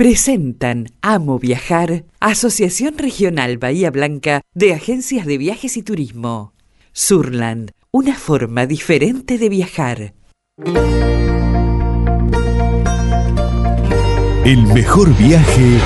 presentan 0.00 0.86
Amo 1.02 1.38
Viajar, 1.38 2.04
Asociación 2.20 2.96
Regional 2.96 3.58
Bahía 3.58 3.90
Blanca 3.90 4.40
de 4.54 4.72
Agencias 4.72 5.26
de 5.26 5.36
Viajes 5.36 5.76
y 5.76 5.82
Turismo. 5.82 6.54
Surland, 6.94 7.72
una 7.90 8.14
forma 8.14 8.64
diferente 8.64 9.36
de 9.36 9.50
viajar. 9.50 10.14
El 14.46 14.62
mejor 14.72 15.14
viaje 15.18 15.80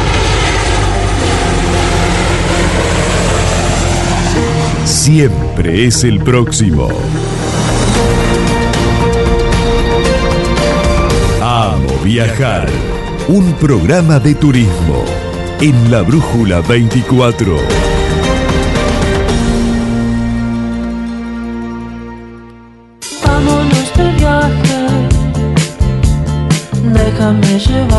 siempre 4.85 5.87
es 5.87 6.05
el 6.05 6.21
próximo. 6.23 6.89
Amo 11.43 11.89
viajar. 12.05 12.94
Un 13.29 13.55
programa 13.55 14.19
de 14.19 14.35
turismo 14.35 15.03
en 15.59 15.91
la 15.91 16.03
Brújula 16.03 16.61
24. 16.61 17.57
Vámonos 23.25 23.93
de 23.97 24.13
viaje, 24.13 24.87
déjame 26.93 27.59
llevarte 27.59 27.94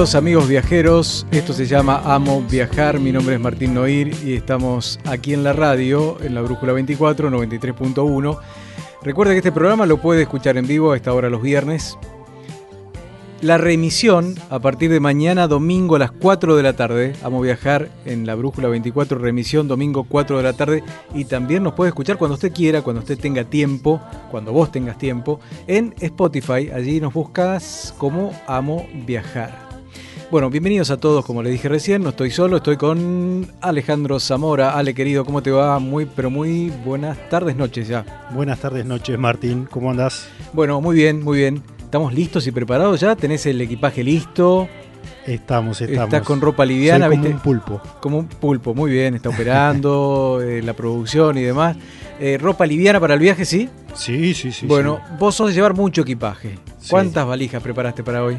Amigos 0.00 0.48
viajeros, 0.48 1.26
esto 1.30 1.52
se 1.52 1.66
llama 1.66 2.00
Amo 2.06 2.42
Viajar, 2.50 2.98
mi 2.98 3.12
nombre 3.12 3.34
es 3.34 3.40
Martín 3.40 3.74
Noir 3.74 4.16
y 4.24 4.32
estamos 4.32 4.98
aquí 5.04 5.34
en 5.34 5.44
la 5.44 5.52
radio, 5.52 6.16
en 6.22 6.34
la 6.34 6.40
Brújula 6.40 6.72
24, 6.72 7.30
93.1. 7.30 8.38
Recuerda 9.02 9.32
que 9.32 9.38
este 9.40 9.52
programa 9.52 9.84
lo 9.84 9.98
puede 9.98 10.22
escuchar 10.22 10.56
en 10.56 10.66
vivo 10.66 10.92
a 10.92 10.96
esta 10.96 11.12
hora 11.12 11.28
los 11.28 11.42
viernes. 11.42 11.98
La 13.42 13.58
remisión 13.58 14.36
a 14.48 14.58
partir 14.58 14.90
de 14.90 15.00
mañana 15.00 15.46
domingo 15.46 15.96
a 15.96 15.98
las 15.98 16.12
4 16.12 16.56
de 16.56 16.62
la 16.62 16.72
tarde. 16.72 17.12
Amo 17.22 17.42
viajar 17.42 17.90
en 18.06 18.26
la 18.26 18.34
Brújula 18.36 18.68
24, 18.68 19.18
remisión 19.18 19.68
domingo 19.68 20.06
4 20.08 20.38
de 20.38 20.42
la 20.42 20.54
tarde. 20.54 20.82
Y 21.14 21.26
también 21.26 21.62
nos 21.62 21.74
puede 21.74 21.90
escuchar 21.90 22.16
cuando 22.16 22.36
usted 22.36 22.54
quiera, 22.54 22.80
cuando 22.80 23.00
usted 23.00 23.18
tenga 23.18 23.44
tiempo, 23.44 24.00
cuando 24.30 24.50
vos 24.50 24.72
tengas 24.72 24.96
tiempo, 24.96 25.40
en 25.66 25.94
Spotify. 26.00 26.70
Allí 26.74 27.02
nos 27.02 27.12
buscas 27.12 27.94
como 27.98 28.32
Amo 28.46 28.86
viajar. 29.06 29.69
Bueno, 30.30 30.48
bienvenidos 30.48 30.92
a 30.92 30.96
todos, 30.96 31.26
como 31.26 31.42
les 31.42 31.50
dije 31.50 31.68
recién, 31.68 32.04
no 32.04 32.10
estoy 32.10 32.30
solo, 32.30 32.58
estoy 32.58 32.76
con 32.76 33.48
Alejandro 33.60 34.20
Zamora. 34.20 34.78
Ale, 34.78 34.94
querido, 34.94 35.24
¿cómo 35.24 35.42
te 35.42 35.50
va? 35.50 35.80
Muy, 35.80 36.06
pero 36.06 36.30
muy 36.30 36.70
buenas 36.84 37.18
tardes, 37.28 37.56
noches 37.56 37.88
ya. 37.88 38.28
Buenas 38.32 38.60
tardes, 38.60 38.86
noches, 38.86 39.18
Martín. 39.18 39.66
¿Cómo 39.68 39.90
andás? 39.90 40.28
Bueno, 40.52 40.80
muy 40.80 40.94
bien, 40.94 41.24
muy 41.24 41.38
bien. 41.38 41.64
¿Estamos 41.80 42.14
listos 42.14 42.46
y 42.46 42.52
preparados 42.52 43.00
ya? 43.00 43.16
¿Tenés 43.16 43.44
el 43.46 43.60
equipaje 43.60 44.04
listo? 44.04 44.68
Estamos, 45.26 45.80
estamos. 45.80 46.04
Estás 46.04 46.22
con 46.22 46.40
ropa 46.40 46.64
liviana, 46.64 47.06
Soy 47.06 47.16
como 47.16 47.22
¿viste? 47.24 47.36
un 47.36 47.42
pulpo. 47.42 47.82
Como 48.00 48.18
un 48.18 48.28
pulpo, 48.28 48.72
muy 48.72 48.92
bien, 48.92 49.16
está 49.16 49.30
operando, 49.30 50.38
eh, 50.44 50.62
la 50.62 50.74
producción 50.74 51.38
y 51.38 51.42
demás. 51.42 51.76
Eh, 52.20 52.38
¿Ropa 52.40 52.66
liviana 52.66 53.00
para 53.00 53.14
el 53.14 53.20
viaje, 53.20 53.44
sí? 53.44 53.68
Sí, 53.94 54.32
sí, 54.34 54.52
sí. 54.52 54.66
bueno, 54.66 55.00
vos 55.18 55.34
sos 55.34 55.48
de 55.48 55.54
llevar 55.54 55.74
mucho 55.74 56.02
equipaje. 56.02 56.56
Sí. 56.78 56.90
¿Cuántas 56.90 57.26
valijas 57.26 57.60
preparaste 57.60 58.04
para 58.04 58.22
hoy? 58.22 58.36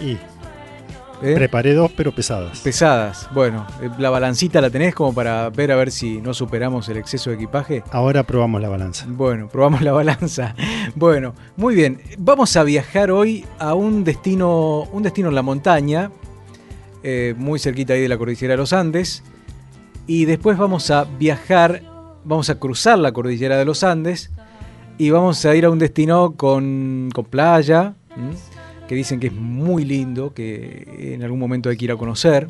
Y 0.00 0.18
¿Eh? 1.22 1.34
preparé 1.34 1.74
dos, 1.74 1.90
pero 1.96 2.12
pesadas. 2.12 2.60
Pesadas. 2.60 3.28
Bueno, 3.32 3.66
eh, 3.80 3.90
¿la 3.98 4.10
balancita 4.10 4.60
la 4.60 4.70
tenés 4.70 4.94
como 4.94 5.14
para 5.14 5.48
ver 5.50 5.72
a 5.72 5.76
ver 5.76 5.90
si 5.90 6.20
no 6.20 6.34
superamos 6.34 6.88
el 6.88 6.98
exceso 6.98 7.30
de 7.30 7.36
equipaje? 7.36 7.82
Ahora 7.90 8.22
probamos 8.22 8.60
la 8.60 8.68
balanza. 8.68 9.06
Bueno, 9.08 9.48
probamos 9.52 9.82
la 9.82 9.92
balanza. 9.92 10.54
Bueno, 10.94 11.34
muy 11.56 11.74
bien. 11.74 12.00
Vamos 12.18 12.56
a 12.56 12.64
viajar 12.64 13.10
hoy 13.10 13.44
a 13.58 13.74
un 13.74 14.04
destino, 14.04 14.82
un 14.92 15.02
destino 15.02 15.28
en 15.28 15.34
la 15.34 15.42
montaña, 15.42 16.10
eh, 17.02 17.34
muy 17.36 17.58
cerquita 17.58 17.94
ahí 17.94 18.02
de 18.02 18.08
la 18.08 18.18
cordillera 18.18 18.52
de 18.52 18.58
los 18.58 18.72
Andes. 18.72 19.22
Y 20.06 20.24
después 20.24 20.56
vamos 20.58 20.90
a 20.90 21.04
viajar, 21.04 21.82
vamos 22.24 22.50
a 22.50 22.58
cruzar 22.58 22.98
la 22.98 23.12
cordillera 23.12 23.56
de 23.56 23.64
los 23.64 23.82
Andes 23.82 24.30
y 24.98 25.10
vamos 25.10 25.44
a 25.44 25.54
ir 25.54 25.64
a 25.64 25.70
un 25.70 25.78
destino 25.78 26.34
con, 26.36 27.10
con 27.12 27.24
playa, 27.24 27.94
¿m? 28.16 28.32
Que 28.88 28.94
dicen 28.94 29.20
que 29.20 29.28
es 29.28 29.32
muy 29.32 29.84
lindo, 29.84 30.32
que 30.32 31.14
en 31.14 31.22
algún 31.22 31.38
momento 31.38 31.68
hay 31.68 31.76
que 31.76 31.86
ir 31.86 31.92
a 31.92 31.96
conocer. 31.96 32.48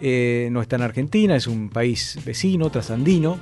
Eh, 0.00 0.48
no 0.50 0.60
está 0.60 0.76
en 0.76 0.82
Argentina, 0.82 1.36
es 1.36 1.46
un 1.46 1.70
país 1.70 2.18
vecino, 2.24 2.70
trasandino. 2.70 3.38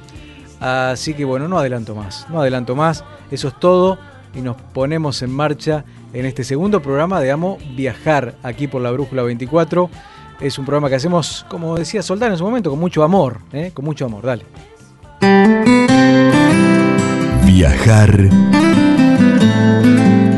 Así 0.60 1.14
que 1.14 1.24
bueno, 1.24 1.48
no 1.48 1.58
adelanto 1.58 1.94
más, 1.94 2.26
no 2.30 2.40
adelanto 2.40 2.76
más, 2.76 3.04
eso 3.30 3.48
es 3.48 3.58
todo 3.58 3.98
y 4.34 4.40
nos 4.40 4.56
ponemos 4.56 5.22
en 5.22 5.30
marcha 5.30 5.84
en 6.12 6.24
este 6.24 6.44
segundo 6.44 6.80
programa 6.80 7.20
de 7.20 7.30
Amo 7.30 7.58
Viajar 7.76 8.36
aquí 8.42 8.68
por 8.68 8.80
la 8.82 8.90
Brújula 8.90 9.22
24. 9.22 9.90
Es 10.40 10.58
un 10.58 10.64
programa 10.64 10.88
que 10.88 10.96
hacemos, 10.96 11.46
como 11.48 11.76
decía 11.76 12.02
Soldán 12.02 12.32
en 12.32 12.38
su 12.38 12.44
momento, 12.44 12.70
con 12.70 12.78
mucho 12.78 13.02
amor, 13.02 13.38
¿eh? 13.52 13.70
con 13.74 13.84
mucho 13.84 14.06
amor, 14.06 14.24
dale. 14.24 14.44
Viajar 17.44 18.28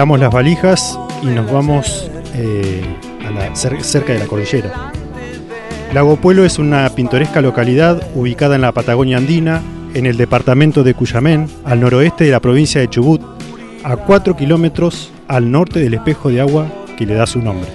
Preparamos 0.00 0.20
las 0.20 0.32
valijas 0.32 0.98
y 1.22 1.26
nos 1.26 1.52
vamos 1.52 2.10
eh, 2.34 2.80
a 3.26 3.30
la- 3.32 3.50
cer- 3.52 3.82
cerca 3.82 4.14
de 4.14 4.20
la 4.20 4.24
cordillera. 4.24 4.92
Lago 5.92 6.16
Puelo 6.16 6.46
es 6.46 6.58
una 6.58 6.88
pintoresca 6.88 7.42
localidad 7.42 8.02
ubicada 8.14 8.54
en 8.54 8.62
la 8.62 8.72
Patagonia 8.72 9.18
Andina, 9.18 9.60
en 9.92 10.06
el 10.06 10.16
departamento 10.16 10.82
de 10.84 10.94
Cuyamén, 10.94 11.48
al 11.66 11.80
noroeste 11.80 12.24
de 12.24 12.30
la 12.30 12.40
provincia 12.40 12.80
de 12.80 12.88
Chubut, 12.88 13.20
a 13.84 13.96
4 13.96 14.34
kilómetros 14.38 15.12
al 15.28 15.50
norte 15.50 15.80
del 15.80 15.92
espejo 15.92 16.30
de 16.30 16.40
agua 16.40 16.66
que 16.96 17.04
le 17.04 17.12
da 17.12 17.26
su 17.26 17.42
nombre. 17.42 17.68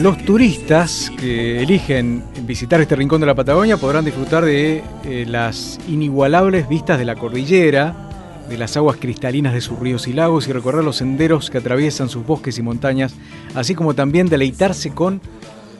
Los 0.00 0.18
turistas 0.18 1.10
que 1.18 1.62
eligen 1.62 2.24
visitar 2.42 2.78
este 2.82 2.94
rincón 2.96 3.20
de 3.22 3.26
la 3.28 3.34
Patagonia 3.34 3.78
podrán 3.78 4.04
disfrutar 4.04 4.44
de 4.44 4.82
eh, 5.06 5.24
las 5.26 5.78
inigualables 5.88 6.68
vistas 6.68 6.98
de 6.98 7.06
la 7.06 7.14
cordillera, 7.14 8.03
de 8.48 8.58
las 8.58 8.76
aguas 8.76 8.96
cristalinas 9.00 9.54
de 9.54 9.60
sus 9.60 9.78
ríos 9.78 10.06
y 10.06 10.12
lagos 10.12 10.46
y 10.48 10.52
recorrer 10.52 10.84
los 10.84 10.96
senderos 10.96 11.50
que 11.50 11.58
atraviesan 11.58 12.08
sus 12.08 12.26
bosques 12.26 12.58
y 12.58 12.62
montañas, 12.62 13.14
así 13.54 13.74
como 13.74 13.94
también 13.94 14.28
deleitarse 14.28 14.90
con, 14.90 15.20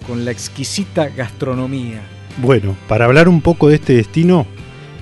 con 0.06 0.24
la 0.24 0.30
exquisita 0.30 1.08
gastronomía. 1.08 2.00
Bueno, 2.38 2.74
para 2.88 3.04
hablar 3.04 3.28
un 3.28 3.40
poco 3.40 3.68
de 3.68 3.76
este 3.76 3.94
destino 3.94 4.46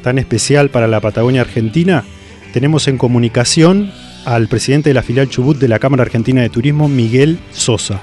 tan 0.03 0.19
especial 0.19 0.69
para 0.71 0.87
la 0.89 1.01
Patagonia 1.01 1.43
Argentina, 1.43 2.05
tenemos 2.53 2.89
en 2.89 2.99
comunicación 2.99 3.91
al 4.25 4.49
presidente 4.49 4.91
de 4.91 4.95
la 4.95 5.03
filial 5.03 5.29
Chubut 5.29 5.59
de 5.59 5.69
la 5.69 5.79
Cámara 5.79 6.03
Argentina 6.03 6.43
de 6.43 6.49
Turismo, 6.51 6.89
Miguel 6.89 7.39
Sosa. 7.53 8.01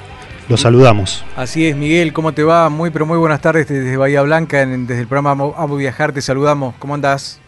Lo 0.49 0.57
saludamos. 0.57 1.23
Así 1.35 1.67
es, 1.67 1.75
Miguel, 1.75 2.11
¿cómo 2.11 2.33
te 2.33 2.43
va? 2.43 2.69
Muy, 2.69 2.89
pero 2.89 3.05
muy 3.05 3.17
buenas 3.19 3.39
tardes 3.39 3.67
desde 3.67 3.95
Bahía 3.97 4.23
Blanca, 4.23 4.61
en- 4.63 4.87
desde 4.87 5.01
el 5.01 5.07
programa 5.07 5.31
Amo, 5.31 5.53
Amo 5.55 5.75
Viajar, 5.75 6.11
te 6.11 6.21
saludamos. 6.23 6.73
¿Cómo 6.79 6.95
andás? 6.95 7.39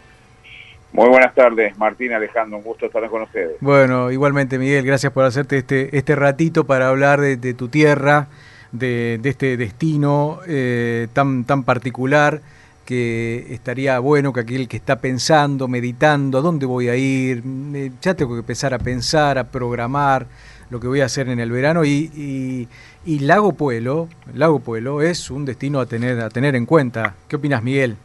Muy 0.92 1.08
buenas 1.08 1.34
tardes, 1.34 1.76
Martín 1.78 2.12
Alejandro, 2.12 2.58
un 2.58 2.64
gusto 2.64 2.86
estar 2.86 3.08
con 3.08 3.22
ustedes. 3.22 3.56
Bueno, 3.60 4.10
igualmente 4.10 4.58
Miguel, 4.58 4.84
gracias 4.84 5.12
por 5.12 5.24
hacerte 5.24 5.58
este, 5.58 5.96
este 5.96 6.14
ratito 6.14 6.64
para 6.64 6.88
hablar 6.88 7.20
de, 7.20 7.54
tu 7.54 7.68
tierra, 7.68 8.26
de, 8.72 9.18
este 9.24 9.56
destino 9.56 10.40
eh, 10.46 11.08
tan, 11.14 11.44
tan 11.44 11.62
particular 11.64 12.42
que 12.84 13.46
estaría 13.50 13.98
bueno 14.00 14.34
que 14.34 14.40
aquel 14.40 14.68
que 14.68 14.76
está 14.76 14.96
pensando, 14.96 15.66
meditando, 15.66 16.38
¿a 16.38 16.40
dónde 16.42 16.66
voy 16.66 16.88
a 16.88 16.96
ir? 16.96 17.42
Eh, 17.74 17.90
ya 18.02 18.12
tengo 18.12 18.34
que 18.34 18.40
empezar 18.40 18.74
a 18.74 18.78
pensar, 18.78 19.38
a 19.38 19.44
programar 19.44 20.26
lo 20.68 20.78
que 20.78 20.88
voy 20.88 21.00
a 21.00 21.06
hacer 21.06 21.28
en 21.30 21.38
el 21.40 21.50
verano 21.52 21.84
y, 21.86 22.10
y- 22.14 22.68
y 23.04 23.18
Lago 23.20 23.52
Puelo, 23.52 24.08
Lago 24.34 24.60
Puelo 24.60 25.00
es 25.00 25.30
un 25.30 25.44
destino 25.44 25.80
a 25.80 25.86
tener, 25.86 26.20
a 26.20 26.28
tener 26.28 26.54
en 26.54 26.66
cuenta. 26.66 27.14
¿Qué 27.28 27.36
opinas 27.36 27.62
Miguel? 27.62 27.96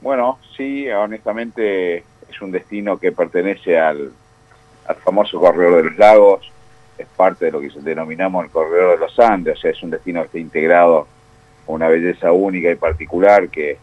Bueno, 0.00 0.38
sí, 0.56 0.88
honestamente 0.90 2.04
es 2.28 2.40
un 2.40 2.52
destino 2.52 2.98
que 2.98 3.12
pertenece 3.12 3.78
al, 3.78 4.12
al 4.86 4.96
famoso 4.96 5.40
Corredor 5.40 5.76
de 5.76 5.90
los 5.90 5.98
Lagos, 5.98 6.52
es 6.96 7.06
parte 7.16 7.46
de 7.46 7.52
lo 7.52 7.60
que 7.60 7.70
denominamos 7.80 8.44
el 8.44 8.50
Corredor 8.50 8.98
de 8.98 9.06
los 9.06 9.18
Andes, 9.18 9.58
o 9.58 9.60
sea, 9.60 9.70
es 9.70 9.82
un 9.82 9.90
destino 9.90 10.20
que 10.20 10.26
está 10.26 10.38
integrado 10.38 11.06
con 11.64 11.76
una 11.76 11.88
belleza 11.88 12.32
única 12.32 12.70
y 12.70 12.74
particular 12.74 13.48
que, 13.48 13.78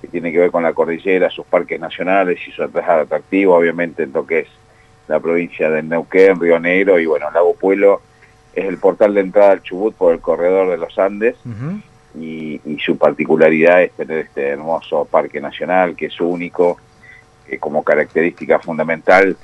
que 0.00 0.08
tiene 0.08 0.32
que 0.32 0.38
ver 0.38 0.50
con 0.50 0.62
la 0.62 0.72
cordillera, 0.72 1.30
sus 1.30 1.46
parques 1.46 1.80
nacionales 1.80 2.38
y 2.46 2.50
su 2.50 2.62
atractivo, 2.62 3.56
obviamente, 3.56 4.02
en 4.02 4.12
lo 4.12 4.26
que 4.26 4.40
es 4.40 4.48
la 5.08 5.20
provincia 5.20 5.70
de 5.70 5.82
Neuquén, 5.82 6.40
Río 6.40 6.58
Negro 6.58 6.98
y 6.98 7.06
bueno, 7.06 7.30
Lago 7.30 7.54
Puelo. 7.54 8.00
Es 8.54 8.66
el 8.66 8.78
portal 8.78 9.14
de 9.14 9.22
entrada 9.22 9.52
al 9.52 9.62
Chubut 9.62 9.94
por 9.94 10.12
el 10.12 10.20
Corredor 10.20 10.68
de 10.70 10.76
los 10.76 10.98
Andes. 10.98 11.36
Y, 12.18 12.60
y 12.64 12.78
su 12.78 12.96
particularidad 12.98 13.82
es 13.82 13.92
tener 13.92 14.18
este 14.18 14.48
hermoso 14.48 15.04
parque 15.06 15.40
nacional 15.40 15.96
que 15.96 16.06
es 16.06 16.20
único, 16.20 16.76
que 17.48 17.58
como 17.58 17.82
característica 17.82 18.58
fundamental 18.58 19.36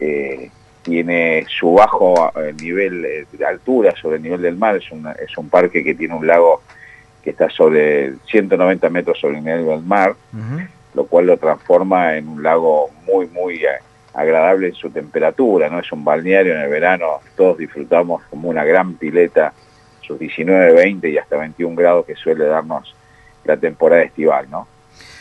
eh, 0.00 0.50
tiene 0.82 1.44
su 1.48 1.74
bajo 1.74 2.32
eh, 2.36 2.54
nivel 2.60 3.04
eh, 3.04 3.26
de 3.30 3.44
altura 3.46 3.94
sobre 4.00 4.16
el 4.16 4.22
nivel 4.22 4.42
del 4.42 4.56
mar, 4.56 4.76
es, 4.76 4.90
una- 4.90 5.12
es 5.12 5.36
un 5.36 5.48
parque 5.48 5.84
que 5.84 5.94
tiene 5.94 6.14
un 6.14 6.26
lago 6.26 6.62
que 7.22 7.30
está 7.30 7.50
sobre 7.50 8.14
190 8.30 8.88
metros 8.88 9.18
sobre 9.20 9.38
el 9.38 9.44
nivel 9.44 9.66
del 9.66 9.82
mar, 9.82 10.14
lo 10.94 11.04
cual 11.06 11.26
lo 11.26 11.36
transforma 11.36 12.16
en 12.16 12.26
un 12.28 12.42
lago 12.42 12.88
muy, 13.06 13.26
muy 13.26 13.60
agradable 14.14 14.68
en 14.68 14.74
su 14.74 14.90
temperatura, 14.90 15.68
¿no? 15.68 15.78
Es 15.80 15.92
un 15.92 16.02
balneario 16.02 16.54
en 16.54 16.62
el 16.62 16.70
verano, 16.70 17.20
todos 17.36 17.58
disfrutamos 17.58 18.22
como 18.30 18.48
una 18.48 18.64
gran 18.64 18.94
pileta, 18.94 19.52
sus 20.10 20.18
19, 20.18 20.72
20 20.72 21.08
y 21.08 21.18
hasta 21.18 21.36
21 21.36 21.76
grados 21.76 22.04
que 22.04 22.16
suele 22.16 22.44
darnos 22.46 22.94
la 23.44 23.56
temporada 23.56 24.02
estival, 24.02 24.50
¿no? 24.50 24.66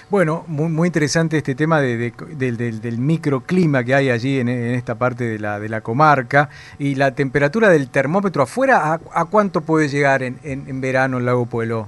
Bueno, 0.10 0.44
muy, 0.48 0.70
muy 0.70 0.88
interesante 0.88 1.38
este 1.38 1.54
tema 1.54 1.80
de- 1.80 1.96
de- 1.96 2.14
del, 2.36 2.58
del- 2.58 2.82
del 2.82 2.98
microclima 2.98 3.84
que 3.84 3.94
hay 3.94 4.10
allí 4.10 4.40
en, 4.40 4.50
en 4.50 4.74
esta 4.74 4.96
parte 4.96 5.24
de 5.26 5.38
la, 5.38 5.60
de 5.60 5.70
la 5.70 5.82
comarca 5.82 6.50
y 6.80 6.96
la 6.96 7.14
temperatura 7.14 7.70
del 7.70 7.90
termómetro 7.90 8.42
afuera, 8.42 8.94
¿a, 8.94 9.00
a 9.14 9.26
cuánto 9.26 9.62
puede 9.62 9.88
llegar 9.88 10.24
en, 10.24 10.40
en- 10.44 10.68
en 10.68 10.82
verano 10.82 11.20
en 11.20 11.26
Lago 11.28 11.46
Pueblo? 11.46 11.88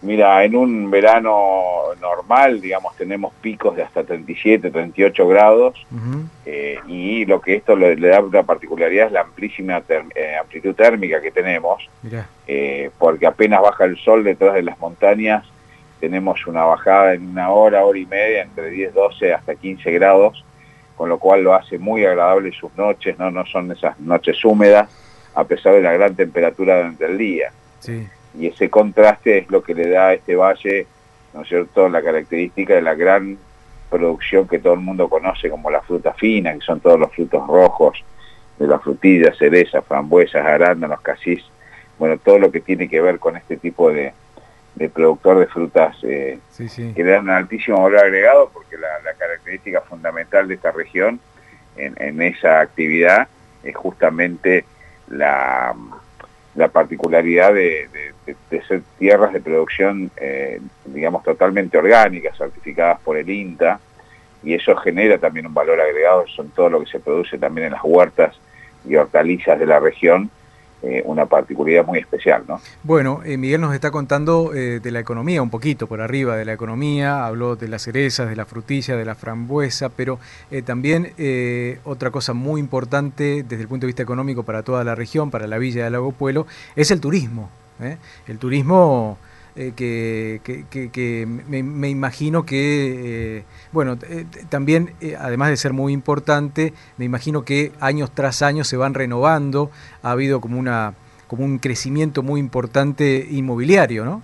Mira, 0.00 0.44
en 0.44 0.54
un 0.54 0.90
verano 0.92 1.72
normal, 2.00 2.60
digamos, 2.60 2.96
tenemos 2.96 3.32
picos 3.40 3.74
de 3.74 3.82
hasta 3.82 4.04
37, 4.04 4.70
38 4.70 5.26
grados, 5.26 5.86
Ujú. 5.90 6.22
eh, 6.46 6.78
y 6.86 7.24
lo 7.24 7.40
que 7.40 7.56
esto 7.56 7.74
le, 7.74 7.96
le 7.96 8.08
da 8.08 8.20
una 8.20 8.44
particularidad 8.44 9.06
es 9.06 9.12
la 9.12 9.22
amplísima 9.22 9.82
eh, 9.88 10.36
amplitud 10.40 10.74
térmica 10.76 11.20
que 11.20 11.32
tenemos, 11.32 11.88
eh, 12.46 12.90
porque 12.96 13.26
apenas 13.26 13.60
baja 13.60 13.86
el 13.86 13.96
sol 13.98 14.22
detrás 14.22 14.54
de 14.54 14.62
las 14.62 14.78
montañas, 14.78 15.44
tenemos 15.98 16.46
una 16.46 16.62
bajada 16.62 17.14
en 17.14 17.30
una 17.30 17.50
hora, 17.50 17.84
hora 17.84 17.98
y 17.98 18.06
media, 18.06 18.42
entre 18.42 18.70
10, 18.70 18.94
12 18.94 19.34
hasta 19.34 19.56
15 19.56 19.90
grados, 19.90 20.44
con 20.96 21.08
lo 21.08 21.18
cual 21.18 21.42
lo 21.42 21.54
hace 21.54 21.76
muy 21.76 22.04
agradable 22.04 22.52
sus 22.52 22.72
noches, 22.76 23.18
no, 23.18 23.32
no 23.32 23.44
son 23.46 23.72
esas 23.72 23.98
noches 23.98 24.44
húmedas, 24.44 24.88
a 25.34 25.42
pesar 25.42 25.74
de 25.74 25.82
la 25.82 25.92
gran 25.92 26.14
temperatura 26.14 26.76
durante 26.76 27.04
el 27.06 27.18
día. 27.18 27.50
sí. 27.80 28.06
Y 28.34 28.46
ese 28.46 28.68
contraste 28.70 29.38
es 29.38 29.50
lo 29.50 29.62
que 29.62 29.74
le 29.74 29.88
da 29.88 30.08
a 30.08 30.14
este 30.14 30.36
valle, 30.36 30.86
¿no 31.34 31.42
es 31.42 31.48
cierto?, 31.48 31.88
la 31.88 32.02
característica 32.02 32.74
de 32.74 32.82
la 32.82 32.94
gran 32.94 33.38
producción 33.90 34.46
que 34.46 34.58
todo 34.58 34.74
el 34.74 34.80
mundo 34.80 35.08
conoce 35.08 35.48
como 35.48 35.70
la 35.70 35.80
fruta 35.80 36.12
fina, 36.12 36.52
que 36.54 36.60
son 36.60 36.80
todos 36.80 36.98
los 36.98 37.12
frutos 37.12 37.46
rojos, 37.46 38.04
de 38.58 38.66
las 38.66 38.82
frutillas, 38.82 39.36
cerezas, 39.38 39.84
frambuesas, 39.84 40.44
arándanos, 40.44 41.00
casís, 41.00 41.44
bueno, 41.98 42.18
todo 42.18 42.38
lo 42.38 42.50
que 42.50 42.60
tiene 42.60 42.88
que 42.88 43.00
ver 43.00 43.18
con 43.18 43.36
este 43.36 43.56
tipo 43.56 43.90
de, 43.90 44.12
de 44.74 44.88
productor 44.88 45.38
de 45.38 45.46
frutas 45.46 45.96
eh, 46.02 46.38
Sí, 46.50 46.68
sí. 46.68 46.92
que 46.94 47.04
le 47.04 47.12
dan 47.12 47.24
un 47.24 47.30
altísimo 47.30 47.82
valor 47.82 48.00
agregado, 48.00 48.50
porque 48.52 48.76
la, 48.76 49.00
la 49.04 49.14
característica 49.14 49.80
fundamental 49.80 50.46
de 50.48 50.54
esta 50.54 50.70
región 50.70 51.20
en, 51.76 51.94
en 51.98 52.20
esa 52.22 52.60
actividad 52.60 53.28
es 53.62 53.74
justamente 53.76 54.64
la, 55.08 55.74
la 56.58 56.68
particularidad 56.68 57.54
de, 57.54 57.88
ser 58.66 58.82
tierras 58.98 59.32
de 59.32 59.40
producción, 59.40 60.10
eh, 60.16 60.60
digamos, 60.86 61.22
totalmente 61.22 61.78
orgánicas, 61.78 62.36
certificadas 62.36 63.00
por 63.00 63.16
el 63.16 63.30
INTA, 63.30 63.78
y 64.42 64.54
eso 64.54 64.74
genera 64.76 65.18
también 65.18 65.46
un 65.46 65.54
valor 65.54 65.80
agregado, 65.80 66.26
son 66.26 66.50
todo 66.50 66.68
lo 66.68 66.80
que 66.80 66.90
se 66.90 66.98
produce 66.98 67.38
también 67.38 67.68
en 67.68 67.72
las 67.74 67.84
huertas 67.84 68.36
y 68.84 68.96
hortalizas 68.96 69.56
de 69.60 69.66
la 69.66 69.78
región, 69.78 70.30
eh, 70.80 71.02
una 71.04 71.26
particularidad 71.26 71.84
muy 71.84 71.98
especial, 71.98 72.44
¿no? 72.46 72.60
Bueno, 72.84 73.20
eh, 73.24 73.36
Miguel 73.36 73.60
nos 73.60 73.74
está 73.74 73.90
contando 73.90 74.54
eh, 74.54 74.78
de 74.78 74.90
la 74.92 75.00
economía, 75.00 75.42
un 75.42 75.50
poquito 75.50 75.88
por 75.88 76.00
arriba 76.00 76.36
de 76.36 76.44
la 76.44 76.52
economía, 76.52 77.26
habló 77.26 77.56
de 77.56 77.66
las 77.66 77.82
cerezas, 77.82 78.28
de 78.28 78.36
la 78.36 78.44
frutilla, 78.44 78.96
de 78.96 79.04
la 79.04 79.16
frambuesa, 79.16 79.88
pero 79.88 80.20
también 80.64 81.12
otra 81.84 82.12
cosa 82.12 82.32
muy 82.32 82.60
importante 82.60 83.42
desde 83.42 83.62
el 83.62 83.68
punto 83.68 83.86
de 83.86 83.88
vista 83.88 84.04
económico 84.04 84.44
para 84.44 84.62
toda 84.62 84.84
la 84.84 84.94
región, 84.94 85.32
para 85.32 85.48
la 85.48 85.58
villa 85.58 85.82
de 85.82 85.90
Lago 85.90 86.12
Puelo, 86.12 86.46
es 86.76 86.92
el 86.92 87.00
turismo. 87.00 87.50
El 88.26 88.38
turismo 88.38 89.18
eh, 89.56 89.72
que, 89.76 90.40
que- 90.44 90.64
que- 90.70 90.90
que 90.90 91.26
me, 91.26 91.62
me 91.62 91.88
imagino 91.88 92.44
que, 92.46 93.38
eh, 93.38 93.42
bueno, 93.72 93.96
eh, 94.08 94.24
también, 94.48 94.90
además 95.18 95.50
de 95.50 95.56
ser 95.56 95.72
muy 95.72 95.92
importante, 95.92 96.72
me 96.96 97.04
imagino 97.04 97.44
que 97.44 97.72
años 97.80 98.10
tras 98.14 98.42
años 98.42 98.68
se 98.68 98.76
van 98.76 98.94
renovando, 98.94 99.70
ha 100.02 100.10
habido 100.12 100.40
como 100.40 100.58
una 100.58 100.94
como 101.26 101.44
un 101.44 101.58
crecimiento 101.58 102.22
muy 102.22 102.40
importante 102.40 103.26
inmobiliario, 103.30 104.02
¿no? 104.06 104.22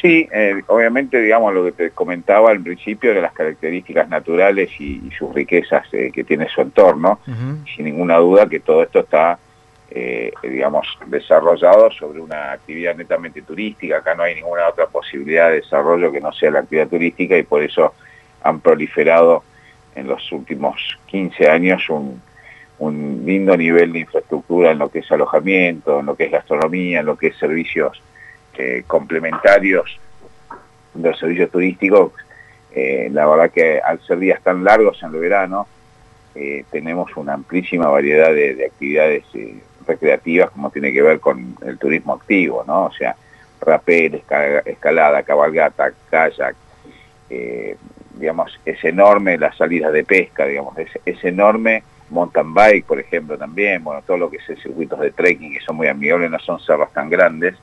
Sí, 0.00 0.28
obviamente, 0.68 1.20
digamos, 1.20 1.52
lo 1.54 1.64
que 1.64 1.72
te 1.72 1.90
comentaba 1.90 2.50
al 2.50 2.60
principio 2.60 3.12
de 3.14 3.20
las 3.20 3.32
características 3.32 4.08
naturales 4.08 4.70
y, 4.78 5.02
y 5.06 5.10
sus 5.18 5.34
riquezas 5.34 5.86
eh, 5.92 6.10
que 6.12 6.22
tiene 6.24 6.48
su 6.48 6.60
entorno, 6.60 7.18
sin 7.74 7.84
ninguna 7.84 8.16
duda 8.18 8.48
que 8.48 8.60
todo 8.60 8.82
esto 8.84 9.00
está, 9.00 9.38
eh, 9.90 10.32
digamos, 10.42 10.86
desarrollado 11.06 11.90
sobre 11.90 12.20
una 12.20 12.52
actividad 12.52 12.94
netamente 12.94 13.42
turística. 13.42 13.98
Acá 13.98 14.14
no 14.14 14.22
hay 14.22 14.34
ninguna 14.34 14.68
otra 14.68 14.86
posibilidad 14.86 15.48
de 15.48 15.56
desarrollo 15.56 16.12
que 16.12 16.20
no 16.20 16.32
sea 16.32 16.50
la 16.50 16.60
actividad 16.60 16.88
turística 16.88 17.36
y 17.36 17.42
por 17.42 17.62
eso 17.62 17.94
han 18.42 18.60
proliferado 18.60 19.42
en 19.94 20.06
los 20.06 20.30
últimos 20.30 20.98
15 21.06 21.48
años 21.48 21.88
un, 21.88 22.20
un 22.78 23.22
lindo 23.24 23.56
nivel 23.56 23.92
de 23.92 24.00
infraestructura 24.00 24.72
en 24.72 24.78
lo 24.78 24.90
que 24.90 25.00
es 25.00 25.10
alojamiento, 25.10 26.00
en 26.00 26.06
lo 26.06 26.14
que 26.14 26.24
es 26.24 26.32
gastronomía, 26.32 27.00
en 27.00 27.06
lo 27.06 27.16
que 27.16 27.28
es 27.28 27.36
servicios 27.36 28.00
eh, 28.56 28.84
complementarios 28.86 29.98
de 30.94 31.08
los 31.08 31.18
servicios 31.18 31.50
turísticos. 31.50 32.12
Eh, 32.72 33.08
la 33.10 33.26
verdad 33.26 33.50
que 33.50 33.80
al 33.80 34.00
ser 34.00 34.18
días 34.18 34.42
tan 34.42 34.62
largos 34.62 35.02
en 35.02 35.14
el 35.14 35.20
verano, 35.20 35.66
eh, 36.34 36.64
tenemos 36.70 37.16
una 37.16 37.34
amplísima 37.34 37.88
variedad 37.88 38.28
de, 38.28 38.54
de 38.54 38.66
actividades 38.66 39.24
eh, 39.34 39.56
recreativas 39.88 40.50
como 40.50 40.70
tiene 40.70 40.92
que 40.92 41.02
ver 41.02 41.18
con 41.18 41.56
el 41.66 41.78
turismo 41.78 42.12
activo, 42.14 42.62
¿no? 42.66 42.84
O 42.84 42.92
sea, 42.92 43.16
rapel, 43.60 44.22
esca- 44.22 44.62
escalada, 44.64 45.22
cabalgata, 45.24 45.90
kayak, 46.10 46.54
eh, 47.30 47.76
digamos, 48.14 48.60
es 48.64 48.84
enorme 48.84 49.38
las 49.38 49.56
salidas 49.56 49.92
de 49.92 50.04
pesca, 50.04 50.44
digamos, 50.44 50.78
es, 50.78 50.90
es 51.04 51.24
enorme 51.24 51.82
mountain 52.10 52.54
bike, 52.54 52.84
por 52.86 53.00
ejemplo, 53.00 53.36
también, 53.36 53.82
bueno, 53.82 54.02
todo 54.06 54.16
lo 54.16 54.30
que 54.30 54.36
es 54.38 54.60
circuitos 54.62 55.00
de 55.00 55.10
trekking 55.10 55.54
que 55.54 55.60
son 55.60 55.76
muy 55.76 55.88
amigables, 55.88 56.30
no 56.30 56.38
son 56.38 56.60
cerros 56.60 56.92
tan 56.92 57.10
grandes, 57.10 57.54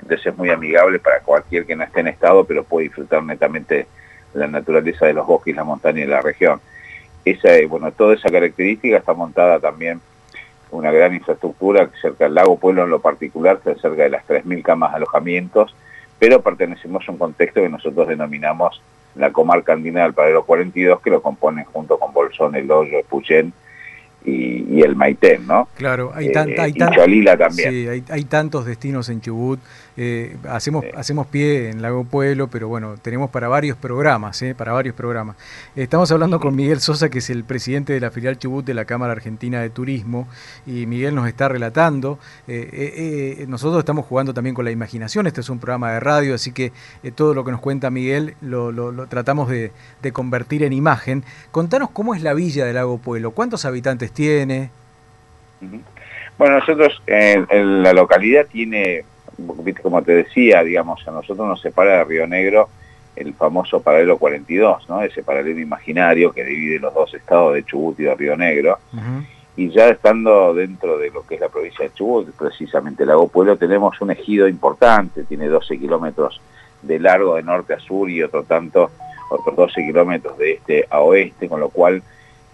entonces 0.00 0.26
es 0.26 0.36
muy 0.36 0.50
amigable 0.50 0.98
para 0.98 1.20
cualquier 1.20 1.64
que 1.64 1.76
no 1.76 1.84
esté 1.84 2.00
en 2.00 2.08
estado, 2.08 2.44
pero 2.44 2.64
puede 2.64 2.84
disfrutar 2.88 3.22
netamente 3.22 3.86
la 4.34 4.46
naturaleza 4.46 5.06
de 5.06 5.14
los 5.14 5.26
bosques, 5.26 5.56
la 5.56 5.64
montaña 5.64 6.02
y 6.02 6.06
la 6.06 6.20
región. 6.20 6.60
Esa, 7.24 7.48
bueno, 7.68 7.90
toda 7.90 8.14
esa 8.14 8.28
característica 8.28 8.98
está 8.98 9.14
montada 9.14 9.58
también 9.58 10.00
una 10.76 10.90
gran 10.92 11.14
infraestructura 11.14 11.88
cerca 12.00 12.24
del 12.24 12.34
lago 12.34 12.58
Pueblo 12.58 12.84
en 12.84 12.90
lo 12.90 13.00
particular, 13.00 13.60
cerca 13.64 14.02
de 14.02 14.10
las 14.10 14.26
3.000 14.26 14.62
camas 14.62 14.90
de 14.92 14.96
alojamientos, 14.98 15.74
pero 16.18 16.40
pertenecemos 16.42 17.08
a 17.08 17.12
un 17.12 17.18
contexto 17.18 17.60
que 17.62 17.68
nosotros 17.68 18.08
denominamos 18.08 18.80
la 19.16 19.32
comarca 19.32 19.72
andina 19.72 20.02
del 20.02 20.12
Paradero 20.12 20.44
42, 20.44 21.00
que 21.00 21.10
lo 21.10 21.22
componen 21.22 21.64
junto 21.64 21.98
con 21.98 22.12
Bolsón, 22.12 22.54
El 22.54 22.70
Hoyo, 22.70 22.98
Puyén 23.08 23.52
y, 24.24 24.64
y 24.78 24.82
el 24.82 24.96
Maitén, 24.96 25.46
¿no? 25.46 25.68
Claro, 25.76 26.12
hay, 26.14 26.26
Eh, 26.28 26.32
tan- 26.32 26.52
hay, 26.58 26.70
y 26.70 26.74
tan- 26.74 26.92
Cholila 26.92 27.36
también. 27.36 27.70
sí, 27.70 27.88
hay, 27.88 28.04
hay 28.10 28.24
tantos 28.24 28.66
destinos 28.66 29.08
en 29.08 29.20
Chubut. 29.20 29.60
Eh, 29.96 30.36
hacemos, 30.48 30.84
Sí. 30.84 30.90
hacemos 30.96 31.26
pie 31.26 31.70
en 31.70 31.82
Lago 31.82 32.04
Pueblo, 32.04 32.48
pero 32.48 32.68
bueno, 32.68 32.96
tenemos 33.00 33.30
para 33.30 33.48
varios 33.48 33.76
programas, 33.76 34.40
eh, 34.42 34.54
para 34.54 34.72
varios 34.72 34.94
programas. 34.94 35.36
Estamos 35.74 36.10
hablando 36.12 36.38
con 36.40 36.54
Miguel 36.54 36.80
Sosa, 36.80 37.08
que 37.08 37.18
es 37.20 37.30
el 37.30 37.44
presidente 37.44 37.92
de 37.92 38.00
la 38.00 38.10
filial 38.10 38.38
Chubut 38.38 38.64
de 38.64 38.74
la 38.74 38.84
Cámara 38.84 39.12
Argentina 39.12 39.60
de 39.60 39.70
Turismo, 39.70 40.28
y 40.66 40.86
Miguel 40.86 41.14
nos 41.14 41.28
está 41.28 41.48
relatando. 41.48 42.18
eh, 42.48 42.68
eh, 42.72 43.36
eh, 43.40 43.46
nosotros 43.48 43.78
estamos 43.80 44.06
jugando 44.06 44.32
también 44.34 44.54
con 44.54 44.64
la 44.64 44.70
imaginación, 44.70 45.26
este 45.26 45.40
es 45.40 45.48
un 45.50 45.58
programa 45.58 45.92
de 45.92 46.00
radio, 46.00 46.34
así 46.34 46.52
que 46.52 46.72
todo 47.14 47.34
lo 47.34 47.44
que 47.44 47.50
nos 47.52 47.60
cuenta 47.60 47.90
Miguel 47.90 48.34
lo, 48.40 48.72
lo- 48.72 48.92
lo 48.92 49.06
tratamos 49.06 49.48
de, 49.48 49.72
de 50.02 50.12
convertir 50.12 50.62
en 50.62 50.72
imagen. 50.72 51.24
Contanos 51.50 51.90
cómo 51.90 52.14
es 52.14 52.22
la 52.22 52.34
villa 52.34 52.64
de 52.64 52.72
Lago 52.72 52.98
Pueblo, 52.98 53.30
cuántos 53.32 53.64
habitantes 53.64 54.12
tiene. 54.12 54.70
Bueno, 56.38 56.58
nosotros, 56.58 57.00
en, 57.06 57.82
la 57.82 57.92
localidad 57.92 58.46
tiene, 58.46 59.04
como 59.82 60.02
te 60.02 60.12
decía, 60.12 60.62
digamos, 60.62 61.06
a 61.06 61.10
nosotros 61.10 61.46
nos 61.46 61.60
separa 61.60 61.98
de 61.98 62.04
Río 62.04 62.26
Negro 62.26 62.68
el 63.16 63.32
famoso 63.34 63.80
paralelo 63.80 64.18
42, 64.18 64.88
¿no? 64.88 65.02
Ese 65.02 65.22
paralelo 65.22 65.58
imaginario 65.60 66.32
que 66.32 66.44
divide 66.44 66.78
los 66.78 66.94
dos 66.94 67.14
estados 67.14 67.54
de 67.54 67.64
Chubut 67.64 67.98
y 68.00 68.04
de 68.04 68.14
Río 68.14 68.36
Negro. 68.36 68.78
Y 69.56 69.70
ya 69.70 69.88
estando 69.88 70.52
dentro 70.52 70.98
de 70.98 71.10
lo 71.10 71.26
que 71.26 71.36
es 71.36 71.40
la 71.40 71.48
provincia 71.48 71.86
de 71.86 71.94
Chubut, 71.94 72.30
precisamente 72.32 73.06
Lago 73.06 73.28
Pueblo, 73.28 73.56
tenemos 73.56 73.98
un 74.02 74.10
ejido 74.10 74.46
importante, 74.48 75.24
tiene 75.24 75.48
12 75.48 75.78
kilómetros 75.78 76.40
de 76.82 76.98
largo 76.98 77.36
de 77.36 77.42
norte 77.42 77.72
a 77.72 77.80
sur 77.80 78.10
y 78.10 78.22
otro 78.22 78.44
tanto, 78.44 78.90
otros 79.30 79.56
12 79.56 79.86
kilómetros 79.86 80.36
de 80.36 80.52
este 80.52 80.86
a 80.90 81.00
oeste, 81.00 81.48
con 81.48 81.60
lo 81.60 81.70
cual 81.70 82.02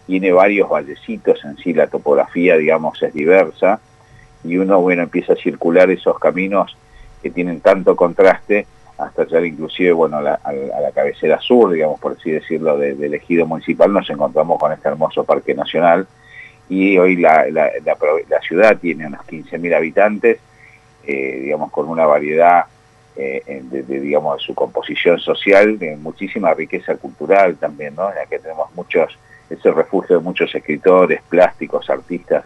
tiene 0.07 0.33
varios 0.33 0.69
vallecitos 0.69 1.45
en 1.45 1.57
sí, 1.57 1.73
la 1.73 1.89
topografía, 1.89 2.57
digamos, 2.57 3.03
es 3.03 3.13
diversa, 3.13 3.81
y 4.45 4.57
uno, 4.59 4.81
bueno, 4.81 5.03
empieza 5.03 5.33
a 5.35 5.37
circular 5.37 5.91
esos 5.91 6.19
caminos 6.19 6.77
que 7.23 7.31
tienen 7.31 7.61
tanto 7.61 7.95
contraste 7.97 8.67
hasta 8.99 9.25
llegar 9.25 9.45
inclusive, 9.47 9.93
bueno, 9.93 10.19
a 10.19 10.23
la, 10.23 10.35
a 10.35 10.53
la- 10.53 10.93
cabecera 10.93 11.41
sur, 11.41 11.73
digamos, 11.73 11.99
por 12.01 12.13
así 12.13 12.31
decirlo, 12.31 12.77
de- 12.79 12.95
del 12.95 13.15
ejido 13.15 13.47
municipal, 13.47 13.93
nos 13.93 14.09
encontramos 14.11 14.59
con 14.59 14.73
este 14.73 14.89
hermoso 14.89 15.25
parque 15.25 15.55
nacional, 15.55 16.07
y 16.69 16.97
hoy 16.99 17.17
la, 17.17 17.47
la, 17.51 17.71
la 17.85 18.41
ciudad 18.41 18.77
tiene 18.79 19.07
unos 19.07 19.21
15.000 19.27 19.75
habitantes, 19.75 20.39
eh, 21.07 21.41
digamos, 21.43 21.71
con 21.71 21.89
una 21.89 22.07
variedad 22.07 22.65
eh, 23.17 23.43
de, 23.65 23.83
digamos, 24.01 24.43
su 24.43 24.55
composición 24.55 25.19
social, 25.19 25.79
de 25.79 25.97
muchísima 25.97 26.55
riqueza 26.55 26.97
cultural 26.97 27.57
también, 27.57 27.95
¿no? 27.95 28.09
En 28.09 28.15
la 28.17 28.27
que 28.27 28.39
tenemos 28.39 28.75
muchos, 28.75 29.19
es 29.51 29.65
el 29.67 29.75
refugio 29.75 30.17
de 30.19 30.23
muchos 30.23 30.55
escritores, 30.55 31.21
plásticos, 31.29 31.91
artistas, 31.91 32.45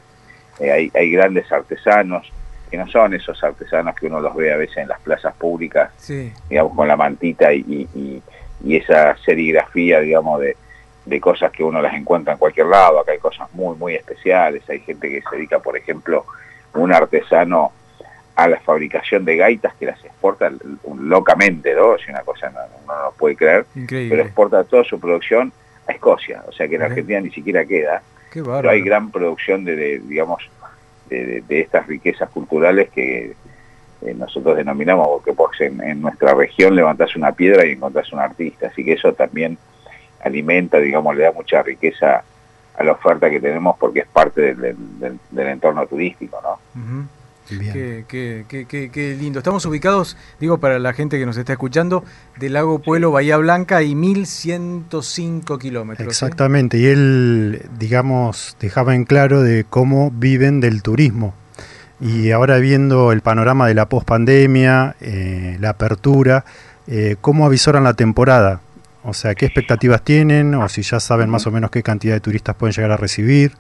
eh, 0.61 0.71
hay, 0.71 0.91
hay 0.95 1.11
grandes 1.11 1.51
artesanos, 1.53 2.31
que 2.71 2.77
no 2.77 2.87
son 2.89 3.15
esos 3.15 3.43
artesanos 3.45 3.95
que 3.95 4.07
uno 4.07 4.21
los 4.21 4.35
ve 4.35 4.53
a 4.53 4.57
veces 4.57 4.79
en 4.79 4.89
las 4.89 5.01
plazas 5.01 5.35
públicas, 5.37 5.91
Sí. 5.99 6.33
digamos, 6.51 6.75
con 6.75 6.89
la 6.89 6.97
mantita 6.97 7.53
y, 7.53 7.61
y- 7.95 8.23
y- 8.65 8.77
esa 8.77 9.17
serigrafía, 9.19 10.01
digamos, 10.01 10.41
de, 10.41 10.57
de 11.05 11.21
cosas 11.21 11.53
que 11.53 11.63
uno 11.63 11.81
las 11.81 11.95
encuentra 11.95 12.33
en 12.33 12.39
cualquier 12.39 12.67
lado. 12.67 12.99
Acá 13.01 13.13
hay 13.13 13.19
cosas 13.19 13.49
muy, 13.53 13.77
muy 13.77 13.95
especiales. 13.95 14.69
Hay 14.69 14.81
gente 14.81 15.09
que 15.09 15.23
se 15.29 15.37
dedica, 15.37 15.59
por 15.61 15.77
ejemplo, 15.77 16.25
un 16.75 16.93
artesano 16.93 17.71
a 18.35 18.49
la 18.49 18.59
fabricación 18.61 19.25
de 19.25 19.37
gaitas 19.37 19.75
que 19.77 19.87
las 19.87 20.05
exporta 20.05 20.51
locamente, 20.99 21.75
¿no? 21.75 21.95
Es 21.95 22.07
una 22.09 22.21
cosa 22.23 22.51
no, 22.51 22.59
uno 22.85 22.95
no 22.95 23.03
lo 23.05 23.13
puede 23.13 23.37
creer, 23.37 23.67
pero 23.89 24.23
exporta 24.23 24.65
toda 24.65 24.85
su 24.85 24.99
producción 24.99 25.53
a 25.89 25.93
Escocia. 25.93 26.43
O 26.49 26.53
sea 26.53 26.67
que 26.69 26.77
en. 26.77 26.83
Argentina 26.83 27.21
ni 27.21 27.31
siquiera 27.31 27.65
queda 27.65 28.03
pero 28.63 28.71
hay 28.71 28.81
gran 28.83 29.11
producción 29.11 29.65
de, 29.65 29.77
de, 29.77 29.99
digamos 30.01 30.43
de, 31.09 31.43
de- 31.43 31.61
estas 31.61 31.87
riquezas 31.87 32.29
culturales 32.31 32.91
que 32.91 33.35
eh, 34.03 34.15
nosotros 34.15 34.57
denominamos 34.57 35.09
porque 35.09 35.33
pues, 35.33 35.61
en, 35.61 35.81
en 35.83 36.01
nuestra 36.01 36.35
región 36.35 36.75
levantás 36.75 37.15
una 37.17 37.33
piedra 37.33 37.65
y 37.67 37.73
encontrás 37.73 38.13
un 38.13 38.19
artista. 38.21 38.69
Así 38.69 38.85
que 38.85 38.93
eso 38.95 39.13
también 39.15 39.57
alimenta 40.23 40.79
digamos 40.79 41.15
le 41.17 41.25
da 41.25 41.33
mucha 41.33 41.63
riqueza 41.63 42.25
a 42.77 42.85
la 42.85 42.93
oferta 42.93 43.31
que 43.31 43.41
tenemos 43.41 43.77
porque 43.79 44.01
es 44.01 44.07
parte 44.07 44.41
del, 44.43 44.61
del- 44.61 44.99
del- 45.01 45.19
del 45.31 45.47
entorno 45.49 45.87
turístico 45.87 46.39
no. 46.43 46.59
Qué, 47.49 48.05
qué- 48.09 48.45
qué- 48.49 48.67
qué- 48.67 48.91
qué 48.91 49.17
lindo. 49.19 49.39
Estamos 49.39 49.65
ubicados, 49.67 50.17
digo 50.41 50.59
para 50.59 50.79
la 50.79 50.93
gente 50.93 51.19
que 51.19 51.27
nos 51.27 51.37
está 51.37 51.53
escuchando, 51.53 52.05
del 52.39 52.53
lago 52.55 52.81
Pueblo, 52.81 53.11
Bahía 53.13 53.37
Blanca 53.37 53.83
y 53.83 53.95
1105 53.95 55.59
kilómetros. 55.59 56.07
¿eh? 56.07 56.11
Exactamente, 56.11 56.79
y 56.79 56.87
él, 56.87 57.63
digamos, 57.79 58.57
dejaba 58.61 58.95
en 58.95 59.05
claro 59.05 59.43
de 59.43 59.65
cómo 59.69 60.11
viven 60.11 60.61
del 60.61 60.83
turismo. 60.83 61.35
Y 62.01 62.31
ahora 62.31 62.59
viendo 62.59 63.13
el 63.13 63.23
panorama 63.23 63.67
de 63.69 63.75
la 63.75 63.89
pospandemia, 63.89 64.97
eh, 65.01 65.57
la 65.61 65.71
apertura, 65.71 66.45
eh, 66.87 67.17
¿cómo 67.21 67.47
avisoran 67.47 67.85
la 67.85 67.95
temporada? 67.95 68.61
O 69.03 69.15
sea, 69.15 69.35
¿qué 69.35 69.47
expectativas 69.47 70.03
tienen? 70.03 70.55
O 70.57 70.69
si 70.69 70.83
ya 70.83 71.01
saben 71.01 71.31
más 71.31 71.47
o 71.47 71.51
menos 71.51 71.71
qué 71.71 71.83
cantidad 71.83 72.15
de 72.15 72.21
turistas 72.21 72.55
pueden 72.57 72.75
llegar 72.75 72.91
a 72.93 72.97
recibir. 72.97 73.53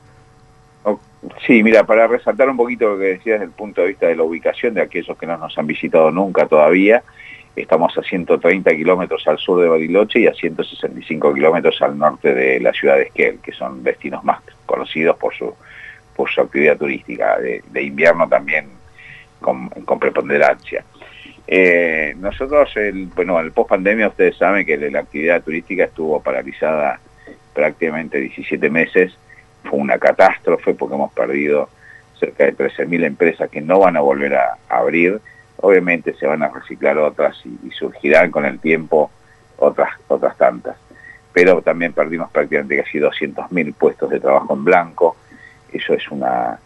Sí, 1.46 1.62
mira, 1.62 1.84
para 1.84 2.06
resaltar 2.06 2.48
un 2.48 2.56
poquito 2.56 2.88
lo 2.88 2.98
que 2.98 3.04
decías 3.04 3.40
desde 3.40 3.46
el 3.46 3.50
punto 3.50 3.82
de 3.82 3.88
vista 3.88 4.06
de 4.06 4.16
la 4.16 4.22
ubicación 4.22 4.74
de 4.74 4.82
aquellos 4.82 5.16
que 5.16 5.26
no 5.26 5.36
nos 5.36 5.56
han 5.58 5.66
visitado 5.66 6.10
nunca 6.10 6.46
todavía, 6.46 7.02
estamos 7.54 7.96
a 7.96 8.02
130 8.02 8.76
kilómetros 8.76 9.26
al 9.26 9.38
sur 9.38 9.62
de 9.62 9.68
Bariloche 9.68 10.20
y 10.20 10.26
a 10.26 10.34
165 10.34 11.34
kilómetros 11.34 11.80
al 11.82 11.98
norte 11.98 12.34
de 12.34 12.60
la 12.60 12.72
ciudad 12.72 12.96
de 12.96 13.04
Esquel, 13.04 13.38
que 13.42 13.52
son 13.52 13.82
destinos 13.82 14.22
más 14.24 14.40
conocidos 14.66 15.16
por 15.16 15.34
su, 15.34 15.54
por 16.14 16.30
su 16.30 16.40
actividad 16.40 16.76
turística, 16.76 17.38
de, 17.38 17.62
de 17.70 17.82
invierno 17.82 18.28
también 18.28 18.66
con, 19.40 19.68
con 19.68 19.98
preponderancia. 19.98 20.84
Eh, 21.46 22.14
nosotros, 22.18 22.76
el, 22.76 23.06
bueno, 23.06 23.38
el 23.40 23.52
post 23.52 23.70
pandemia, 23.70 24.08
ustedes 24.08 24.36
saben 24.36 24.66
que 24.66 24.76
la 24.76 25.00
actividad 25.00 25.42
turística 25.42 25.84
estuvo 25.84 26.20
paralizada 26.20 27.00
prácticamente 27.54 28.18
17 28.18 28.68
meses 28.68 29.16
fue 29.66 29.78
una 29.78 29.98
catástrofe 29.98 30.74
porque 30.74 30.94
hemos 30.94 31.12
perdido 31.12 31.68
cerca 32.18 32.44
de 32.44 32.56
13.000 32.56 33.04
empresas 33.04 33.50
que 33.50 33.60
no 33.60 33.80
van 33.80 33.96
a 33.96 34.00
volver 34.00 34.34
a, 34.34 34.56
a 34.68 34.78
abrir. 34.78 35.20
Obviamente 35.58 36.14
se 36.14 36.26
van 36.26 36.42
a 36.42 36.48
reciclar 36.48 36.98
otras 36.98 37.36
y, 37.44 37.58
y 37.66 37.70
surgirán 37.70 38.30
con 38.30 38.44
el 38.44 38.58
tiempo 38.58 39.10
otras, 39.58 39.90
otras 40.08 40.36
tantas. 40.36 40.76
Pero 41.32 41.60
también 41.62 41.92
perdimos 41.92 42.30
prácticamente 42.30 42.82
casi 42.82 42.98
200.000 42.98 43.74
puestos 43.74 44.10
de 44.10 44.20
trabajo 44.20 44.54
en 44.54 44.64
blanco. 44.64 45.16
Eso 45.72 45.92
es 45.92 46.10
una, 46.10 46.58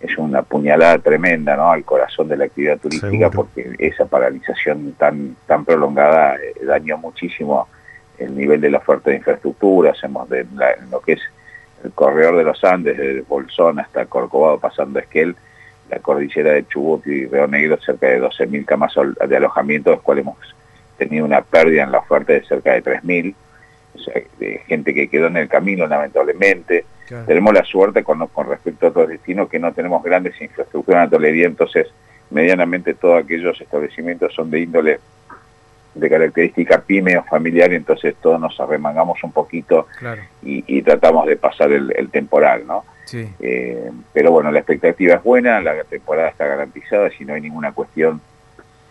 es 0.00 0.16
una 0.18 0.42
puñalada 0.42 0.98
tremenda 0.98 1.56
¿no? 1.56 1.70
al 1.70 1.84
corazón 1.84 2.28
de 2.28 2.36
la 2.36 2.44
actividad 2.44 2.78
turística 2.78 3.30
porque 3.30 3.74
esa 3.78 4.06
paralización 4.06 4.92
tan, 4.92 5.36
tan 5.46 5.64
prolongada 5.64 6.36
eh, 6.36 6.64
dañó 6.64 6.98
muchísimo 6.98 7.68
el 8.18 8.36
nivel 8.36 8.60
de 8.60 8.70
la 8.70 8.78
oferta 8.78 9.10
de 9.10 9.16
infraestructura, 9.16 9.92
hacemos 9.92 10.28
de 10.28 10.46
lo 10.90 11.00
que 11.00 11.12
es 11.12 11.20
el 11.84 11.92
corredor 11.92 12.36
de 12.36 12.44
los 12.44 12.62
Andes, 12.64 12.96
desde 12.96 13.22
Bolsón 13.22 13.80
hasta 13.80 14.06
Corcovado 14.06 14.58
pasando 14.58 14.98
Esquel, 14.98 15.36
la 15.90 15.98
cordillera 15.98 16.52
de 16.52 16.66
Chubut 16.66 17.06
y 17.06 17.26
Río 17.26 17.46
Negro, 17.46 17.78
cerca 17.80 18.06
de 18.06 18.22
12.000 18.22 18.64
camas 18.64 18.94
de 19.26 19.36
alojamiento, 19.36 19.90
de 19.90 19.96
los 19.96 20.02
cuales 20.02 20.22
hemos 20.22 20.38
tenido 20.96 21.24
una 21.24 21.42
pérdida 21.42 21.82
en 21.82 21.92
la 21.92 21.98
oferta 21.98 22.32
de 22.32 22.44
cerca 22.44 22.72
de 22.72 22.82
3.000, 22.82 23.34
o 23.94 23.98
sea, 23.98 24.22
de 24.38 24.58
gente 24.66 24.94
que 24.94 25.08
quedó 25.08 25.26
en 25.26 25.36
el 25.36 25.48
camino 25.48 25.86
lamentablemente. 25.86 26.84
Tenemos 27.26 27.52
la 27.52 27.64
suerte 27.64 28.04
con, 28.04 28.24
con 28.28 28.48
respecto 28.48 28.86
a 28.86 28.90
otros 28.90 29.08
destinos 29.08 29.48
que 29.48 29.58
no 29.58 29.72
tenemos 29.72 30.00
grandes 30.04 30.40
infraestructuras 30.40 31.02
en 31.02 31.08
hotelería, 31.08 31.46
entonces 31.46 31.88
medianamente 32.30 32.94
todos 32.94 33.24
aquellos 33.24 33.60
establecimientos 33.60 34.32
son 34.32 34.48
de 34.48 34.60
índole 34.60 35.00
de 35.94 36.08
característica 36.08 36.80
pyme 36.80 37.16
o 37.18 37.24
familiar, 37.24 37.72
entonces 37.72 38.14
todos 38.20 38.40
nos 38.40 38.58
arremangamos 38.60 39.22
un 39.24 39.32
poquito 39.32 39.88
y, 40.42 40.82
tratamos 40.82 41.26
de 41.26 41.36
pasar 41.36 41.72
el, 41.72 42.08
temporal, 42.10 42.66
¿no? 42.66 42.84
Eh, 43.12 43.90
pero 44.12 44.30
bueno, 44.30 44.52
la 44.52 44.60
expectativa 44.60 45.16
es 45.16 45.22
buena, 45.22 45.60
la 45.60 45.82
temporada 45.82 46.28
está 46.28 46.46
garantizada, 46.46 47.10
si 47.10 47.24
no 47.24 47.34
hay 47.34 47.40
ninguna 47.40 47.72
cuestión 47.72 48.20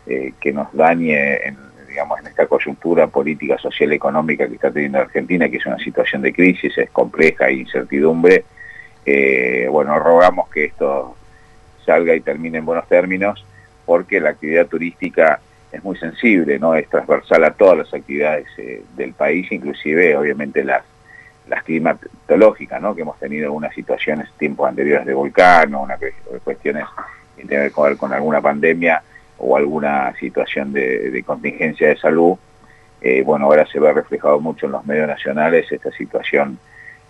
eh, 0.06 0.34
que 0.42 0.52
nos 0.52 0.74
dañe 0.74 1.36
en, 1.48 1.58
digamos, 1.90 2.20
en 2.20 2.28
esta 2.28 2.46
coyuntura 2.46 3.08
política, 3.08 3.58
social, 3.58 3.92
económica 3.92 4.48
que 4.48 4.56
está 4.56 4.72
teniendo 4.72 5.00
Argentina, 5.00 5.50
que 5.50 5.58
es 5.58 5.66
una 5.66 5.80
situación 5.80 6.22
de 6.22 6.34
crisis, 6.34 6.78
es 6.78 6.90
compleja 6.92 7.48
e 7.48 7.54
incertidumbre. 7.54 8.46
Eh, 9.06 9.68
bueno, 9.70 9.98
rogamos 10.00 10.50
que 10.50 10.66
esto 10.66 11.16
salga 11.86 12.16
y 12.16 12.22
termine 12.22 12.60
en 12.60 12.66
buenos 12.66 12.88
términos, 12.88 13.46
porque 13.86 14.20
la 14.20 14.30
actividad 14.30 14.68
turística 14.68 15.40
es 15.72 15.84
muy 15.84 15.98
sensible, 15.98 16.58
¿no? 16.60 16.74
Es 16.76 16.90
transversal 16.90 17.44
a 17.44 17.52
todas 17.52 17.78
las 17.78 17.94
actividades 17.94 18.48
eh, 18.58 18.84
del 18.96 19.14
país, 19.14 19.52
inclusive 19.52 20.16
obviamente 20.18 20.64
las, 20.64 20.84
las 21.48 21.64
climatológicas, 21.64 22.82
¿no? 22.82 22.96
Que 22.96 23.02
hemos 23.02 23.20
tenido 23.20 23.46
algunas 23.46 23.74
situaciones 23.74 24.30
tiempos 24.38 24.68
anteriores 24.68 25.06
de 25.06 25.14
volcán 25.14 25.74
o 25.76 25.88
cuestiones 26.44 26.86
que 27.36 27.46
tienen 27.46 27.72
que 27.72 27.82
ver 27.82 27.98
con 27.98 28.14
alguna 28.14 28.42
pandemia 28.42 29.04
o 29.38 29.56
alguna 29.56 30.14
situación 30.20 30.74
de, 30.74 31.24
contingencia 31.26 31.90
de 31.90 31.98
salud. 31.98 32.38
Eh, 33.02 33.24
bueno, 33.24 33.46
ahora 33.46 33.66
se 33.66 33.80
ve 33.80 33.94
reflejado 33.94 34.40
mucho 34.40 34.66
en 34.66 34.74
los 34.74 34.86
medios 34.86 35.08
nacionales 35.08 35.72
esta 35.72 35.92
situación 35.92 36.60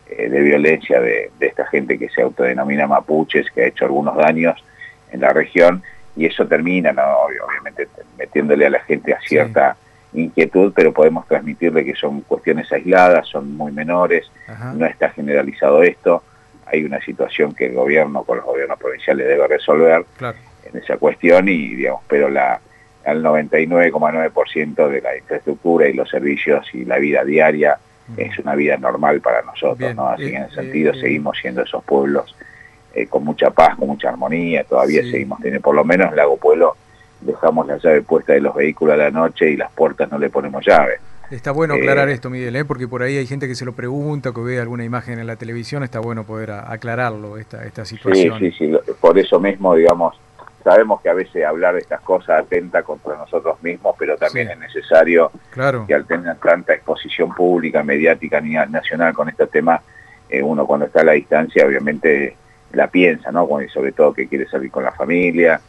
eh, 0.07 0.29
de 0.29 0.41
violencia 0.41 0.99
de 0.99 1.31
esta 1.39 1.65
gente 1.65 1.97
que 1.97 2.09
se 2.09 2.21
autodenomina 2.21 2.87
mapuches, 2.87 3.49
que 3.51 3.63
ha 3.63 3.67
hecho 3.67 3.85
algunos 3.85 4.15
daños 4.17 4.63
en 5.11 5.21
la 5.21 5.29
región 5.29 5.81
y 6.19 6.25
eso 6.25 6.45
termina, 6.45 6.91
¿no? 6.91 7.01
obviamente, 7.47 7.87
metiéndole 8.17 8.65
a 8.65 8.69
la 8.69 8.81
gente 8.81 9.13
a 9.13 9.21
cierta 9.21 9.77
inquietud, 10.11 10.73
pero 10.75 10.91
podemos 10.91 11.25
transmitirle 11.25 11.85
que 11.85 11.95
son 11.95 12.21
cuestiones 12.21 12.69
aisladas, 12.73 13.25
son 13.27 13.55
muy 13.55 13.71
menores, 13.71 14.29
no 14.75 14.85
está 14.85 15.11
generalizado 15.11 15.81
esto, 15.81 16.21
hay 16.65 16.83
una 16.83 16.99
situación 16.99 17.55
que 17.55 17.67
el 17.67 17.73
gobierno 17.73 18.23
con 18.23 18.35
los 18.37 18.45
gobiernos 18.45 18.77
provinciales 18.77 19.27
debe 19.27 19.47
resolver 19.47 20.05
en 20.19 20.77
esa 20.77 20.97
cuestión 20.97 21.47
y, 21.47 21.75
digamos, 21.75 22.01
pero 22.07 22.27
la 22.27 22.59
al 23.05 23.23
99,9% 23.23 24.89
de 24.89 25.01
la 25.01 25.17
infraestructura 25.17 25.87
y 25.87 25.93
los 25.93 26.09
servicios 26.09 26.67
y 26.73 26.83
la 26.83 26.99
vida 26.99 27.23
diaria 27.23 27.79
es 28.17 28.37
una 28.39 28.55
vida 28.55 28.75
normal 28.75 29.21
para 29.21 29.41
nosotros, 29.41 29.95
¿no? 29.95 30.09
Así 30.09 30.29
que 30.29 30.35
en 30.35 30.43
ese 30.43 30.53
eh, 30.53 30.63
sentido 30.63 30.91
eh, 30.91 30.99
seguimos 30.99 31.37
siendo 31.39 31.63
esos 31.63 31.83
pueblos 31.85 32.35
eh, 32.99 33.07
con 33.07 33.23
mucha 33.23 33.49
paz, 33.51 33.75
con 33.77 33.87
mucha 33.87 34.09
armonía, 34.09 34.63
todavía 34.63 35.01
seguimos 35.01 35.39
teniendo, 35.39 35.61
por 35.61 35.75
lo 35.75 35.83
menos 35.83 36.09
en 36.09 36.15
Lago 36.15 36.37
Pueblo 36.37 36.75
dejamos 37.21 37.67
la 37.67 37.77
llave 37.77 38.01
puesta 38.01 38.33
de 38.33 38.41
los 38.41 38.55
vehículos 38.55 38.93
a 38.93 38.97
la 38.97 39.11
noche 39.11 39.49
y 39.49 39.57
las 39.57 39.71
puertas 39.71 40.11
no 40.11 40.17
le 40.17 40.29
ponemos 40.29 40.65
llave. 40.65 40.99
Está 41.31 41.51
bueno 41.51 41.75
aclarar 41.75 42.09
eh, 42.09 42.13
esto, 42.13 42.29
Miguel, 42.29 42.55
¿eh? 42.55 42.65
porque 42.65 42.87
por 42.87 43.03
ahí 43.03 43.17
hay 43.17 43.27
gente 43.27 43.47
que 43.47 43.55
se 43.55 43.63
lo 43.63 43.73
pregunta, 43.73 44.31
que 44.33 44.41
ve 44.41 44.59
alguna 44.59 44.83
imagen 44.83 45.19
en 45.19 45.27
la 45.27 45.35
televisión, 45.35 45.83
está 45.83 45.99
bueno 45.99 46.23
poder 46.23 46.51
aclararlo, 46.51 47.37
esta, 47.37 47.65
esta 47.65 47.85
situación. 47.85 48.39
Sí, 48.39 48.51
sí, 48.51 48.71
sí, 48.71 48.93
por 48.99 49.19
eso 49.19 49.39
mismo, 49.39 49.75
digamos, 49.75 50.19
sabemos 50.63 51.01
que 51.01 51.09
a 51.09 51.13
veces 51.13 51.45
hablar 51.45 51.75
de 51.75 51.81
estas 51.81 52.01
cosas 52.01 52.41
atenta 52.41 52.81
contra 52.81 53.15
nosotros 53.15 53.61
mismos, 53.61 53.95
pero 53.99 54.17
también 54.17 54.49
es 54.49 54.57
necesario 54.57 55.31
que 55.87 55.93
al 55.93 56.05
tener 56.05 56.35
tanta 56.37 56.73
exposición 56.73 57.33
pública, 57.33 57.83
mediática, 57.83 58.41
nacional 58.41 59.13
con 59.13 59.29
este 59.29 59.45
tema, 59.47 59.81
eh, 60.29 60.41
uno 60.41 60.65
cuando 60.65 60.87
está 60.87 61.01
a 61.01 61.05
la 61.05 61.11
distancia, 61.13 61.65
obviamente 61.65 62.35
la 62.73 62.87
piensa, 62.87 63.31
¿no? 63.31 63.61
Y 63.61 63.69
sobre 63.69 63.91
todo 63.91 64.13
que 64.13 64.27
quiere 64.27 64.47
salir 64.47 64.69
con 64.69 64.83
la 64.83 64.91
familia. 64.91 65.59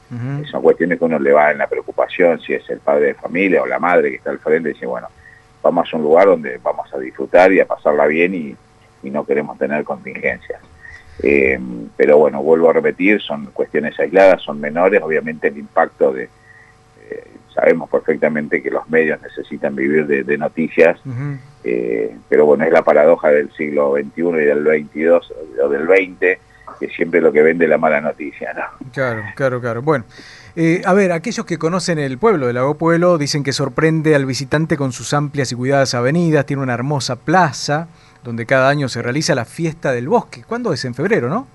Son 0.51 0.63
cuestiones 0.63 0.99
que 0.99 1.05
uno 1.05 1.19
le 1.19 1.33
va 1.33 1.51
en 1.51 1.59
la 1.59 1.67
preocupación, 1.67 2.41
si 2.41 2.53
es 2.55 2.69
el 2.69 2.81
padre 2.81 3.07
de 3.07 3.15
familia 3.15 3.63
o 3.63 3.67
la 3.67 3.79
madre 3.79 4.11
que 4.11 4.17
está 4.17 4.31
al 4.31 4.39
frente, 4.39 4.71
dice, 4.71 4.87
bueno, 4.87 5.09
vamos 5.63 5.89
a 5.93 5.97
un 5.97 6.03
lugar 6.03 6.27
donde 6.27 6.59
vamos 6.63 6.93
a 6.93 6.99
disfrutar 6.99 7.53
y 7.53 7.61
a 7.61 7.67
pasarla 7.67 8.07
bien 8.07 8.35
y, 8.35 8.57
no 9.03 9.25
queremos 9.25 9.57
tener 9.57 9.83
contingencias. 9.83 10.61
Eh, 11.23 11.59
pero 11.97 12.19
bueno, 12.19 12.43
vuelvo 12.43 12.69
a 12.69 12.75
repetir, 12.75 13.21
son 13.23 13.47
cuestiones 13.47 13.99
aisladas, 13.99 14.43
son 14.43 14.61
menores, 14.61 15.03
obviamente 15.03 15.49
el 15.49 15.57
impacto 15.57 16.13
de... 16.13 16.25
Eh, 17.09 17.25
sabemos 17.55 17.89
perfectamente 17.89 18.63
que 18.63 18.71
los 18.71 18.89
medios 18.91 19.21
necesitan 19.23 19.75
vivir 19.75 20.07
de, 20.07 20.39
noticias, 20.39 21.01
eh, 21.65 22.15
pero 22.29 22.45
bueno, 22.45 22.65
es 22.65 22.73
la 22.73 22.83
paradoja 22.83 23.31
del 23.31 23.51
siglo 23.55 23.95
XXI 23.95 24.23
y 24.23 24.45
del 24.45 24.65
XXII 24.65 25.09
o 25.65 25.69
del 25.71 25.87
XX, 25.87 26.39
que 26.81 26.88
siempre 26.88 27.21
lo 27.21 27.31
que 27.31 27.43
vende 27.43 27.69
la 27.69 27.77
mala 27.77 28.01
noticia, 28.01 28.55
¿no? 28.55 28.90
Claro, 28.93 29.23
claro, 29.37 29.61
claro. 29.61 29.83
Bueno, 29.83 30.07
eh, 30.57 30.81
a 30.85 30.95
ver, 30.95 31.12
aquellos 31.12 31.45
que 31.45 31.59
conocen 31.59 31.99
el 31.99 32.16
pueblo 32.16 32.47
de 32.47 32.55
Lago 32.55 32.75
Pueblo 32.75 33.19
dicen 33.19 33.45
que 33.45 33.53
sorprende 33.53 34.14
al 34.14 34.25
visitante 34.25 34.77
con 34.79 34.93
sus 34.93 35.12
amplias 35.12 35.53
y 35.53 35.55
cuidadas 35.55 35.95
avenidas, 35.95 36.47
tiene 36.47 36.62
una 36.62 36.75
hermosa 36.75 37.16
plaza 37.16 37.88
donde 38.25 38.47
cada 38.47 38.69
año 38.69 38.88
se 38.88 39.03
realiza 39.03 39.35
la 39.35 39.45
fiesta 39.45 39.93
del 39.93 40.09
bosque. 40.09 40.43
¿Cuándo 40.47 40.73
es? 40.73 40.85
En 40.87 40.95
febrero, 40.95 41.29
¿no? 41.29 41.47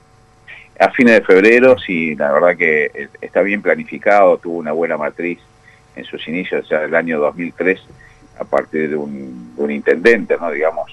A 0.79 0.91
fines 0.91 1.15
de 1.15 1.21
febrero, 1.21 1.77
sí, 1.77 2.15
la 2.15 2.31
verdad 2.31 2.55
que 2.55 3.09
está 3.21 3.41
bien 3.41 3.61
planificado, 3.61 4.38
tuvo 4.38 4.57
una 4.57 4.73
buena 4.73 4.97
matriz 4.97 5.39
en 5.95 6.03
sus 6.03 6.27
inicios, 6.27 6.67
ya 6.69 6.83
el 6.83 6.93
año 6.93 7.19
2003, 7.19 7.81
a 8.39 8.43
partir 8.43 8.89
de 8.89 8.95
un, 8.95 9.55
de 9.55 9.63
un 9.63 9.71
intendente, 9.71 10.35
¿no? 10.39 10.51
Digamos, 10.51 10.91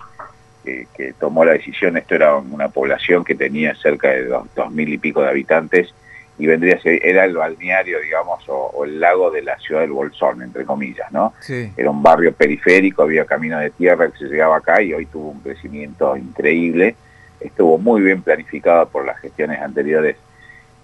que, 0.64 1.14
tomó 1.18 1.44
la 1.44 1.52
decisión, 1.52 1.96
esto 1.96 2.14
era 2.14 2.36
una 2.36 2.68
población 2.68 3.24
que 3.24 3.34
tenía 3.34 3.74
cerca 3.74 4.10
de 4.10 4.24
dos, 4.26 4.70
mil 4.70 4.92
y 4.92 4.98
pico 4.98 5.22
de 5.22 5.28
habitantes 5.28 5.92
y 6.38 6.46
vendría 6.46 6.76
a 6.76 6.80
ser, 6.80 7.04
era 7.04 7.24
el 7.24 7.34
balneario, 7.36 8.00
digamos, 8.00 8.42
o, 8.48 8.84
el 8.84 9.00
lago 9.00 9.30
de 9.30 9.42
la 9.42 9.58
ciudad 9.58 9.82
del 9.82 9.92
Bolsón, 9.92 10.42
entre 10.42 10.64
comillas, 10.64 11.10
¿no? 11.12 11.34
Era 11.76 11.90
un 11.90 12.02
barrio 12.02 12.32
periférico, 12.32 13.02
había 13.02 13.24
camino 13.24 13.58
de 13.58 13.70
tierra 13.70 14.10
que 14.10 14.18
se 14.18 14.24
llegaba 14.24 14.56
acá 14.56 14.80
y 14.82 14.94
hoy 14.94 15.06
tuvo 15.06 15.30
un 15.30 15.40
crecimiento 15.40 16.16
increíble. 16.16 16.96
Estuvo 17.40 17.76
muy 17.78 18.02
bien 18.02 18.22
planificado 18.22 18.88
por 18.88 19.04
las 19.04 19.18
gestiones 19.20 19.60
anteriores 19.60 20.16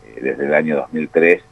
eh, 0.06 0.18
desde 0.20 0.46
el 0.46 0.54
año 0.54 0.76
2003 0.76 1.42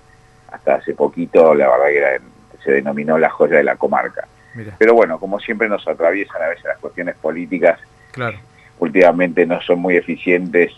hasta 0.52 0.76
hace 0.76 0.94
poquito, 0.94 1.54
la 1.54 1.68
verdad 1.68 2.20
que 2.58 2.62
se 2.62 2.72
denominó 2.72 3.18
la 3.18 3.30
joya 3.30 3.56
de 3.56 3.64
la 3.64 3.76
comarca. 3.76 4.26
Pero 4.78 4.94
bueno, 4.94 5.18
como 5.18 5.38
siempre 5.38 5.68
nos 5.68 5.86
atraviesan 5.86 6.42
a 6.42 6.48
veces 6.48 6.64
las 6.64 6.78
cuestiones 6.78 7.14
políticas 7.16 7.78
Claro. 8.16 8.38
Últimamente 8.78 9.44
no 9.44 9.60
son 9.60 9.78
muy 9.78 9.94
eficientes 9.94 10.72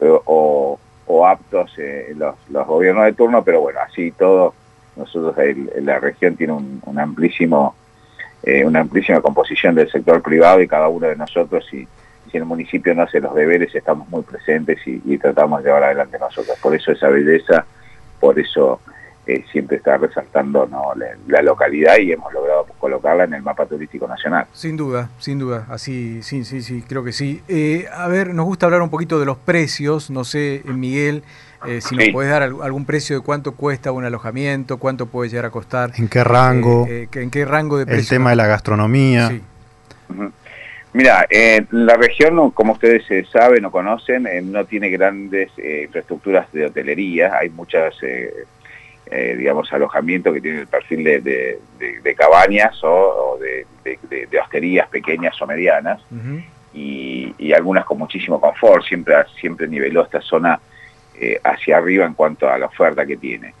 eh, 0.00 0.18
o, 0.24 0.78
aptos 1.26 1.72
eh, 1.78 2.14
los, 2.16 2.66
gobiernos 2.66 3.06
de 3.06 3.12
turno, 3.12 3.42
pero 3.42 3.60
bueno, 3.60 3.80
así 3.84 4.12
todo, 4.12 4.54
nosotros 4.94 5.34
la 5.82 5.98
región 5.98 6.36
tiene 6.36 6.52
eh, 6.52 8.64
una 8.64 8.80
amplísima 8.80 9.20
composición 9.20 9.74
del 9.74 9.90
sector 9.90 10.22
privado 10.22 10.60
y 10.60 10.68
cada 10.68 10.86
uno 10.86 11.08
de 11.08 11.16
nosotros, 11.16 11.66
si, 11.68 11.88
si 12.30 12.36
el 12.36 12.44
municipio 12.44 12.94
no 12.94 13.02
hace 13.02 13.20
los 13.20 13.34
deberes, 13.34 13.74
estamos 13.74 14.08
muy 14.08 14.22
presentes 14.22 14.78
y 14.86 15.18
tratamos 15.18 15.62
de 15.62 15.68
llevar 15.68 15.84
adelante 15.84 16.18
nosotros. 16.20 16.56
Por 16.62 16.76
eso 16.76 16.92
esa 16.92 17.08
belleza, 17.08 17.66
por 18.20 18.38
eso 18.38 18.80
siempre 19.50 19.78
está 19.78 19.96
resaltando 19.96 20.68
la, 21.26 21.42
localidad 21.42 21.98
y 21.98 22.12
hemos 22.12 22.32
logrado 22.32 22.66
colocarla 22.78 23.24
en 23.24 23.34
el 23.34 23.42
mapa 23.42 23.66
turístico 23.66 24.06
nacional. 24.06 24.46
Sin 24.52 24.76
duda, 24.76 25.10
sin 25.18 25.38
duda, 25.38 25.66
así, 25.68 26.22
sí, 26.22 26.44
sí, 26.44 26.62
sí, 26.62 26.82
creo 26.86 27.02
que 27.02 27.12
sí. 27.12 27.42
Eh, 27.48 27.86
a 27.92 28.06
ver, 28.08 28.34
nos 28.34 28.46
gusta 28.46 28.66
hablar 28.66 28.82
un 28.82 28.90
poquito 28.90 29.18
de 29.18 29.26
los 29.26 29.36
precios, 29.36 30.10
no 30.10 30.24
sé, 30.24 30.56
eh, 30.56 30.62
Miguel, 30.66 31.22
eh, 31.66 31.80
si 31.80 31.96
nos 31.96 32.08
puedes 32.10 32.30
dar 32.30 32.42
algún 32.42 32.84
precio 32.84 33.16
de 33.16 33.22
cuánto 33.22 33.52
cuesta 33.52 33.90
un 33.90 34.04
alojamiento, 34.04 34.78
cuánto 34.78 35.06
puede 35.06 35.30
llegar 35.30 35.46
a 35.46 35.50
costar. 35.50 35.90
¿En 35.96 36.08
qué 36.08 36.22
rango? 36.22 36.86
¿En 36.88 37.30
qué 37.30 37.44
rango 37.44 37.78
de 37.78 37.86
precio? 37.86 38.02
El 38.02 38.08
tema 38.08 38.30
de 38.30 38.36
la 38.36 38.46
gastronomía. 38.46 39.28
Sí. 39.28 39.42
Mira, 40.92 41.26
la 41.72 41.96
región, 41.96 42.50
como 42.52 42.72
ustedes 42.72 43.04
saben 43.30 43.64
o 43.64 43.70
conocen, 43.70 44.28
no 44.50 44.64
tiene 44.64 44.88
grandes 44.88 45.50
infraestructuras 45.58 46.50
de 46.52 46.66
hotelería, 46.66 47.36
hay 47.36 47.50
muchas 47.50 47.94
eh, 49.10 49.36
digamos, 49.38 49.72
alojamiento 49.72 50.32
que 50.32 50.40
tiene 50.40 50.60
el 50.60 50.66
perfil 50.66 51.04
de, 51.04 52.14
cabañas 52.16 52.76
o, 52.82 53.38
de, 53.40 54.38
hosterías 54.40 54.88
pequeñas 54.88 55.40
o 55.40 55.46
medianas, 55.46 56.00
y, 56.74 57.52
algunas 57.52 57.84
con 57.84 57.98
muchísimo 57.98 58.40
confort, 58.40 58.84
siempre, 58.84 59.14
siempre 59.40 59.66
niveló 59.66 60.02
esta 60.02 60.20
zona 60.20 60.60
eh, 61.18 61.40
hacia 61.42 61.78
arriba 61.78 62.04
en 62.04 62.12
cuanto 62.12 62.50
a 62.50 62.58
la 62.58 62.66
oferta 62.66 63.06
que 63.06 63.16
tiene. 63.16 63.54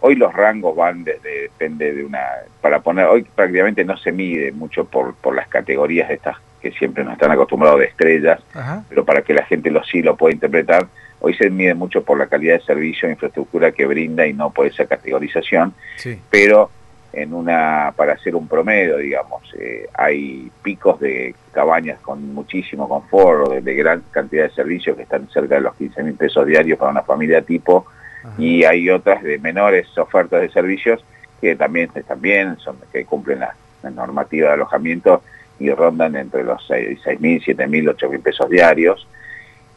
Hoy 0.00 0.16
los 0.16 0.32
rangos 0.32 0.76
van 0.76 1.02
desde, 1.02 1.42
depende 1.42 1.94
de 1.94 2.04
una, 2.04 2.20
para 2.60 2.80
poner, 2.80 3.06
hoy 3.06 3.22
prácticamente 3.22 3.84
no 3.84 3.96
se 3.96 4.12
mide 4.12 4.52
mucho 4.52 4.84
por, 4.84 5.14
por 5.14 5.34
las 5.34 5.48
categorías 5.48 6.10
estas 6.10 6.36
que 6.60 6.72
siempre 6.72 7.04
nos 7.04 7.14
están 7.14 7.30
acostumbrados 7.30 7.80
de 7.80 7.86
estrellas, 7.86 8.40
pero 8.88 9.04
para 9.04 9.22
que 9.22 9.32
la 9.32 9.44
gente 9.44 9.70
lo 9.70 9.82
sí 9.84 10.02
lo 10.02 10.16
pueda 10.16 10.34
interpretar, 10.34 10.88
hoy 11.20 11.34
se 11.34 11.50
mide 11.50 11.74
mucho 11.74 12.02
por 12.04 12.18
la 12.18 12.26
calidad 12.26 12.54
de 12.54 12.60
servicio 12.64 13.08
e 13.08 13.12
infraestructura 13.12 13.72
que 13.72 13.86
brinda 13.86 14.26
y 14.26 14.32
no 14.32 14.50
por 14.50 14.66
esa 14.66 14.86
categorización, 14.86 15.74
Sí. 15.96 16.18
pero 16.30 16.70
en 17.12 17.32
una 17.32 17.92
para 17.96 18.12
hacer 18.12 18.36
un 18.36 18.46
promedio, 18.46 18.98
digamos, 18.98 19.42
eh, 19.58 19.88
hay 19.94 20.50
picos 20.62 21.00
de 21.00 21.34
cabañas 21.52 21.98
con 22.00 22.34
muchísimo 22.34 22.88
confort, 22.88 23.50
de, 23.50 23.60
de 23.62 23.74
gran 23.74 24.02
cantidad 24.10 24.44
de 24.44 24.50
servicios 24.50 24.96
que 24.96 25.02
están 25.04 25.28
cerca 25.30 25.54
de 25.56 25.62
los 25.62 25.74
15 25.74 26.02
mil 26.02 26.14
pesos 26.14 26.46
diarios 26.46 26.78
para 26.78 26.90
una 26.92 27.02
familia 27.02 27.42
tipo, 27.42 27.86
Ajá. 28.22 28.34
y 28.38 28.64
hay 28.64 28.90
otras 28.90 29.22
de 29.22 29.38
menores 29.38 29.86
ofertas 29.98 30.42
de 30.42 30.50
servicios 30.50 31.02
que 31.40 31.56
también 31.56 31.88
están 31.94 32.20
bien, 32.20 32.58
son, 32.58 32.76
que 32.92 33.04
cumplen 33.04 33.40
la, 33.40 33.54
la 33.82 33.90
normativa 33.90 34.48
de 34.48 34.54
alojamiento 34.54 35.22
y 35.58 35.70
rondan 35.70 36.14
entre 36.16 36.44
los 36.44 36.64
6 36.66 37.20
mil, 37.20 37.40
7 37.42 37.66
mil, 37.66 37.88
8 37.88 38.08
mil 38.10 38.20
pesos 38.20 38.48
diarios. 38.50 39.08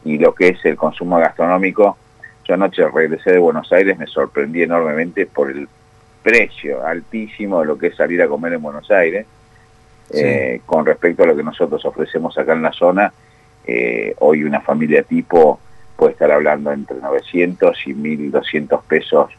Y 0.04 0.18
lo 0.18 0.34
que 0.34 0.48
es 0.48 0.64
el 0.64 0.76
consumo 0.76 1.18
gastronómico, 1.18 1.96
yo 2.44 2.54
anoche 2.54 2.88
regresé 2.88 3.32
de 3.32 3.38
Buenos 3.38 3.72
Aires, 3.72 3.98
me 3.98 4.06
sorprendí 4.06 4.62
enormemente 4.62 5.26
por 5.26 5.50
el 5.50 5.68
precio 6.22 6.84
altísimo 6.86 7.60
de 7.60 7.66
lo 7.66 7.78
que 7.78 7.88
es 7.88 7.96
salir 7.96 8.22
a 8.22 8.28
comer 8.28 8.54
en 8.54 8.62
Buenos 8.62 8.90
Aires. 8.90 9.26
Sí. 10.10 10.20
Eh, 10.20 10.60
con 10.66 10.84
respecto 10.84 11.22
a 11.22 11.26
lo 11.26 11.36
que 11.36 11.42
nosotros 11.42 11.84
ofrecemos 11.84 12.36
acá 12.36 12.52
en 12.52 12.62
la 12.62 12.72
zona, 12.72 13.12
eh, 13.64 14.14
hoy 14.18 14.44
una 14.44 14.60
familia 14.60 15.02
tipo 15.02 15.60
puede 15.96 16.12
estar 16.12 16.30
hablando 16.32 16.72
entre 16.72 16.96
900 16.98 17.86
y 17.86 17.94
1200 17.94 18.84
pesos 18.84 19.30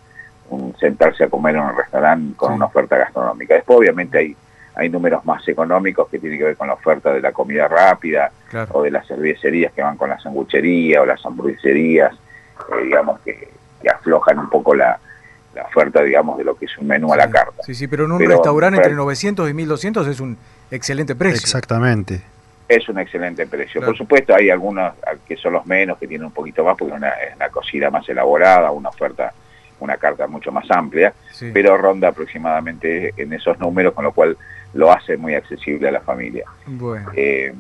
un, 0.49 0.76
sentarse 0.80 1.26
a 1.26 1.30
comer 1.30 1.56
en 1.56 1.62
un 1.62 1.76
restaurante 1.76 2.36
con 2.38 2.49
Sí. 2.49 2.56
una 2.56 2.65
oferta 2.65 2.97
gastronómica. 2.97 3.56
Después 3.56 3.80
obviamente 3.80 4.17
hay, 4.17 4.36
hay 4.75 4.89
números 4.89 5.23
más 5.25 5.47
económicos 5.47 6.09
que 6.09 6.19
tienen 6.19 6.39
que 6.39 6.45
ver 6.45 6.57
con 6.57 6.67
la 6.67 6.73
oferta 6.73 7.13
de 7.13 7.21
la 7.21 7.31
comida 7.31 7.67
rápida 7.67 8.31
Claro. 8.49 8.69
o 8.73 8.83
de 8.83 8.91
las 8.91 9.07
cervecerías 9.07 9.71
que 9.73 9.81
van 9.81 9.97
con 9.97 10.09
la 10.09 10.19
sanguchería 10.19 11.01
o 11.01 11.05
las 11.05 11.23
hamburgueserías, 11.25 12.13
eh, 12.13 12.83
digamos 12.83 13.19
que, 13.21 13.49
que 13.81 13.89
aflojan 13.89 14.39
un 14.39 14.49
poco 14.49 14.73
la, 14.75 14.99
la 15.55 15.63
oferta, 15.63 16.01
digamos, 16.03 16.38
de 16.38 16.43
lo 16.43 16.55
que 16.55 16.65
es 16.65 16.77
un 16.77 16.88
menú 16.88 17.13
a 17.13 17.17
la 17.17 17.29
carta. 17.29 17.63
Sí, 17.63 17.73
sí, 17.75 17.88
pero 17.88 18.05
en 18.05 18.12
un 18.12 18.17
Pero- 18.19 18.31
restaurante 18.31 18.77
entre 18.77 18.91
pero- 18.91 19.03
900 19.03 19.49
y 19.49 19.53
1200 19.53 20.07
es 20.07 20.19
un 20.19 20.38
excelente 20.71 21.15
precio. 21.15 21.39
Exactamente. 21.39 22.21
es 22.67 22.88
un 22.89 22.97
excelente 22.97 23.45
precio. 23.45 23.81
Claro. 23.81 23.88
Por 23.91 23.97
supuesto, 23.97 24.33
hay 24.33 24.49
algunos 24.49 24.93
que 25.27 25.36
son 25.38 25.53
los 25.53 25.65
menos, 25.67 25.97
que 25.99 26.07
tienen 26.07 26.25
un 26.25 26.31
poquito 26.31 26.63
más, 26.63 26.75
porque 26.77 26.93
es 26.93 26.97
una, 26.97 27.09
es 27.09 27.36
una 27.36 27.49
cocina 27.49 27.89
más 27.91 28.07
elaborada, 28.09 28.71
una 28.71 28.89
oferta, 28.89 29.31
una 29.79 29.97
carta 29.97 30.25
mucho 30.27 30.51
más 30.51 30.65
amplia, 30.71 31.13
Sí. 31.31 31.51
pero 31.53 31.77
ronda 31.77 32.07
aproximadamente 32.07 33.13
en 33.17 33.33
esos 33.33 33.59
números, 33.59 33.93
con 33.93 34.05
lo 34.05 34.12
cual 34.12 34.38
lo 34.73 34.91
hace 34.91 35.17
muy 35.17 35.36
accesible 35.36 35.88
a 35.88 35.91
la 35.91 36.01
familia. 36.01 36.45
Bueno. 36.65 37.12
Eh, 37.15 37.53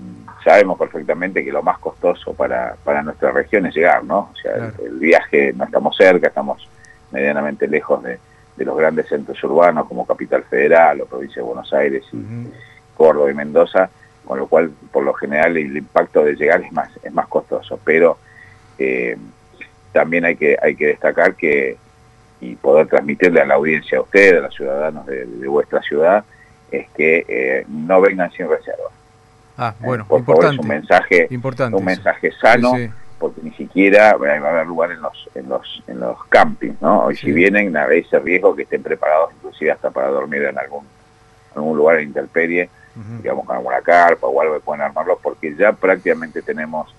sabemos 0.43 0.77
perfectamente 0.77 1.43
que 1.43 1.51
lo 1.51 1.61
más 1.63 1.77
costoso 1.79 2.33
para, 2.33 2.75
para 2.83 3.01
nuestra 3.03 3.31
región 3.31 3.65
es 3.65 3.75
llegar, 3.75 4.03
¿no? 4.03 4.29
O 4.33 4.35
sea, 4.41 4.53
Claro. 4.53 4.73
el, 4.79 4.85
el 4.87 4.99
viaje, 4.99 5.53
no 5.53 5.63
estamos 5.65 5.95
cerca, 5.95 6.27
estamos 6.27 6.67
medianamente 7.11 7.67
lejos 7.67 8.03
de, 8.03 8.19
de 8.57 8.65
los 8.65 8.77
grandes 8.77 9.07
centros 9.07 9.41
urbanos 9.43 9.87
como 9.87 10.05
Capital 10.05 10.43
Federal 10.43 11.01
o 11.01 11.05
Provincia 11.05 11.41
de 11.41 11.47
Buenos 11.47 11.71
Aires 11.73 12.03
y. 12.11 12.47
Córdoba 12.95 13.31
y 13.31 13.33
Mendoza, 13.33 13.89
con 14.25 14.37
lo 14.39 14.47
cual 14.47 14.71
por 14.91 15.03
lo 15.03 15.13
general 15.13 15.57
el 15.57 15.75
impacto 15.77 16.23
de 16.23 16.35
llegar 16.35 16.61
es 16.61 16.71
más 16.71 16.89
es 17.03 17.11
más 17.13 17.27
costoso, 17.27 17.79
pero 17.83 18.17
eh, 18.77 19.17
también 19.91 20.25
hay 20.25 20.35
que 20.35 20.57
hay 20.61 20.75
que 20.75 20.87
destacar 20.87 21.35
que 21.35 21.77
y 22.39 22.55
poder 22.55 22.87
transmitirle 22.87 23.41
a 23.41 23.45
la 23.45 23.55
audiencia, 23.55 23.97
a 23.97 24.01
ustedes, 24.01 24.33
a 24.39 24.41
los 24.45 24.55
ciudadanos 24.55 25.05
de, 25.05 25.25
de 25.25 25.47
vuestra 25.47 25.81
ciudad, 25.81 26.23
es 26.77 26.89
que 26.91 27.25
eh, 27.27 27.65
no 27.67 28.01
vengan 28.01 28.31
sin 28.31 28.47
reserva. 28.49 28.89
Ah, 29.57 29.73
bueno, 29.79 30.03
Eh, 30.03 30.07
por 30.07 30.19
favor, 30.25 30.45
importante. 30.45 30.55
es 30.55 30.59
un 30.61 30.67
mensaje 30.67 31.27
importante. 31.29 31.75
un 31.77 31.81
eso. 31.81 31.85
mensaje 31.85 32.31
sano, 32.41 32.75
Sí, 32.75 32.85
sí. 32.87 32.91
porque 33.19 33.41
ni 33.43 33.51
siquiera 33.51 34.15
va 34.17 34.31
a 34.31 34.35
haber 34.49 34.67
lugar 34.67 34.91
en 34.91 35.01
los 35.01 35.29
en 35.35 35.47
los 35.49 35.83
en 35.87 35.99
los 35.99 36.23
campings, 36.25 36.81
¿no? 36.81 37.05
Hoy 37.05 37.15
Sí. 37.15 37.27
si 37.27 37.31
vienen 37.33 37.75
hay 37.77 37.99
ese 37.99 38.19
riesgo 38.19 38.55
que 38.55 38.63
estén 38.63 38.81
preparados 38.83 39.31
inclusive 39.35 39.71
hasta 39.71 39.91
para 39.91 40.07
dormir 40.07 40.41
en 40.43 40.57
algún 40.57 40.85
algún 41.55 41.77
lugar 41.77 41.99
en 41.99 42.07
intemperie 42.09 42.69
digamos, 43.21 43.45
con 43.47 43.55
alguna 43.55 43.81
carpa 43.81 44.27
o 44.27 44.39
algo 44.39 44.53
que 44.53 44.59
pueden 44.59 44.81
armarlo, 44.83 45.17
porque 45.23 45.55
ya 45.55 45.71
prácticamente 45.73 46.43
tenemos 46.43 46.93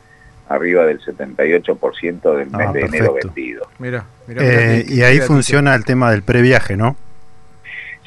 arriba 0.49 0.85
del 0.85 1.01
78% 1.01 2.35
del 2.37 2.49
Ah, 2.53 2.59
mes 2.59 2.73
de 2.73 2.81
enero 2.81 3.15
vendido. 3.15 3.67
Mira, 3.79 4.05
mira, 4.27 4.43
mira 4.43 4.55
Eh, 4.79 4.85
y 4.89 5.03
ahí 5.03 5.21
funciona 5.21 5.75
el 5.75 5.85
tema 5.85 6.11
del 6.11 6.23
previaje, 6.23 6.77
¿no? 6.77 6.97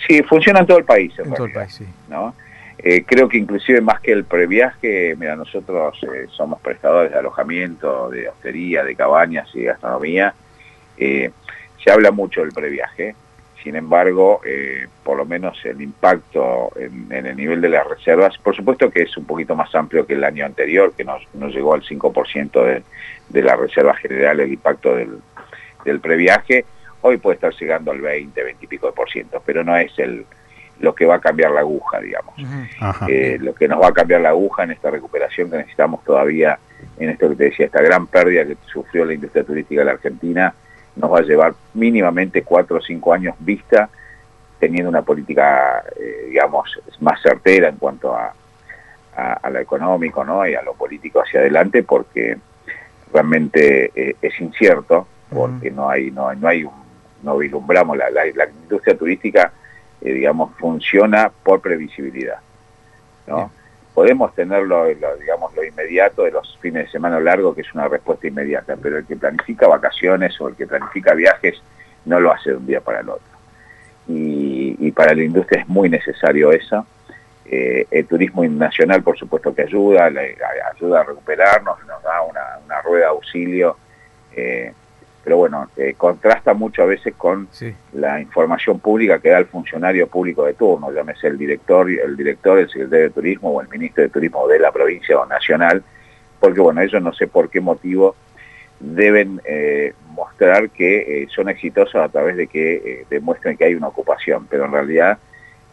Sí, 0.06 0.22
funciona 0.24 0.60
en 0.60 0.68
todo 0.68 0.78
el 0.78 0.86
país, 0.86 1.14
en, 1.18 1.28
En 1.28 1.34
todo 1.34 1.48
el 1.48 1.54
país, 1.54 1.74
sí. 1.74 1.86
¿no? 2.10 2.36
Eh, 2.80 3.04
creo 3.06 3.28
que 3.28 3.38
inclusive 3.38 3.82
más 3.82 4.00
que 4.02 4.12
el 4.12 4.24
previaje, 4.24 5.16
mira, 5.18 5.36
nosotros 5.36 5.98
eh, 6.04 6.28
somos 6.30 6.62
prestadores 6.62 7.12
de 7.12 7.18
alojamiento, 7.18 8.10
de 8.10 8.30
hostería, 8.30 8.84
de 8.84 8.96
cabañas 8.96 9.50
y 9.54 9.62
de 9.62 9.66
gastronomía. 9.66 10.34
Eh, 10.98 11.32
se 11.84 11.92
habla 11.92 12.12
mucho 12.12 12.42
del 12.42 12.52
previaje, 12.52 13.16
sin 13.64 13.76
embargo, 13.76 14.42
eh, 14.46 14.88
por 15.04 15.18
lo 15.18 15.26
menos 15.26 15.58
el 15.66 15.82
impacto 15.82 16.72
en, 16.76 17.12
en 17.12 17.26
el 17.26 17.36
nivel 17.36 17.62
de 17.62 17.70
las 17.70 17.88
reservas, 17.88 18.38
por 18.38 18.56
supuesto 18.56 18.92
que 18.92 19.02
es 19.04 19.18
un 19.18 19.26
poquito 19.26 19.56
más 19.56 19.74
amplio 19.74 20.06
que 20.06 20.14
el 20.14 20.24
año 20.24 20.46
anterior, 20.46 20.94
que 20.96 21.04
nos, 21.04 21.24
nos 21.34 21.54
llegó 21.54 21.74
al 21.74 21.82
5% 21.82 22.64
de, 22.64 22.84
de 23.30 23.42
la 23.42 23.56
reserva 23.56 23.96
general, 23.96 24.40
el 24.40 24.54
impacto 24.54 24.96
del, 24.96 25.20
del 25.84 26.00
previaje. 26.00 26.66
Hoy 27.02 27.18
puede 27.18 27.36
estar 27.36 27.54
llegando 27.54 27.92
al 27.92 28.02
20, 28.02 28.44
20 28.44 28.66
y 28.66 28.68
pico 28.68 28.88
de 28.88 28.94
por 28.94 29.10
ciento, 29.10 29.42
pero 29.46 29.64
no 29.64 29.76
es 29.78 29.98
el 30.00 30.26
lo 30.80 30.94
que 30.94 31.08
va 31.08 31.16
a 31.16 31.20
cambiar 31.20 31.50
la 31.52 31.62
aguja, 31.62 32.00
digamos. 32.00 32.36
Eh, 33.10 33.38
lo 33.42 33.56
que 33.56 33.68
nos 33.68 33.82
va 33.82 33.88
a 33.88 33.92
cambiar 33.94 34.22
la 34.22 34.30
aguja 34.30 34.64
en 34.64 34.70
esta 34.72 34.92
recuperación 34.92 35.50
que 35.50 35.58
necesitamos 35.58 36.04
todavía, 36.04 36.60
en 37.00 37.10
esto 37.10 37.30
que 37.30 37.36
te 37.36 37.44
decía, 37.46 37.66
esta 37.66 37.82
gran 37.82 38.06
pérdida 38.06 38.46
que 38.46 38.58
sufrió 38.72 39.04
la 39.04 39.16
industria 39.16 39.44
turística 39.44 39.82
de 39.82 39.86
la 39.86 39.94
Argentina, 39.94 40.54
nos 40.96 41.12
va 41.12 41.18
a 41.20 41.24
llevar 41.24 41.54
mínimamente 41.74 42.44
cuatro 42.44 42.78
o 42.78 42.82
cinco 42.82 43.12
años 43.12 43.34
vista, 43.40 43.90
teniendo 44.60 44.90
una 44.90 45.02
política, 45.02 45.84
eh, 46.00 46.28
digamos, 46.30 46.80
más 47.00 47.20
certera 47.24 47.70
en 47.70 47.78
cuanto 47.78 48.16
a, 48.16 48.34
a, 49.16 49.34
a 49.34 49.50
lo 49.50 49.58
económico 49.60 50.24
¿no? 50.24 50.48
y 50.48 50.54
a 50.54 50.62
lo 50.62 50.74
político 50.76 51.22
hacia 51.22 51.40
adelante, 51.40 51.82
porque 51.82 52.38
realmente 53.12 53.92
eh, 53.96 54.16
es 54.22 54.40
incierto, 54.40 55.08
porque 55.30 55.72
no 55.72 55.90
hay, 55.90 56.12
no, 56.12 56.28
hay- 56.30 56.38
no 56.38 56.48
hay 56.48 56.64
un, 56.64 56.87
no 57.28 57.38
vislumbramos 57.38 57.98
la, 57.98 58.10
la, 58.10 58.26
la 58.34 58.50
industria 58.50 58.98
turística 58.98 59.52
eh, 60.02 60.13
digamos, 60.13 60.52
funciona 60.58 61.32
por 61.44 61.62
previsibilidad. 61.62 62.40
¿no? 63.26 63.52
Podemos 63.94 64.34
tenerlo, 64.36 64.94
lo, 64.94 65.18
digamos, 65.18 65.56
lo 65.56 65.63
inmediato 65.63 66.24
de 66.24 66.32
los 66.32 66.58
fines 66.62 66.86
de 66.86 66.92
semana 66.92 67.20
largos, 67.20 67.56
que 67.56 67.62
es 67.62 67.74
una 67.74 67.88
respuesta 67.88 68.28
inmediata, 68.28 68.76
pero 68.82 69.00
el 69.00 69.06
que 69.06 69.16
planifica 69.16 69.68
vacaciones 69.68 70.40
o 70.40 70.50
el 70.50 70.56
que 70.56 70.68
planifica 70.68 71.16
viajes 71.16 71.62
no 72.06 72.20
lo 72.20 72.32
hace 72.32 72.52
de 72.52 72.58
un 72.58 72.68
día 72.68 72.80
para 72.80 73.00
el 73.00 73.10
otro. 73.10 73.26
Y, 74.08 74.78
y 74.80 74.92
para 74.92 75.16
la 75.16 75.24
industria 75.24 75.62
es 75.62 75.68
muy 75.68 75.90
necesario 75.90 76.52
eso. 76.52 76.86
Eh, 77.46 77.88
el 77.90 78.06
turismo 78.06 78.46
nacional, 78.46 79.02
por 79.02 79.18
supuesto 79.18 79.56
que 79.56 79.63
ayuda, 79.63 80.10
le, 80.10 80.38
ayuda 80.76 81.02
a 81.02 81.04
recuperarnos, 81.04 81.80
nos 81.88 82.04
da 82.04 82.22
una, 82.22 82.42
una 82.66 82.82
rueda 82.82 83.06
de 83.06 83.12
auxilio, 83.12 83.78
eh, 84.36 84.74
pero 85.28 85.36
bueno, 85.40 85.68
eh, 85.76 85.94
contrasta 85.98 86.54
mucho 86.54 86.84
a 86.84 86.86
veces 86.86 87.13
con 87.18 87.50
Sí, 87.52 87.76
la 87.92 88.22
información 88.22 88.80
pública 88.80 89.20
que 89.20 89.28
da 89.28 89.40
el 89.40 89.48
funcionario 89.48 90.08
público 90.08 90.46
de 90.46 90.54
turno, 90.54 90.90
llámese 90.90 91.28
el 91.28 91.38
director, 91.38 91.92
el 91.92 92.16
director, 92.16 92.58
el 92.58 92.70
secretario 92.70 93.08
de 93.08 93.10
turismo 93.10 93.50
o 93.50 93.62
el 93.62 93.68
ministro 93.68 94.04
de 94.04 94.10
turismo 94.10 94.48
de 94.48 94.58
la 94.58 94.72
provincia 94.72 95.20
o 95.20 95.26
nacional, 95.26 95.84
porque 96.40 96.62
bueno, 96.62 96.80
ellos 96.80 97.02
no 97.02 97.12
sé 97.12 97.28
por 97.28 97.50
qué 97.50 97.60
motivo 97.60 98.16
deben 98.80 99.42
eh, 99.44 99.96
mostrar 100.13 100.70
que 100.70 101.24
eh, 101.24 101.28
son 101.30 101.50
exitosos 101.50 101.96
a 101.96 102.08
través 102.08 102.38
de 102.38 102.48
que 102.48 102.76
eh, 102.76 103.06
demuestren 103.10 103.58
que 103.58 103.66
hay 103.66 103.76
una 103.76 103.90
ocupación, 103.90 104.48
pero 104.50 104.63
en 104.63 104.72
realidad 104.72 105.18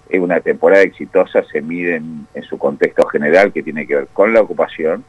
eh, 0.08 0.18
una 0.18 0.40
temporada 0.40 0.82
exitosa 0.82 1.44
se 1.44 1.62
mide 1.62 1.94
en, 1.94 2.26
en 2.34 2.42
su 2.42 2.58
contexto 2.58 3.06
general 3.06 3.52
que 3.52 3.62
tiene 3.62 3.86
que 3.86 3.94
ver 3.94 4.08
con 4.12 4.32
la 4.32 4.40
ocupación, 4.40 5.04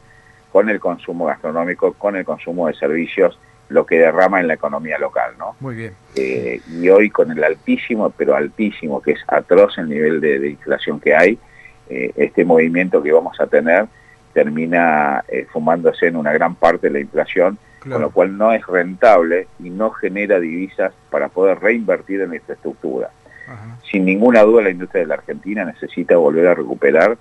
con 0.52 0.68
el 0.68 0.78
consumo 0.78 1.24
gastronómico, 1.24 1.94
con 1.94 2.14
el 2.14 2.24
consumo 2.24 2.68
de 2.68 2.74
servicios, 2.74 3.36
lo 3.68 3.84
que 3.84 3.98
derrama 3.98 4.40
en 4.40 4.48
la 4.48 4.54
economía 4.54 4.98
local, 4.98 5.32
¿no? 5.38 5.56
muy 5.60 5.74
bien. 5.74 5.94
Eh, 6.14 6.60
y 6.68 6.88
hoy 6.88 7.10
con 7.10 7.30
el 7.32 7.42
altísimo, 7.42 8.10
pero 8.10 8.36
altísimo, 8.36 9.02
que 9.02 9.12
es 9.12 9.20
atroz 9.26 9.76
el 9.78 9.88
nivel 9.88 10.20
de, 10.20 10.38
de 10.38 10.50
inflación 10.50 11.00
que 11.00 11.14
hay, 11.14 11.38
eh, 11.88 12.12
este 12.16 12.44
movimiento 12.44 13.02
que 13.02 13.12
vamos 13.12 13.40
a 13.40 13.46
tener 13.46 13.86
termina 14.32 15.24
eh, 15.28 15.46
fumándose 15.50 16.08
en 16.08 16.16
una 16.16 16.32
gran 16.32 16.56
parte 16.56 16.88
de 16.88 16.92
la 16.92 17.00
inflación, 17.00 17.58
con 17.80 18.02
lo 18.02 18.10
cual 18.10 18.36
no 18.36 18.52
es 18.52 18.66
rentable 18.66 19.46
y 19.62 19.70
no 19.70 19.92
genera 19.92 20.40
divisas 20.40 20.92
para 21.08 21.28
poder 21.28 21.60
reinvertir 21.60 22.20
en 22.20 22.30
la 22.30 22.36
infraestructura. 22.36 23.10
Ajá. 23.46 23.78
Sin 23.88 24.04
ninguna 24.04 24.42
duda 24.42 24.62
la 24.62 24.70
industria 24.70 25.02
de 25.02 25.06
la 25.06 25.14
Argentina 25.14 25.64
necesita 25.64 26.16
volver 26.16 26.48
a 26.48 26.54
recuperar 26.54 27.16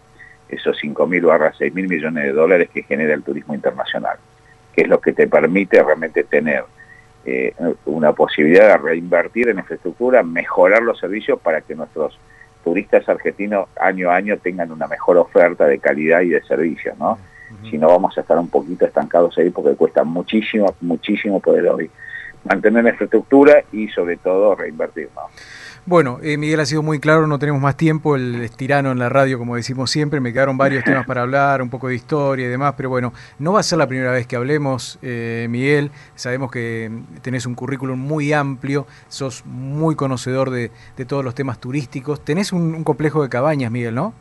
esos 0.49 0.75
5.000 0.81 1.25
barra 1.25 1.53
6.000 1.53 1.87
millones 1.87 2.23
de 2.23 2.31
dólares 2.31 2.69
que 2.73 2.81
genera 2.83 3.13
el 3.13 3.23
turismo 3.23 3.53
internacional, 3.53 4.17
que 4.75 4.81
es 4.81 4.87
lo 4.87 4.99
que 4.99 5.13
te 5.13 5.27
permite 5.27 5.81
realmente 5.81 6.23
tener 6.23 6.65
eh, 7.25 7.53
una 7.85 8.13
posibilidad 8.13 8.67
de 8.69 8.77
reinvertir 8.77 9.49
en 9.49 9.59
infraestructura, 9.59 10.21
mejorar 10.21 10.83
los 10.83 10.99
servicios 10.99 11.39
para 11.39 11.61
que 11.61 11.73
nuestros 11.73 12.19
turistas 12.63 13.07
argentinos 13.07 13.67
año 13.79 14.09
a 14.09 14.15
año 14.15 14.37
tengan 14.37 14.71
una 14.71 14.87
mejor 14.87 15.17
oferta 15.17 15.65
de 15.65 15.79
calidad 15.79 16.21
y 16.21 16.29
de 16.29 16.43
servicios, 16.43 16.97
¿no? 16.97 17.17
Si 17.69 17.77
no 17.77 17.87
vamos 17.87 18.17
a 18.17 18.21
estar 18.21 18.37
un 18.37 18.49
poquito 18.49 18.85
estancados 18.85 19.37
ahí 19.37 19.49
porque 19.49 19.75
cuesta 19.75 20.03
muchísimo, 20.03 20.75
muchísimo 20.81 21.39
poder 21.39 21.67
hoy 21.67 21.89
mantener 22.43 22.83
la 22.83 22.89
infraestructura 22.91 23.63
y 23.71 23.87
sobre 23.87 24.17
todo 24.17 24.55
reinvertir, 24.55 25.09
¿no? 25.15 25.21
Bueno, 25.87 26.17
eh, 26.23 26.35
Miguel 26.37 26.59
ha 26.59 26.65
sido 26.65 26.81
muy 26.81 26.99
claro, 26.99 27.27
no 27.27 27.37
tenemos 27.37 27.61
más 27.61 27.77
tiempo, 27.77 28.15
el 28.15 28.41
estirano 28.41 28.91
en 28.91 28.97
la 28.97 29.07
radio, 29.07 29.37
como 29.37 29.55
decimos 29.55 29.91
siempre, 29.91 30.19
me 30.19 30.33
quedaron 30.33 30.57
varios 30.57 30.83
temas 30.83 31.05
para 31.05 31.21
hablar, 31.21 31.61
un 31.61 31.69
poco 31.69 31.89
de 31.89 31.95
historia 31.95 32.47
y 32.47 32.49
demás, 32.49 32.73
pero 32.75 32.89
bueno, 32.89 33.13
no 33.37 33.53
va 33.53 33.59
a 33.59 33.63
ser 33.63 33.77
la 33.77 33.87
primera 33.87 34.11
vez 34.11 34.25
que 34.25 34.35
hablemos, 34.35 34.97
eh, 35.03 35.45
Miguel, 35.47 35.91
sabemos 36.15 36.49
que 36.49 36.89
tenés 37.21 37.45
un 37.45 37.53
currículum 37.53 37.99
muy 37.99 38.33
amplio, 38.33 38.87
sos 39.09 39.45
muy 39.45 39.93
conocedor 39.93 40.49
de, 40.49 40.71
todos 41.07 41.23
los 41.23 41.35
temas 41.35 41.59
turísticos, 41.59 42.25
tenés 42.25 42.51
un, 42.51 42.83
complejo 42.83 43.21
de 43.21 43.29
cabañas, 43.29 43.71
Miguel, 43.71 43.93
¿no? 43.93 44.15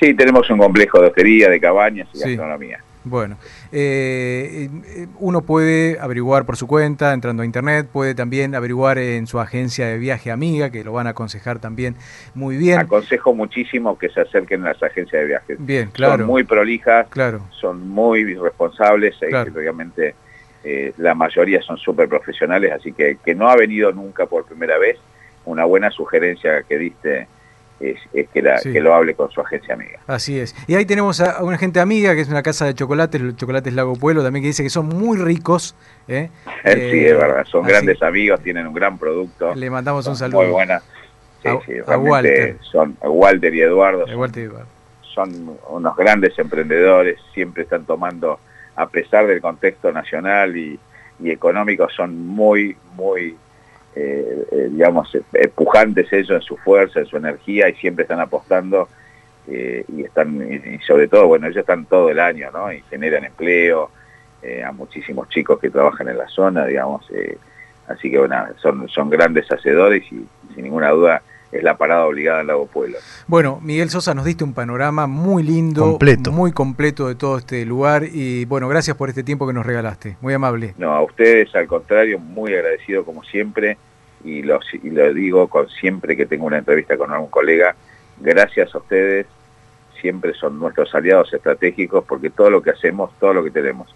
Sí, 0.00 0.14
tenemos 0.14 0.48
un 0.48 0.56
complejo 0.56 1.00
de 1.02 1.08
hostería, 1.08 1.50
de 1.50 1.60
cabañas 1.60 2.08
y 2.14 2.20
gastronomía. 2.20 2.82
Bueno, 3.04 3.36
eh, 3.72 4.68
eh, 4.86 5.06
uno 5.18 5.42
puede 5.42 5.98
averiguar 5.98 6.46
por 6.46 6.56
su 6.56 6.66
cuenta, 6.66 7.12
entrando 7.12 7.42
a 7.42 7.46
internet, 7.46 7.88
puede 7.92 8.14
también 8.14 8.54
averiguar 8.54 8.98
en 8.98 9.26
su 9.26 9.40
agencia 9.40 9.86
de 9.88 9.98
viaje 9.98 10.30
amiga, 10.30 10.70
que 10.70 10.84
lo 10.84 10.92
van 10.92 11.08
a 11.08 11.10
aconsejar 11.10 11.58
también 11.58 11.96
muy 12.34 12.56
bien. 12.56 12.78
Aconsejo 12.78 13.34
muchísimo 13.34 13.98
que 13.98 14.08
se 14.08 14.20
acerquen 14.20 14.62
a 14.64 14.68
las 14.72 14.82
agencias 14.82 15.22
de 15.22 15.28
viajes. 15.28 15.56
Bien, 15.58 15.90
claro. 15.90 16.18
Son 16.18 16.26
muy 16.26 16.44
prolijas, 16.44 17.08
claro. 17.08 17.46
son 17.50 17.88
muy 17.88 18.34
responsables, 18.34 19.16
eh, 19.22 19.34
obviamente 19.34 20.14
la 20.98 21.16
mayoría 21.16 21.60
son 21.60 21.76
súper 21.76 22.08
profesionales, 22.08 22.70
así 22.70 22.92
que 22.92 23.16
que 23.24 23.34
no 23.34 23.48
ha 23.48 23.56
venido 23.56 23.90
nunca 23.90 24.26
por 24.26 24.44
primera 24.44 24.78
vez, 24.78 24.96
una 25.44 25.64
buena 25.64 25.90
sugerencia 25.90 26.62
que 26.62 26.78
diste 26.78 27.26
es, 27.82 28.28
que, 28.30 28.80
lo 28.80 28.94
hable 28.94 29.14
con 29.14 29.30
su 29.30 29.40
agencia 29.40 29.74
amiga. 29.74 29.98
Así 30.06 30.38
es. 30.38 30.54
Y 30.66 30.74
ahí 30.74 30.84
tenemos 30.86 31.20
a 31.20 31.42
una 31.42 31.58
gente 31.58 31.80
amiga 31.80 32.14
que 32.14 32.20
es 32.20 32.28
una 32.28 32.42
casa 32.42 32.66
de 32.66 32.74
chocolates, 32.74 33.20
el 33.20 33.36
Chocolates 33.36 33.72
Lago 33.72 33.96
Pueblo, 33.96 34.22
también 34.22 34.42
que 34.42 34.48
dice 34.48 34.62
que 34.62 34.70
son 34.70 34.88
muy 34.88 35.18
ricos. 35.18 35.74
¿eh? 36.08 36.30
sí, 36.64 36.70
es 36.70 36.76
eh, 36.76 37.14
verdad, 37.14 37.44
son 37.46 37.64
grandes 37.64 38.02
amigos, 38.02 38.40
tienen 38.40 38.66
un 38.66 38.74
gran 38.74 38.98
producto. 38.98 39.54
Le 39.54 39.70
mandamos 39.70 40.06
un 40.06 40.16
saludo. 40.16 40.42
Muy 40.42 40.50
buena. 40.50 40.80
Sí, 41.42 41.48
sí, 41.66 41.72
Walter. 41.80 42.56
Son 42.60 42.96
Walter 43.02 43.54
y 43.54 43.62
Eduardo. 43.62 44.04
Walter 44.16 44.42
y 44.42 44.46
Eduardo. 44.46 44.68
Son 45.14 45.58
unos 45.68 45.96
grandes 45.96 46.38
emprendedores, 46.38 47.18
siempre 47.34 47.64
están 47.64 47.84
tomando, 47.84 48.38
a 48.76 48.86
pesar 48.86 49.26
del 49.26 49.40
contexto 49.40 49.92
nacional 49.92 50.56
y, 50.56 50.78
y 51.20 51.30
económico, 51.30 51.88
son 51.90 52.26
muy, 52.26 52.76
muy 52.94 53.36
eh, 53.94 54.44
eh, 54.50 54.68
digamos, 54.70 55.16
pujantes 55.54 56.12
ellos 56.12 56.30
en 56.30 56.40
su 56.40 56.56
fuerza, 56.56 57.00
en 57.00 57.06
su 57.06 57.16
energía 57.16 57.68
y 57.68 57.74
siempre 57.74 58.02
están 58.02 58.20
apostando 58.20 58.88
eh, 59.48 59.84
y 59.88 60.02
están, 60.02 60.40
y 60.40 60.78
sobre 60.86 61.08
todo, 61.08 61.26
bueno, 61.26 61.46
ellos 61.46 61.58
están 61.58 61.84
todo 61.86 62.08
el 62.10 62.20
año, 62.20 62.50
¿no? 62.52 62.72
Y 62.72 62.80
generan 62.88 63.24
empleo 63.24 63.90
eh, 64.42 64.62
a 64.62 64.72
muchísimos 64.72 65.28
chicos 65.28 65.58
que 65.58 65.70
trabajan 65.70 66.08
en 66.08 66.18
la 66.18 66.28
zona, 66.28 66.64
digamos, 66.66 67.06
así 67.88 68.10
que 68.10 68.18
bueno, 68.18 68.36
son, 68.56 68.88
son 68.88 69.10
grandes 69.10 69.50
hacedores 69.50 70.04
y 70.12 70.26
sin 70.54 70.64
ninguna 70.64 70.90
duda 70.90 71.22
es 71.52 71.62
la 71.62 71.76
parada 71.76 72.06
obligada 72.06 72.40
en 72.40 72.46
Lago 72.46 72.66
Pueblo. 72.66 72.96
Bueno, 73.26 73.60
Miguel 73.62 73.90
Sosa, 73.90 74.14
nos 74.14 74.24
diste 74.24 74.42
un 74.42 74.54
panorama 74.54 75.06
muy 75.06 75.42
lindo, 75.42 75.98
muy 76.30 76.52
completo 76.52 77.08
de 77.08 77.14
todo 77.14 77.38
este 77.38 77.64
lugar 77.66 78.04
y 78.10 78.46
bueno, 78.46 78.68
gracias 78.68 78.96
por 78.96 79.10
este 79.10 79.22
tiempo 79.22 79.46
que 79.46 79.52
nos 79.52 79.66
regalaste, 79.66 80.16
muy 80.22 80.32
amable. 80.32 80.74
No, 80.78 80.92
a 80.92 81.02
ustedes 81.02 81.54
al 81.54 81.66
contrario, 81.66 82.18
muy 82.18 82.54
agradecido 82.54 83.04
como 83.04 83.22
siempre 83.22 83.76
y 84.24 84.42
lo, 84.42 84.60
y 84.82 84.90
lo 84.90 85.12
digo 85.12 85.48
con 85.48 85.68
siempre 85.68 86.16
que 86.16 86.26
tengo 86.26 86.46
una 86.46 86.58
entrevista 86.58 86.96
con 86.96 87.12
algún 87.12 87.28
colega, 87.30 87.76
gracias 88.18 88.74
a 88.74 88.78
ustedes, 88.78 89.26
siempre 90.00 90.32
son 90.34 90.58
nuestros 90.58 90.94
aliados 90.94 91.32
estratégicos 91.34 92.04
porque 92.04 92.30
todo 92.30 92.48
lo 92.48 92.62
que 92.62 92.70
hacemos, 92.70 93.10
todo 93.20 93.34
lo 93.34 93.44
que 93.44 93.50
tenemos, 93.50 93.94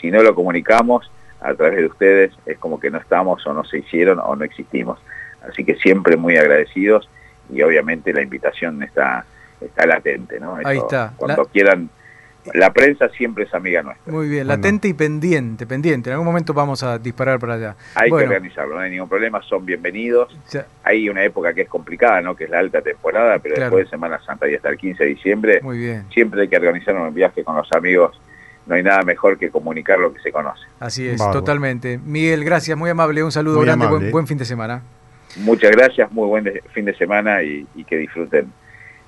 si 0.00 0.10
no 0.10 0.22
lo 0.22 0.34
comunicamos 0.34 1.10
a 1.40 1.52
través 1.54 1.80
de 1.80 1.86
ustedes 1.86 2.32
es 2.46 2.58
como 2.58 2.80
que 2.80 2.90
no 2.90 2.98
estamos 2.98 3.46
o 3.46 3.52
no 3.52 3.64
se 3.64 3.78
hicieron 3.78 4.18
o 4.18 4.34
no 4.34 4.44
existimos. 4.44 4.98
Así 5.48 5.64
que 5.64 5.76
siempre 5.76 6.16
muy 6.16 6.36
agradecidos 6.36 7.08
y 7.52 7.62
obviamente 7.62 8.12
la 8.12 8.22
invitación 8.22 8.82
está, 8.82 9.24
está 9.60 9.86
latente, 9.86 10.40
¿no? 10.40 10.58
Ahí 10.64 10.78
está. 10.78 11.12
Cuando 11.16 11.44
quieran, 11.46 11.90
la 12.52 12.72
prensa 12.72 13.08
siempre 13.10 13.44
es 13.44 13.54
amiga 13.54 13.82
nuestra. 13.82 14.12
Muy 14.12 14.28
bien, 14.28 14.46
latente 14.46 14.88
y 14.88 14.94
pendiente, 14.94 15.66
pendiente. 15.66 16.10
En 16.10 16.14
algún 16.14 16.26
momento 16.26 16.52
vamos 16.54 16.82
a 16.82 16.98
disparar 16.98 17.38
para 17.38 17.54
allá. 17.54 17.76
Hay 17.94 18.10
que 18.10 18.16
organizarlo, 18.16 18.74
no 18.74 18.80
hay 18.80 18.90
ningún 18.90 19.08
problema, 19.08 19.42
son 19.42 19.64
bienvenidos. 19.64 20.36
Hay 20.82 21.08
una 21.08 21.22
época 21.24 21.52
que 21.52 21.62
es 21.62 21.68
complicada, 21.68 22.20
¿no? 22.20 22.34
Que 22.34 22.44
es 22.44 22.50
la 22.50 22.58
alta 22.58 22.82
temporada, 22.82 23.38
pero 23.38 23.56
después 23.56 23.84
de 23.84 23.90
Semana 23.90 24.20
Santa 24.24 24.48
y 24.48 24.54
hasta 24.54 24.70
el 24.70 24.78
15 24.78 25.04
de 25.04 25.10
diciembre, 25.10 25.60
Muy 25.62 25.78
bien. 25.78 26.06
siempre 26.12 26.42
hay 26.42 26.48
que 26.48 26.56
organizar 26.56 26.94
un 26.96 27.12
viaje 27.14 27.44
con 27.44 27.56
los 27.56 27.70
amigos 27.72 28.18
no 28.66 28.74
hay 28.74 28.82
nada 28.82 29.02
mejor 29.02 29.38
que 29.38 29.50
comunicar 29.50 29.98
lo 29.98 30.12
que 30.12 30.20
se 30.20 30.32
conoce. 30.32 30.62
Así 30.80 31.06
es, 31.06 31.18
totalmente. 31.32 31.98
Miguel, 31.98 32.44
gracias, 32.44 32.76
muy 32.76 32.90
amable, 32.90 33.22
un 33.22 33.32
saludo 33.32 33.60
grande, 33.60 33.86
buen, 34.10 34.26
fin 34.26 34.38
de 34.38 34.44
semana. 34.44 34.82
Muchas 35.36 35.70
gracias, 35.72 36.10
muy 36.12 36.28
buen 36.28 36.50
fin 36.72 36.84
de 36.84 36.94
semana 36.96 37.42
y, 37.42 37.66
que 37.88 37.96
disfruten, 37.96 38.52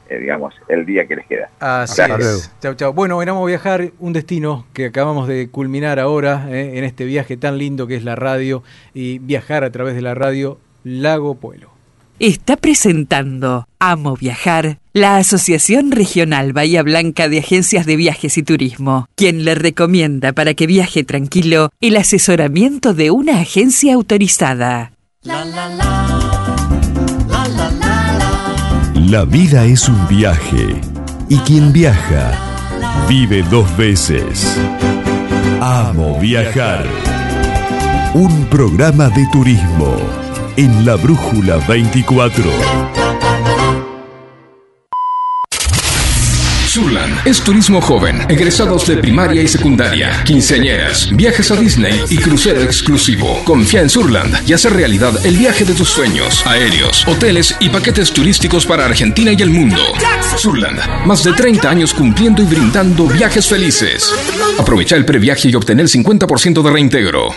eh, 0.09 0.19
digamos, 0.19 0.55
el 0.69 0.85
día 0.85 1.07
que 1.07 1.17
les 1.17 1.27
queda. 1.27 1.51
Así 1.61 2.03
es. 2.03 2.53
Chau, 2.61 2.75
chau. 2.75 2.93
Bueno, 2.93 3.17
vamos 3.17 3.43
a 3.43 3.47
viajar 3.47 3.93
un 3.99 4.13
destino 4.13 4.67
que 4.73 4.87
acabamos 4.87 5.29
de 5.29 5.49
culminar 5.51 5.99
ahora 5.99 6.47
eh, 6.51 6.79
en 6.79 6.85
este 6.85 7.05
viaje 7.05 7.37
tan 7.37 7.59
lindo 7.59 7.87
que 7.87 7.97
es 7.97 8.05
la 8.05 8.17
radio 8.17 8.63
y 8.95 9.19
viajar 9.19 9.65
a 9.65 9.71
través 9.71 9.95
de 9.95 10.03
la 10.03 10.15
radio 10.15 10.59
Lago 10.85 11.35
Pueblo. 11.37 11.77
Está 12.19 12.57
presentando 12.57 13.69
Amo 13.79 14.17
Viajar, 14.17 14.79
la 14.95 15.19
Asociación 15.19 15.93
Regional 15.93 16.55
Bahía 16.55 16.83
Blanca 16.83 17.29
de 17.29 17.41
Agencias 17.41 17.85
de 17.85 17.97
Viajes 17.97 18.39
y 18.39 18.43
Turismo, 18.43 19.07
quien 19.17 19.45
le 19.45 19.55
recomienda 19.55 20.33
para 20.33 20.55
que 20.55 20.67
viaje 20.67 21.05
tranquilo 21.05 21.69
el 21.83 21.99
asesoramiento 21.99 22.95
de 22.95 23.11
una 23.11 23.41
agencia 23.41 23.93
autorizada. 23.93 24.93
La 25.25 26.16
vida 29.25 29.65
es 29.65 29.89
un 29.89 30.09
viaje 30.09 30.81
y 31.29 31.39
quien 31.39 31.73
viaja 31.73 32.33
vive 33.09 33.45
dos 33.45 33.77
veces. 33.77 34.59
Amo 35.61 36.19
viajar. 36.19 36.85
Un 38.15 38.47
programa 38.47 39.09
de 39.11 39.25
turismo 39.31 39.97
en 40.57 40.85
la 40.85 40.97
Brújula 40.97 41.59
24. 41.69 42.86
Surland 46.77 47.27
es 47.27 47.41
turismo 47.41 47.81
joven, 47.81 48.21
egresados 48.29 48.87
de 48.87 48.99
primaria 48.99 49.41
y 49.41 49.49
secundaria, 49.49 50.23
quinceañeras, 50.25 51.09
viajes 51.11 51.51
a 51.51 51.57
Disney 51.57 52.05
y 52.11 52.19
crucero 52.19 52.61
exclusivo. 52.61 53.43
Confía 53.45 53.81
en 53.81 53.89
Surland 53.89 54.47
y 54.47 54.53
hace 54.53 54.69
realidad 54.69 55.25
el 55.25 55.39
viaje 55.39 55.65
de 55.65 55.73
tus 55.73 55.89
sueños, 55.89 56.47
aéreos, 56.47 57.09
hoteles 57.09 57.57
y 57.61 57.71
paquetes 57.71 58.13
turísticos 58.13 58.67
para 58.67 58.85
Argentina 58.85 59.33
y 59.33 59.41
el 59.41 59.49
mundo. 59.49 59.81
Surland, 60.37 61.07
más 61.07 61.25
de 61.25 61.33
30 61.33 61.71
años 61.71 61.95
cumpliendo 61.95 62.43
y 62.43 62.45
brindando 62.45 63.07
viajes 63.07 63.47
felices. 63.47 64.13
Aprovecha 64.59 64.97
el 64.97 65.07
previaje 65.07 65.49
y 65.49 65.55
obtener 65.55 65.87
el 65.87 65.91
50% 65.91 66.63
de 66.63 66.71
reintegro. 66.71 67.35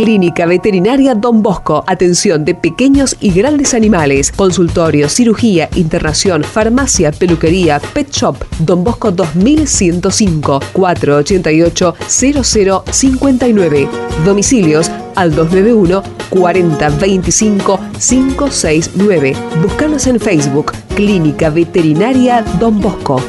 Clínica 0.00 0.46
Veterinaria 0.46 1.14
Don 1.14 1.42
Bosco, 1.42 1.84
atención 1.86 2.46
de 2.46 2.54
pequeños 2.54 3.14
y 3.20 3.32
grandes 3.32 3.74
animales, 3.74 4.32
consultorio, 4.32 5.10
cirugía, 5.10 5.68
internación, 5.74 6.42
farmacia, 6.42 7.12
peluquería, 7.12 7.78
pet 7.92 8.10
shop. 8.10 8.34
Don 8.60 8.82
Bosco 8.82 9.10
2105 9.10 10.60
488 10.72 11.94
0059. 12.08 13.88
Domicilios 14.24 14.90
al 15.16 15.34
291 15.34 16.02
4025 16.30 17.80
569. 17.98 19.36
Búscanos 19.62 20.06
en 20.06 20.18
Facebook 20.18 20.72
Clínica 20.94 21.50
Veterinaria 21.50 22.42
Don 22.58 22.80
Bosco. 22.80 23.20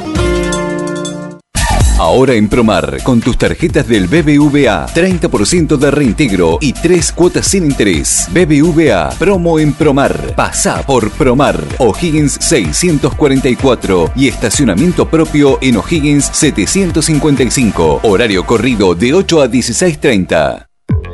Ahora 2.01 2.33
en 2.33 2.49
Promar, 2.49 3.03
con 3.03 3.21
tus 3.21 3.37
tarjetas 3.37 3.87
del 3.87 4.07
BBVA, 4.07 4.87
30% 4.87 5.77
de 5.77 5.91
reintegro 5.91 6.57
y 6.59 6.73
3 6.73 7.11
cuotas 7.11 7.45
sin 7.45 7.65
interés. 7.65 8.27
BBVA, 8.31 9.11
promo 9.19 9.59
en 9.59 9.71
Promar. 9.73 10.33
Pasa 10.35 10.81
por 10.81 11.11
Promar. 11.11 11.63
O'Higgins 11.77 12.39
644 12.41 14.13
y 14.15 14.29
estacionamiento 14.29 15.07
propio 15.07 15.59
en 15.61 15.77
O'Higgins 15.77 16.25
755. 16.33 17.99
Horario 18.01 18.47
corrido 18.47 18.95
de 18.95 19.13
8 19.13 19.41
a 19.43 19.47
16.30. 19.47 20.70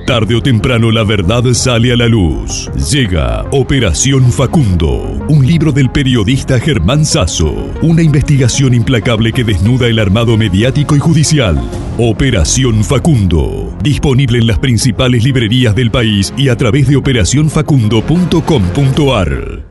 Tarde 0.07 0.33
o 0.35 0.41
temprano 0.41 0.89
la 0.89 1.03
verdad 1.03 1.43
sale 1.51 1.91
a 1.91 1.97
la 1.97 2.07
luz. 2.07 2.71
Llega 2.89 3.45
Operación 3.51 4.31
Facundo, 4.31 5.19
un 5.27 5.45
libro 5.45 5.73
del 5.73 5.89
periodista 5.89 6.61
Germán 6.61 7.03
Sasso. 7.03 7.53
Una 7.81 8.03
investigación 8.03 8.73
implacable 8.73 9.33
que 9.33 9.43
desnuda 9.43 9.87
el 9.87 9.99
armado 9.99 10.37
mediático 10.37 10.95
y 10.95 10.99
judicial. 10.99 11.61
Operación 11.97 12.85
Facundo, 12.85 13.75
disponible 13.83 14.39
en 14.39 14.47
las 14.47 14.59
principales 14.59 15.25
librerías 15.25 15.75
del 15.75 15.91
país 15.91 16.33
y 16.37 16.47
a 16.47 16.55
través 16.55 16.87
de 16.87 16.95
operacionfacundo.com.ar. 16.95 19.65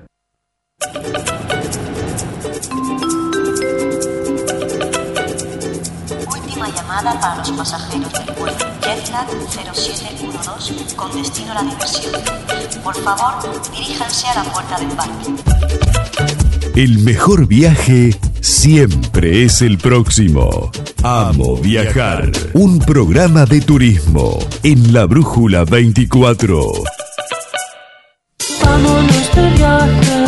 Última 6.30 6.68
llamada 6.68 7.18
para 7.18 7.38
los 7.38 7.50
pasajeros 7.52 8.12
del 8.12 8.34
vuelo 8.38 8.75
Jetlag 9.16 9.74
0712 9.74 10.94
con 10.94 11.10
destino 11.12 11.52
a 11.52 11.54
la 11.54 11.62
diversión. 11.62 12.12
Por 12.82 12.94
favor, 13.02 13.34
diríjanse 13.72 14.26
a 14.28 14.42
la 14.42 14.52
puerta 14.52 14.78
de 14.78 14.84
embarque. 14.84 15.32
El 16.74 16.98
mejor 16.98 17.46
viaje 17.46 18.14
siempre 18.40 19.44
es 19.44 19.62
el 19.62 19.78
próximo. 19.78 20.70
Amo 21.02 21.56
viajar. 21.56 22.30
Un 22.52 22.78
programa 22.78 23.46
de 23.46 23.62
turismo 23.62 24.38
en 24.62 24.92
la 24.92 25.06
Brújula 25.06 25.64
24. 25.64 26.72
Vámonos 28.62 29.34
de 29.34 29.50
viaje. 29.50 30.26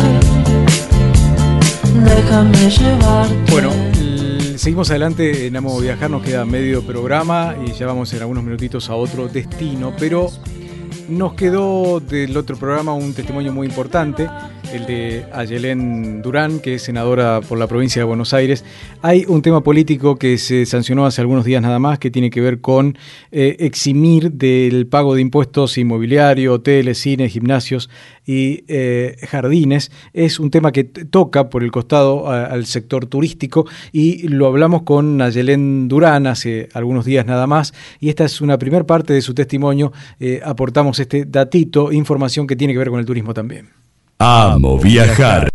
Déjame 1.93 2.69
llevarte. 2.71 3.51
Bueno, 3.51 3.88
seguimos 4.59 4.89
adelante 4.89 5.47
en 5.47 5.55
Amo 5.55 5.79
Viajar, 5.79 6.11
nos 6.11 6.21
queda 6.21 6.43
medio 6.43 6.83
programa 6.83 7.55
y 7.65 7.71
ya 7.71 7.87
vamos 7.87 8.11
en 8.11 8.19
algunos 8.19 8.43
minutitos 8.43 8.89
a 8.89 8.95
otro 8.95 9.29
destino, 9.29 9.93
pero 9.97 10.29
nos 11.07 11.33
quedó 11.33 12.01
del 12.01 12.35
otro 12.35 12.57
programa 12.57 12.93
un 12.93 13.13
testimonio 13.13 13.53
muy 13.53 13.67
importante, 13.67 14.27
el 14.73 14.85
de 14.85 15.25
Ayelén 15.31 16.21
Durán, 16.21 16.59
que 16.59 16.75
es 16.75 16.81
senadora 16.81 17.39
por 17.39 17.57
la 17.57 17.67
provincia 17.67 18.01
de 18.01 18.03
Buenos 18.03 18.33
Aires. 18.33 18.65
Hay 19.01 19.23
un 19.29 19.41
tema 19.41 19.63
político 19.63 20.17
que 20.17 20.37
se 20.37 20.65
sancionó 20.65 21.05
hace 21.05 21.21
algunos 21.21 21.45
días 21.45 21.61
nada 21.61 21.79
más, 21.79 21.97
que 21.97 22.11
tiene 22.11 22.29
que 22.29 22.41
ver 22.41 22.59
con 22.59 22.97
eh, 23.31 23.55
eximir 23.59 24.33
del 24.33 24.87
pago 24.87 25.15
de 25.15 25.21
impuestos 25.21 25.77
inmobiliario, 25.77 26.55
hoteles, 26.55 26.97
cines, 26.97 27.31
gimnasios 27.31 27.89
y 28.31 28.63
eh, 28.67 29.15
jardines. 29.27 29.91
Es 30.13 30.39
un 30.39 30.51
tema 30.51 30.71
que 30.71 30.83
toca 30.83 31.49
por 31.49 31.63
el 31.63 31.71
costado 31.71 32.27
a- 32.29 32.45
al 32.45 32.65
sector 32.67 33.07
turístico 33.07 33.65
y 33.91 34.27
lo 34.27 34.45
hablamos 34.45 34.83
con 34.83 35.17
Nayelén 35.17 35.87
Durán 35.87 36.27
hace 36.27 36.69
algunos 36.75 37.05
días 37.05 37.25
nada 37.25 37.47
más 37.47 37.73
y 37.99 38.09
esta 38.09 38.25
es 38.25 38.39
una 38.39 38.59
primera 38.59 38.83
parte 38.85 39.13
de 39.13 39.21
su 39.21 39.33
testimonio. 39.33 39.91
Eh, 40.19 40.41
aportamos 40.45 40.99
este 40.99 41.25
datito, 41.25 41.91
información 41.91 42.45
que 42.45 42.55
tiene 42.55 42.73
que 42.73 42.77
ver 42.79 42.89
con 42.91 42.99
el 42.99 43.05
turismo 43.07 43.33
también. 43.33 43.69
Amo 44.19 44.77
viajar. 44.77 45.49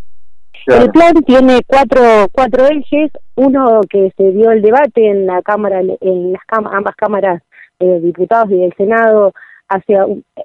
El 0.67 0.91
plan 0.91 1.13
tiene 1.27 1.61
cuatro, 1.67 2.01
cuatro 2.33 2.67
ejes, 2.67 3.13
uno 3.37 3.83
que 3.89 4.11
se 4.17 4.33
dio 4.33 4.51
el 4.51 4.63
debate 4.63 5.11
en 5.11 5.27
la 5.27 5.43
cámara, 5.43 5.81
en 5.81 6.33
las 6.33 6.43
cam- 6.49 6.69
ambas 6.73 6.97
cámaras 6.97 7.41
de 7.79 8.01
diputados 8.01 8.51
y 8.51 8.57
del 8.57 8.75
Senado 8.77 9.33
hace 9.69 9.95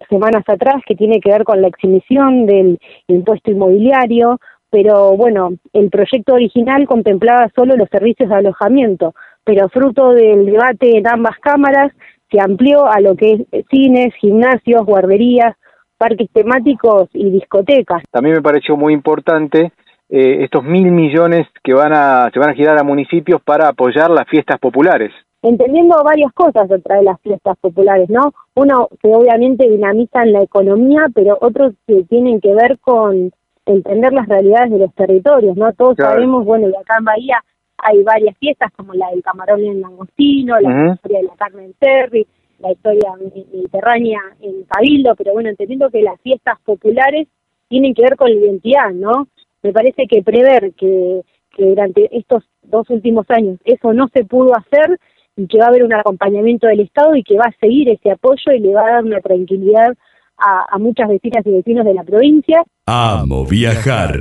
semanas 0.09 0.43
atrás, 0.47 0.81
que 0.85 0.95
tiene 0.95 1.19
que 1.19 1.31
ver 1.31 1.43
con 1.43 1.61
la 1.61 1.67
exhibición 1.67 2.45
del 2.45 2.79
impuesto 3.07 3.51
inmobiliario, 3.51 4.39
pero 4.69 5.15
bueno, 5.15 5.49
el 5.73 5.89
proyecto 5.89 6.33
original 6.33 6.87
contemplaba 6.87 7.49
solo 7.55 7.75
los 7.75 7.89
servicios 7.89 8.29
de 8.29 8.35
alojamiento, 8.35 9.13
pero 9.43 9.69
fruto 9.69 10.13
del 10.13 10.45
debate 10.45 10.97
en 10.97 11.07
ambas 11.07 11.37
cámaras 11.39 11.91
se 12.29 12.39
amplió 12.39 12.85
a 12.85 12.99
lo 12.99 13.15
que 13.15 13.45
es 13.51 13.65
cines, 13.71 14.13
gimnasios, 14.15 14.85
guarderías, 14.85 15.55
parques 15.97 16.29
temáticos 16.31 17.09
y 17.13 17.31
discotecas. 17.31 18.03
También 18.11 18.35
me 18.35 18.41
pareció 18.41 18.77
muy 18.77 18.93
importante 18.93 19.71
eh, 20.09 20.43
estos 20.43 20.63
mil 20.63 20.91
millones 20.91 21.47
que 21.63 21.73
van 21.73 21.93
a, 21.93 22.29
se 22.31 22.39
van 22.39 22.49
a 22.49 22.53
girar 22.53 22.79
a 22.79 22.83
municipios 22.83 23.41
para 23.41 23.67
apoyar 23.69 24.09
las 24.09 24.27
fiestas 24.27 24.59
populares. 24.59 25.11
Entendiendo 25.41 25.95
varias 26.03 26.33
cosas 26.33 26.67
detrás 26.67 26.99
de 26.99 27.05
las 27.05 27.21
fiestas 27.21 27.57
populares, 27.59 28.09
¿no? 28.09 28.33
Uno 28.55 28.89
que 29.01 29.09
obviamente 29.13 29.69
dinamizan 29.69 30.31
la 30.31 30.41
economía, 30.43 31.07
pero 31.13 31.37
otros 31.41 31.73
que 31.87 32.03
tienen 32.03 32.41
que 32.41 32.53
ver 32.53 32.77
con 32.79 33.31
entender 33.65 34.13
las 34.13 34.27
realidades 34.27 34.71
de 34.71 34.79
los 34.79 34.93
territorios, 34.95 35.55
¿no? 35.55 35.71
Todos 35.73 35.95
Claro. 35.95 36.13
sabemos, 36.13 36.45
bueno, 36.45 36.67
y 36.69 36.75
acá 36.75 36.95
en 36.99 37.05
Bahía 37.05 37.43
hay 37.77 38.03
varias 38.03 38.37
fiestas 38.37 38.71
como 38.75 38.93
la 38.93 39.09
del 39.11 39.23
camarón 39.23 39.61
en 39.63 39.81
Langostino, 39.81 40.59
la 40.59 40.93
historia 40.93 41.19
de 41.19 41.23
la 41.25 41.35
carne 41.35 41.65
en 41.65 41.73
Terry, 41.73 42.27
la 42.59 42.71
historia 42.73 43.13
mediterránea 43.17 44.19
en 44.41 44.63
Cabildo, 44.63 45.15
pero 45.15 45.33
bueno, 45.33 45.49
entendiendo 45.49 45.89
que 45.89 46.01
las 46.01 46.19
fiestas 46.21 46.59
populares 46.65 47.27
tienen 47.69 47.93
que 47.93 48.01
ver 48.01 48.17
con 48.17 48.29
la 48.29 48.35
identidad, 48.35 48.91
¿no? 48.91 49.27
Me 49.63 49.71
parece 49.71 50.07
que 50.07 50.23
prever 50.23 50.73
que, 50.73 51.21
que 51.55 51.65
durante 51.65 52.09
estos 52.17 52.43
dos 52.63 52.89
últimos 52.89 53.25
años 53.29 53.59
eso 53.63 53.93
no 53.93 54.07
se 54.13 54.25
pudo 54.25 54.53
hacer 54.57 54.99
y 55.39 55.47
que 55.47 55.57
va 55.57 55.65
a 55.65 55.69
haber 55.69 55.83
un 55.83 55.93
acompañamiento 55.93 56.67
del 56.67 56.81
Estado 56.81 57.15
y 57.15 57.23
que 57.23 57.37
va 57.37 57.45
a 57.45 57.59
seguir 57.59 57.89
ese 57.89 58.11
apoyo 58.11 58.51
y 58.53 58.59
le 58.59 58.73
va 58.73 58.81
a 58.81 58.91
dar 58.93 59.03
una 59.05 59.21
tranquilidad 59.21 59.95
a, 60.37 60.65
a 60.69 60.77
muchas 60.77 61.07
vecinas 61.07 61.45
y 61.45 61.51
vecinos 61.51 61.85
de 61.85 61.93
la 61.93 62.03
provincia. 62.03 62.63
Amo 62.85 63.45
viajar. 63.45 64.17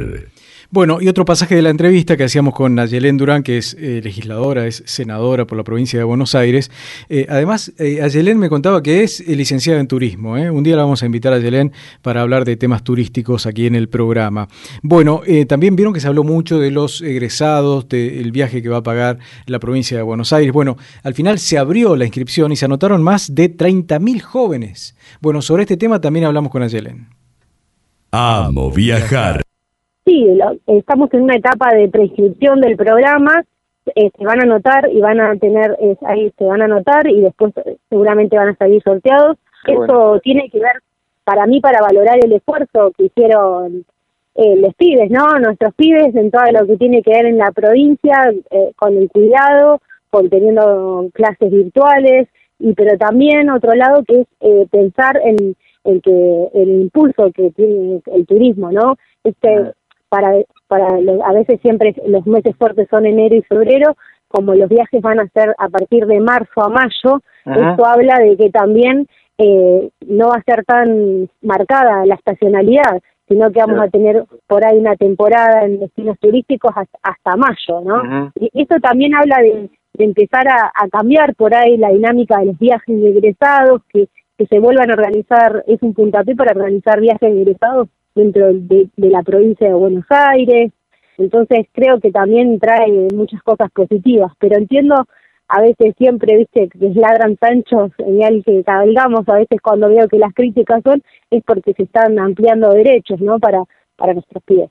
Bueno, 0.70 0.98
y 1.00 1.08
otro 1.08 1.24
pasaje 1.24 1.54
de 1.56 1.62
la 1.62 1.70
entrevista 1.70 2.18
que 2.18 2.24
hacíamos 2.24 2.52
con 2.52 2.74
Nayelén 2.74 3.16
Durán, 3.16 3.42
que 3.42 3.56
es 3.56 3.74
eh, 3.80 4.02
legisladora, 4.04 4.66
es 4.66 4.82
senadora 4.84 5.46
por 5.46 5.56
la 5.56 5.64
provincia 5.64 5.98
de 5.98 6.04
Buenos 6.04 6.34
Aires. 6.34 6.70
Eh, 7.08 7.24
además, 7.30 7.72
eh, 7.78 8.02
Ayelén 8.02 8.38
me 8.38 8.50
contaba 8.50 8.82
que 8.82 9.02
es 9.02 9.26
licenciada 9.26 9.80
en 9.80 9.88
turismo. 9.88 10.36
¿eh? 10.36 10.50
Un 10.50 10.62
día 10.62 10.76
la 10.76 10.82
vamos 10.82 11.02
a 11.02 11.06
invitar 11.06 11.32
a 11.32 11.36
Ayelén 11.36 11.72
para 12.02 12.20
hablar 12.20 12.44
de 12.44 12.58
temas 12.58 12.84
turísticos 12.84 13.46
aquí 13.46 13.66
en 13.66 13.76
el 13.76 13.88
programa. 13.88 14.48
Bueno, 14.82 15.22
también 15.48 15.74
vieron 15.74 15.94
que 15.94 16.00
se 16.00 16.08
habló 16.08 16.22
mucho 16.22 16.58
de 16.58 16.70
los 16.70 17.00
egresados, 17.00 17.88
del 17.88 18.30
viaje 18.30 18.60
que 18.60 18.68
va 18.68 18.78
a 18.78 18.82
pagar 18.82 19.20
la 19.46 19.60
provincia 19.60 19.96
de 19.96 20.02
Buenos 20.02 20.34
Aires. 20.34 20.52
Bueno, 20.52 20.76
al 21.02 21.14
final 21.14 21.38
se 21.38 21.56
abrió 21.56 21.96
la 21.96 22.04
inscripción 22.04 22.52
y 22.52 22.56
se 22.56 22.66
anotaron 22.66 23.02
más 23.02 23.34
de 23.34 23.56
30.000 23.56 24.20
jóvenes. 24.20 24.94
Bueno, 25.22 25.40
sobre 25.40 25.62
este 25.62 25.78
tema 25.78 25.98
también 25.98 26.26
hablamos 26.26 26.52
con 26.52 26.62
Ayelén. 26.62 27.08
Amo 28.10 28.70
viajar. 28.70 29.47
Sí, 30.08 30.24
lo- 30.34 30.56
estamos 30.78 31.12
en 31.12 31.22
una 31.24 31.36
etapa 31.36 31.74
de 31.74 31.86
prescripción 31.90 32.62
del 32.62 32.76
programa, 32.76 33.44
eh, 33.94 34.10
se 34.16 34.24
van 34.24 34.40
a 34.40 34.44
anotar 34.44 34.88
y 34.90 35.00
van 35.02 35.20
a 35.20 35.36
tener, 35.36 35.76
eh, 35.80 35.96
ahí 36.06 36.32
se 36.38 36.44
van 36.44 36.62
a 36.62 36.64
anotar 36.64 37.06
y 37.08 37.20
después 37.20 37.52
eh, 37.58 37.76
seguramente 37.90 38.36
van 38.38 38.48
a 38.48 38.56
salir 38.56 38.82
sorteados. 38.82 39.36
Qué 39.66 39.72
Eso 39.74 39.84
bueno. 39.86 40.20
tiene 40.20 40.48
que 40.48 40.60
ver, 40.60 40.80
para 41.24 41.46
mí, 41.46 41.60
para 41.60 41.82
valorar 41.82 42.18
el 42.24 42.32
esfuerzo 42.32 42.90
que 42.96 43.04
hicieron 43.04 43.84
eh, 44.34 44.56
los 44.56 44.74
pibes, 44.76 45.10
¿no? 45.10 45.26
Nuestros 45.40 45.74
pibes 45.74 46.14
en 46.14 46.30
todo 46.30 46.42
lo 46.58 46.66
que 46.66 46.76
tiene 46.78 47.02
que 47.02 47.10
ver 47.10 47.26
en 47.26 47.36
la 47.36 47.50
provincia, 47.52 48.32
eh, 48.50 48.72
con 48.76 48.96
el 48.96 49.10
cuidado, 49.10 49.80
con 50.10 50.30
teniendo 50.30 51.10
clases 51.12 51.50
virtuales, 51.50 52.28
y 52.58 52.72
pero 52.72 52.96
también 52.96 53.50
otro 53.50 53.74
lado 53.74 54.02
que 54.04 54.20
es 54.22 54.26
eh, 54.40 54.66
pensar 54.70 55.20
en 55.22 55.54
el 55.84 56.00
que 56.02 56.48
el 56.54 56.68
impulso 56.82 57.30
que 57.32 57.50
tiene 57.50 58.00
el 58.06 58.26
turismo, 58.26 58.72
¿no? 58.72 58.96
Este 59.24 59.72
para 60.08 60.32
para 60.66 60.86
a 60.88 61.32
veces 61.32 61.60
siempre 61.62 61.94
los 62.06 62.26
meses 62.26 62.54
fuertes 62.56 62.88
son 62.90 63.06
enero 63.06 63.34
y 63.36 63.42
febrero, 63.42 63.96
como 64.28 64.54
los 64.54 64.68
viajes 64.68 65.00
van 65.00 65.20
a 65.20 65.28
ser 65.28 65.54
a 65.58 65.68
partir 65.68 66.06
de 66.06 66.20
marzo 66.20 66.62
a 66.62 66.68
mayo, 66.68 67.22
Ajá. 67.46 67.70
esto 67.70 67.86
habla 67.86 68.18
de 68.18 68.36
que 68.36 68.50
también 68.50 69.06
eh, 69.38 69.88
no 70.06 70.28
va 70.28 70.34
a 70.36 70.42
ser 70.42 70.64
tan 70.64 71.28
marcada 71.42 72.04
la 72.04 72.16
estacionalidad, 72.16 73.00
sino 73.28 73.50
que 73.50 73.60
vamos 73.60 73.76
Claro. 73.76 73.88
a 73.88 73.90
tener 73.90 74.24
por 74.46 74.64
ahí 74.64 74.78
una 74.78 74.96
temporada 74.96 75.64
en 75.64 75.80
destinos 75.80 76.18
turísticos 76.18 76.72
hasta, 76.74 76.98
hasta 77.02 77.36
mayo, 77.36 77.80
¿no? 77.84 78.32
Y 78.40 78.50
esto 78.62 78.76
también 78.80 79.14
habla 79.14 79.36
de, 79.40 79.70
de 79.94 80.04
empezar 80.04 80.48
a, 80.48 80.70
a 80.74 80.88
cambiar 80.88 81.34
por 81.34 81.54
ahí 81.54 81.76
la 81.76 81.90
dinámica 81.90 82.38
de 82.38 82.46
los 82.46 82.58
viajes 82.58 83.00
de 83.00 83.10
egresados, 83.10 83.82
que, 83.90 84.08
que 84.36 84.46
se 84.46 84.58
vuelvan 84.58 84.90
a 84.90 84.94
organizar, 84.94 85.64
es 85.66 85.80
un 85.82 85.94
puntapié 85.94 86.34
para 86.36 86.52
organizar 86.52 87.00
viajes 87.00 87.32
de 87.34 87.40
egresados 87.42 87.88
dentro 88.18 88.52
de, 88.52 88.88
la 88.96 89.22
provincia 89.22 89.68
de 89.68 89.74
Buenos 89.74 90.04
Aires. 90.10 90.72
Entonces 91.16 91.66
creo 91.72 92.00
que 92.00 92.10
también 92.10 92.58
trae 92.58 93.08
muchas 93.14 93.42
cosas 93.42 93.70
positivas, 93.72 94.32
pero 94.38 94.56
entiendo 94.56 94.94
a 95.48 95.62
veces 95.62 95.94
siempre, 95.96 96.36
viste, 96.36 96.68
que 96.68 96.90
ladran 96.94 97.38
Sancho, 97.40 97.90
señal 97.96 98.42
que 98.44 98.62
cabalgamos, 98.64 99.26
a 99.28 99.36
veces 99.36 99.58
cuando 99.62 99.88
veo 99.88 100.06
que 100.06 100.18
las 100.18 100.34
críticas 100.34 100.82
son, 100.84 101.02
es 101.30 101.42
porque 101.44 101.72
se 101.72 101.84
están 101.84 102.18
ampliando 102.18 102.70
derechos, 102.70 103.18
¿no? 103.20 103.38
Para, 103.38 103.64
para 103.96 104.12
nuestros 104.12 104.42
pies. 104.44 104.68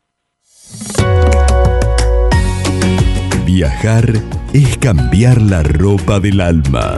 Viajar 3.46 4.06
es 4.54 4.78
cambiar 4.78 5.42
la 5.42 5.64
ropa 5.64 6.20
del 6.20 6.42
alma. 6.42 6.98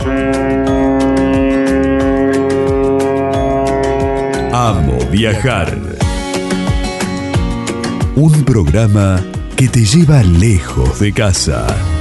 Amo 4.51 4.97
viajar. 5.09 5.98
Un 8.21 8.43
programa 8.43 9.23
que 9.55 9.69
te 9.69 9.85
lleva 9.85 10.21
lejos 10.23 10.99
de 10.99 11.13
casa. 11.13 11.98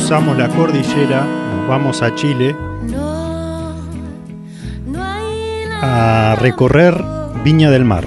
Cruzamos 0.00 0.38
la 0.38 0.48
cordillera, 0.48 1.26
nos 1.56 1.68
vamos 1.68 2.00
a 2.00 2.14
Chile 2.14 2.56
a 5.82 6.36
recorrer 6.40 6.94
Viña 7.44 7.70
del 7.70 7.84
Mar. 7.84 8.06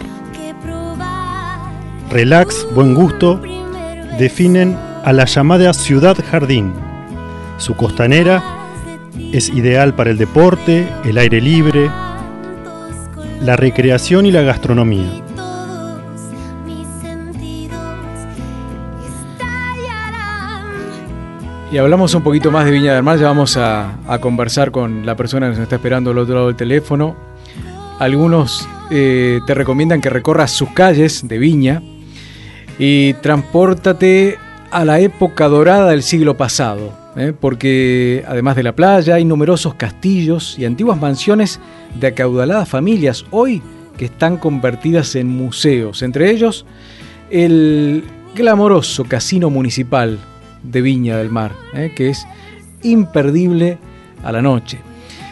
Relax, 2.10 2.66
buen 2.74 2.96
gusto, 2.96 3.40
definen 4.18 4.76
a 5.06 5.14
la 5.14 5.26
llamada 5.26 5.72
ciudad 5.72 6.18
jardín. 6.32 6.74
Su 7.58 7.76
costanera 7.76 8.44
es 9.32 9.50
ideal 9.50 9.94
para 9.94 10.10
el 10.10 10.18
deporte, 10.18 10.88
el 11.06 11.20
aire 11.20 11.42
libre, 11.42 11.92
la 13.40 13.56
recreación 13.56 14.26
y 14.26 14.32
la 14.32 14.42
gastronomía. 14.42 15.23
Y 21.74 21.80
hablamos 21.80 22.14
un 22.14 22.22
poquito 22.22 22.52
más 22.52 22.66
de 22.66 22.72
Viña 22.72 22.94
del 22.94 23.02
Mar, 23.02 23.18
ya 23.18 23.26
vamos 23.26 23.58
a, 23.58 23.98
conversar 24.22 24.70
con 24.70 25.08
la 25.08 25.18
persona 25.18 25.48
que 25.48 25.54
nos 25.54 25.64
está 25.64 25.78
esperando 25.78 26.12
al 26.12 26.20
otro 26.20 26.36
lado 26.36 26.46
del 26.46 26.56
teléfono. 26.56 27.16
Algunos 27.98 28.70
eh, 28.92 29.40
te 29.48 29.56
recomiendan 29.56 30.00
que 30.00 30.12
recorras 30.12 30.52
sus 30.52 30.70
calles 30.70 31.28
de 31.28 31.40
Viña 31.40 31.82
y 32.78 33.14
transpórtate 33.14 34.38
a 34.70 34.86
la 34.86 35.00
época 35.00 35.48
dorada 35.48 35.90
del 35.90 36.04
siglo 36.04 36.38
pasado, 36.38 36.94
¿eh? 37.16 37.34
porque 37.34 38.24
además 38.28 38.56
de 38.56 38.62
la 38.62 38.76
playa 38.76 39.16
hay 39.16 39.26
numerosos 39.26 39.74
castillos 39.74 40.60
y 40.60 40.66
antiguas 40.66 41.02
mansiones 41.02 41.60
de 42.00 42.06
acaudaladas 42.06 42.70
familias 42.70 43.26
hoy 43.32 43.64
que 43.98 44.06
están 44.06 44.38
convertidas 44.38 45.16
en 45.16 45.28
museos, 45.28 46.04
entre 46.04 46.30
ellos 46.30 46.68
el 47.32 48.04
glamoroso 48.36 49.06
casino 49.06 49.50
municipal 49.50 50.20
de 50.64 50.82
Viña 50.82 51.18
del 51.18 51.30
Mar, 51.30 51.52
¿eh? 51.74 51.92
que 51.96 52.10
es 52.10 52.26
imperdible 52.82 53.78
a 54.24 54.32
la 54.32 54.42
noche. 54.42 54.80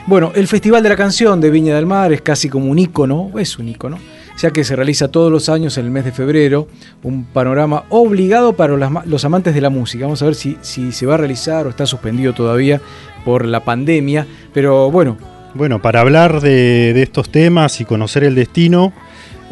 Bueno, 0.07 0.32
el 0.36 0.47
Festival 0.47 0.84
de 0.84 0.89
la 0.89 0.95
Canción 0.95 1.39
de 1.39 1.49
Viña 1.49 1.75
del 1.75 1.86
Mar 1.86 2.11
es 2.11 2.21
casi 2.21 2.49
como 2.49 2.65
un 2.67 2.79
ícono, 2.79 3.32
es 3.38 3.57
un 3.57 3.69
ícono, 3.69 3.97
ya 4.38 4.51
que 4.51 4.63
se 4.63 4.75
realiza 4.75 5.09
todos 5.09 5.32
los 5.32 5.47
años 5.49 5.77
en 5.77 5.86
el 5.86 5.91
mes 5.91 6.05
de 6.05 6.11
febrero, 6.11 6.67
un 7.03 7.25
panorama 7.25 7.84
obligado 7.89 8.53
para 8.53 8.75
los, 9.05 9.25
amantes 9.25 9.53
de 9.53 9.61
la 9.61 9.69
música. 9.69 10.05
Vamos 10.05 10.21
a 10.21 10.25
ver 10.25 10.36
si, 10.36 10.57
si 10.61 10.91
se 10.91 11.05
va 11.05 11.15
a 11.15 11.17
realizar 11.17 11.67
o 11.67 11.69
está 11.69 11.86
suspendido 11.86 12.34
todavía 12.34 12.82
por 13.23 13.45
la 13.45 13.63
pandemia, 13.63 14.25
pero 14.53 14.89
bueno. 14.89 15.17
Bueno, 15.53 15.82
para 15.82 15.99
hablar 15.99 16.41
de, 16.41 16.93
de 16.93 17.03
estos 17.03 17.29
temas 17.29 17.82
y 17.82 17.86
conocer 17.86 18.23
el 18.23 18.36
destino, 18.36 18.93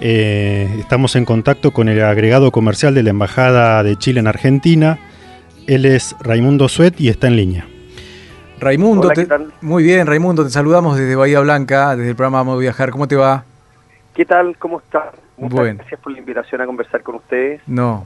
eh, 0.02 0.70
estamos 0.80 1.16
en 1.18 1.26
contacto 1.26 1.72
con 1.72 1.90
el 1.90 2.02
agregado 2.02 2.52
comercial 2.52 2.94
de 2.94 3.04
la 3.04 3.10
Embajada 3.10 3.84
de 3.84 3.98
Chile 3.98 4.22
en 4.22 4.28
Argentina. 4.28 4.98
Él 5.70 5.86
es 5.86 6.16
Raimundo 6.20 6.68
Suet 6.68 7.00
y 7.00 7.10
está 7.10 7.28
en 7.28 7.36
línea. 7.36 7.68
Raimundo, 8.60 9.06
Hola, 9.06 9.14
te- 9.14 9.22
¿qué 9.22 9.28
tal? 9.28 9.54
muy 9.62 9.84
bien, 9.84 10.08
Raimundo, 10.08 10.44
te 10.44 10.50
saludamos 10.50 10.98
desde 10.98 11.16
Bahía 11.16 11.40
Blanca, 11.42 11.96
desde 11.96 12.10
el 12.10 12.16
programa 12.16 12.40
Vamos 12.40 12.56
a 12.56 12.60
Viajar. 12.60 12.90
¿Cómo 12.90 13.08
te 13.08 13.16
va? 13.16 13.44
¿Qué 14.16 14.26
tal? 14.26 14.58
¿Cómo 14.58 14.80
está? 14.80 15.12
Muchas 15.38 15.56
Bueno. 15.60 15.76
gracias 15.78 16.00
por 16.02 16.12
la 16.12 16.18
invitación 16.20 16.60
a 16.62 16.66
conversar 16.66 17.04
con 17.04 17.16
ustedes. 17.16 17.62
No. 17.68 18.06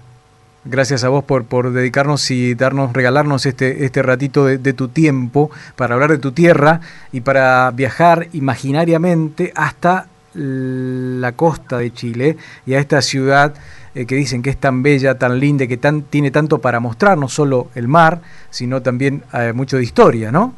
Gracias 0.65 1.05
a 1.05 1.09
vos 1.09 1.23
por, 1.23 1.45
por 1.45 1.71
dedicarnos 1.71 2.29
y 2.31 2.53
darnos, 2.53 2.91
regalarnos 2.91 3.45
este, 3.45 3.85
este 3.85 4.01
ratito 4.03 4.45
de, 4.45 4.57
de 4.57 4.73
tu 4.73 4.89
tiempo 4.89 5.49
para 5.77 5.93
hablar 5.95 6.11
de 6.11 6.17
tu 6.17 6.33
tierra 6.33 6.81
y 7.13 7.21
para 7.21 7.71
viajar 7.71 8.27
imaginariamente 8.33 9.53
hasta 9.55 10.07
la 10.35 11.31
costa 11.33 11.77
de 11.77 11.91
Chile 11.93 12.37
y 12.65 12.73
a 12.73 12.79
esta 12.79 13.01
ciudad 13.01 13.53
eh, 13.95 14.07
que 14.07 14.15
dicen 14.15 14.41
que 14.41 14.49
es 14.49 14.57
tan 14.57 14.81
bella, 14.81 15.17
tan 15.19 15.39
linda, 15.39 15.67
que 15.67 15.77
tan, 15.77 16.03
tiene 16.03 16.31
tanto 16.31 16.59
para 16.59 16.79
mostrar, 16.79 17.15
no 17.15 17.27
solo 17.27 17.67
el 17.75 17.87
mar, 17.87 18.21
sino 18.49 18.81
también 18.81 19.23
eh, 19.33 19.53
mucho 19.53 19.77
de 19.77 19.83
historia, 19.83 20.31
¿no? 20.31 20.55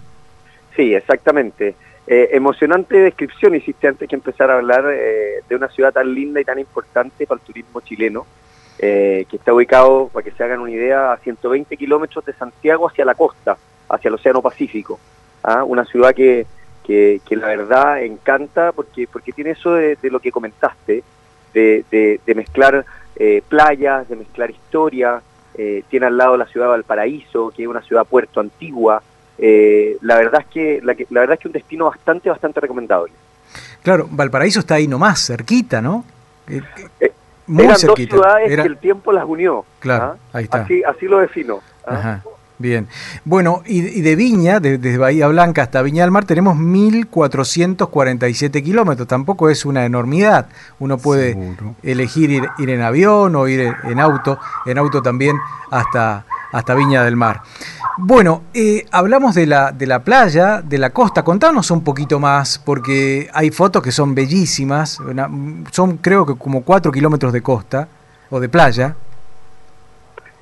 Sí, 0.75 0.93
exactamente. 0.93 1.75
Eh, 2.07 2.29
emocionante 2.31 2.97
descripción 2.97 3.55
hiciste 3.55 3.87
antes 3.87 4.07
que 4.07 4.15
empezar 4.15 4.49
a 4.51 4.55
hablar 4.55 4.85
de 4.85 5.55
una 5.55 5.67
ciudad 5.69 5.91
tan 5.91 6.13
linda 6.13 6.39
y 6.39 6.45
tan 6.45 6.59
importante 6.59 7.25
para 7.27 7.39
el 7.41 7.45
turismo 7.45 7.81
chileno, 7.81 8.25
que 8.77 9.27
está 9.31 9.53
ubicado, 9.53 10.09
para 10.13 10.23
que 10.23 10.31
se 10.31 10.43
hagan 10.43 10.59
una 10.59 10.71
idea, 10.71 11.13
a 11.13 11.17
120 11.17 11.75
kilómetros 11.75 12.23
de 12.25 12.33
Santiago 12.33 12.87
hacia 12.87 13.05
la 13.05 13.15
costa, 13.15 13.57
hacia 13.89 14.09
el 14.09 14.13
Océano 14.13 14.41
Pacífico. 14.41 14.99
¿ah? 15.43 15.63
Una 15.63 15.85
ciudad 15.85 16.13
que, 16.13 16.45
que, 16.85 17.21
que 17.27 17.35
la 17.35 17.47
verdad 17.47 18.03
encanta 18.03 18.71
porque, 18.71 19.07
porque 19.11 19.31
tiene 19.31 19.51
eso 19.51 19.73
de, 19.73 19.95
de 19.95 20.09
lo 20.09 20.19
que 20.19 20.31
comentaste, 20.31 21.03
de, 21.53 21.85
de, 21.89 22.19
de 22.25 22.35
mezclar 22.35 22.85
eh, 23.17 23.41
playas, 23.47 24.07
de 24.09 24.15
mezclar 24.15 24.49
historia, 24.51 25.21
eh, 25.55 25.83
tiene 25.89 26.07
al 26.07 26.17
lado 26.17 26.35
la 26.37 26.45
ciudad 26.47 26.65
de 26.67 26.71
Valparaíso, 26.71 27.51
que 27.55 27.63
es 27.63 27.67
una 27.69 27.81
ciudad 27.81 28.05
puerto 28.05 28.39
antigua. 28.39 29.01
Eh, 29.37 29.97
la 30.01 30.15
verdad 30.17 30.41
es 30.41 30.47
que 30.47 30.79
la, 30.83 30.95
que- 30.95 31.07
la 31.09 31.21
verdad 31.21 31.35
es 31.35 31.39
que 31.41 31.47
un 31.47 31.53
destino 31.53 31.85
bastante 31.85 32.29
bastante 32.29 32.59
recomendable. 32.61 33.13
Claro, 33.83 34.07
Valparaíso 34.09 34.59
está 34.59 34.75
ahí 34.75 34.87
nomás, 34.87 35.25
cerquita, 35.25 35.81
¿no? 35.81 36.03
Eh, 36.49 36.61
Eh, 36.99 37.11
muy 37.47 37.65
Eran 37.65 37.77
cerquita. 37.77 38.15
dos 38.15 38.23
ciudades 38.25 38.51
Era- 38.51 38.63
que 38.63 38.69
el 38.69 38.77
tiempo 38.77 39.11
las 39.11 39.25
unió. 39.25 39.65
Claro, 39.79 40.03
¿ah? 40.05 40.15
ahí 40.33 40.45
está. 40.45 40.61
Así, 40.63 40.83
así 40.83 41.05
lo 41.07 41.19
defino. 41.19 41.59
¿ah? 41.85 41.93
Ajá, 41.93 42.23
bien. 42.57 42.87
Bueno, 43.23 43.61
y, 43.65 43.79
y 43.79 44.01
de 44.01 44.15
Viña, 44.15 44.59
de- 44.59 44.77
desde 44.77 44.97
Bahía 44.97 45.27
Blanca 45.27 45.63
hasta 45.63 45.81
Viña 45.81 46.03
del 46.03 46.11
Mar, 46.11 46.25
tenemos 46.25 46.57
1.447 46.57 48.63
kilómetros. 48.63 49.07
Tampoco 49.07 49.49
es 49.49 49.65
una 49.65 49.85
enormidad. 49.85 50.47
Uno 50.79 50.97
puede 50.97 51.37
elegir 51.83 52.31
ir, 52.31 52.49
ir 52.57 52.69
en 52.69 52.81
avión 52.81 53.35
o 53.35 53.47
ir 53.47 53.61
en, 53.61 53.75
en 53.83 53.99
auto, 53.99 54.39
en 54.65 54.77
auto 54.77 55.01
también 55.01 55.37
hasta, 55.71 56.25
hasta 56.51 56.75
Viña 56.75 57.03
del 57.03 57.15
Mar. 57.15 57.41
Bueno, 57.97 58.43
eh, 58.53 58.85
hablamos 58.91 59.35
de 59.35 59.45
la, 59.45 59.71
de 59.71 59.87
la 59.87 59.99
playa, 59.99 60.61
de 60.61 60.77
la 60.77 60.89
costa. 60.89 61.23
Contanos 61.23 61.71
un 61.71 61.81
poquito 61.83 62.19
más, 62.19 62.59
porque 62.59 63.29
hay 63.33 63.51
fotos 63.51 63.81
que 63.81 63.91
son 63.91 64.13
bellísimas. 64.13 64.99
una- 64.99 65.29
son 65.71 65.97
creo 65.97 66.25
que 66.25 66.35
como 66.35 66.61
4 66.61 66.91
kilómetros 66.91 67.31
de 67.31 67.41
costa 67.41 67.87
o 68.29 68.39
de 68.39 68.49
playa. 68.49 68.95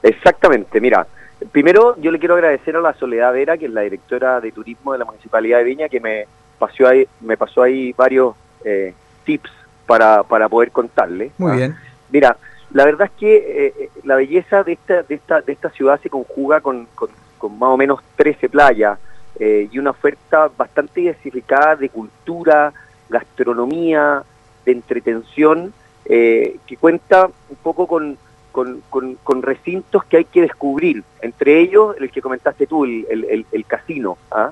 Exactamente, 0.01 0.81
mira, 0.81 1.05
primero 1.51 1.95
yo 1.99 2.11
le 2.11 2.19
quiero 2.19 2.35
agradecer 2.35 2.75
a 2.75 2.81
la 2.81 2.93
Soledad 2.93 3.33
Vera, 3.33 3.57
que 3.57 3.65
es 3.65 3.71
la 3.71 3.81
directora 3.81 4.39
de 4.41 4.51
turismo 4.51 4.93
de 4.93 4.99
la 4.99 5.05
Municipalidad 5.05 5.59
de 5.59 5.63
Viña, 5.63 5.89
que 5.89 5.99
me 5.99 6.25
pasó 6.59 6.87
ahí, 6.87 7.07
me 7.21 7.37
pasó 7.37 7.61
ahí 7.63 7.93
varios 7.93 8.35
eh, 8.63 8.93
tips 9.25 9.51
para, 9.85 10.23
para 10.23 10.47
poder 10.49 10.71
contarle. 10.71 11.31
Muy 11.37 11.51
¿ah? 11.51 11.55
bien. 11.55 11.75
Mira, 12.11 12.37
la 12.71 12.85
verdad 12.85 13.09
es 13.13 13.19
que 13.19 13.35
eh, 13.35 13.73
eh, 13.79 13.89
la 14.03 14.15
belleza 14.15 14.63
de 14.63 14.73
esta, 14.73 15.03
de 15.03 15.15
esta, 15.15 15.41
de 15.41 15.53
esta 15.53 15.69
ciudad 15.69 15.99
se 16.01 16.09
conjuga 16.09 16.61
con, 16.61 16.87
con- 16.95 17.09
con 17.37 17.59
más 17.59 17.69
o 17.69 17.77
menos 17.77 17.99
13 18.15 18.47
playas 18.47 18.97
eh, 19.37 19.67
y 19.69 19.77
una 19.77 19.89
oferta 19.89 20.49
bastante 20.55 21.01
diversificada 21.01 21.75
de 21.75 21.89
cultura, 21.89 22.71
gastronomía, 23.09 24.23
de 24.65 24.71
entretención, 24.71 25.73
eh, 26.05 26.57
que 26.65 26.77
cuenta 26.77 27.25
un 27.25 27.55
poco 27.61 27.87
con, 27.87 28.17
con, 28.53 28.81
con- 28.89 29.15
con 29.23 29.41
recintos 29.41 30.05
que 30.05 30.17
hay 30.17 30.25
que 30.25 30.41
descubrir, 30.41 31.03
entre 31.21 31.59
ellos 31.59 31.95
el 31.99 32.09
que 32.11 32.21
comentaste 32.21 32.65
tú, 32.67 32.85
el, 32.85 33.05
el- 33.09 33.45
el- 33.51 33.65
casino. 33.65 34.17
¿ah? 34.31 34.51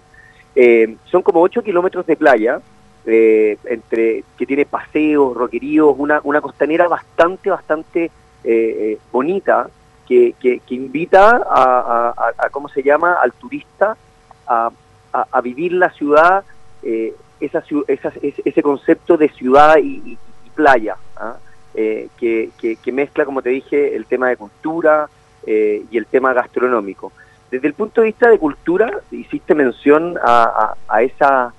Eh, 0.55 0.97
son 1.05 1.21
como 1.21 1.39
8 1.41 1.61
kilómetros 1.63 2.05
de 2.05 2.17
playa, 2.17 2.59
eh, 3.05 3.57
entre 3.65 4.23
que 4.37 4.45
tiene 4.45 4.65
paseos, 4.65 5.37
roqueríos, 5.37 5.95
una, 5.97 6.19
una 6.23 6.41
costanera 6.41 6.87
bastante, 6.89 7.49
bastante 7.49 8.05
eh, 8.05 8.11
eh, 8.43 8.97
bonita 9.11 9.69
que, 10.07 10.33
que, 10.39 10.59
que 10.59 10.75
invita 10.75 11.37
a, 11.49 12.13
a- 12.17 12.33
a- 12.37 12.49
¿cómo 12.49 12.67
se 12.69 12.83
llama?, 12.83 13.13
al 13.21 13.31
turista 13.33 13.95
a, 14.47 14.71
a- 15.13 15.41
vivir 15.41 15.73
la 15.73 15.89
ciudad, 15.91 16.43
eh, 16.83 17.13
esa, 17.39 17.63
esa- 17.87 18.13
ese, 18.21 18.61
concepto 18.63 19.15
de 19.17 19.29
ciudad 19.29 19.77
y, 19.77 20.01
y- 20.05 20.17
y 20.45 20.49
playa, 20.55 20.95
¿ah? 21.17 21.35
Eh, 21.73 22.09
que, 22.19 22.49
que- 22.59 22.75
mezcla, 22.91 23.23
como 23.25 23.41
te 23.41 23.49
dije, 23.49 23.95
el 23.95 24.05
tema 24.05 24.27
de 24.29 24.35
cultura, 24.37 25.09
eh, 25.47 25.83
y 25.89 25.97
el 25.97 26.05
tema 26.05 26.33
gastronómico. 26.33 27.11
Desde 27.49 27.67
el 27.67 27.73
punto 27.73 28.01
de 28.01 28.07
vista 28.07 28.29
de 28.29 28.37
cultura, 28.37 28.91
hiciste 29.11 29.55
mención 29.55 30.17
a, 30.21 30.75
esa 31.01 31.53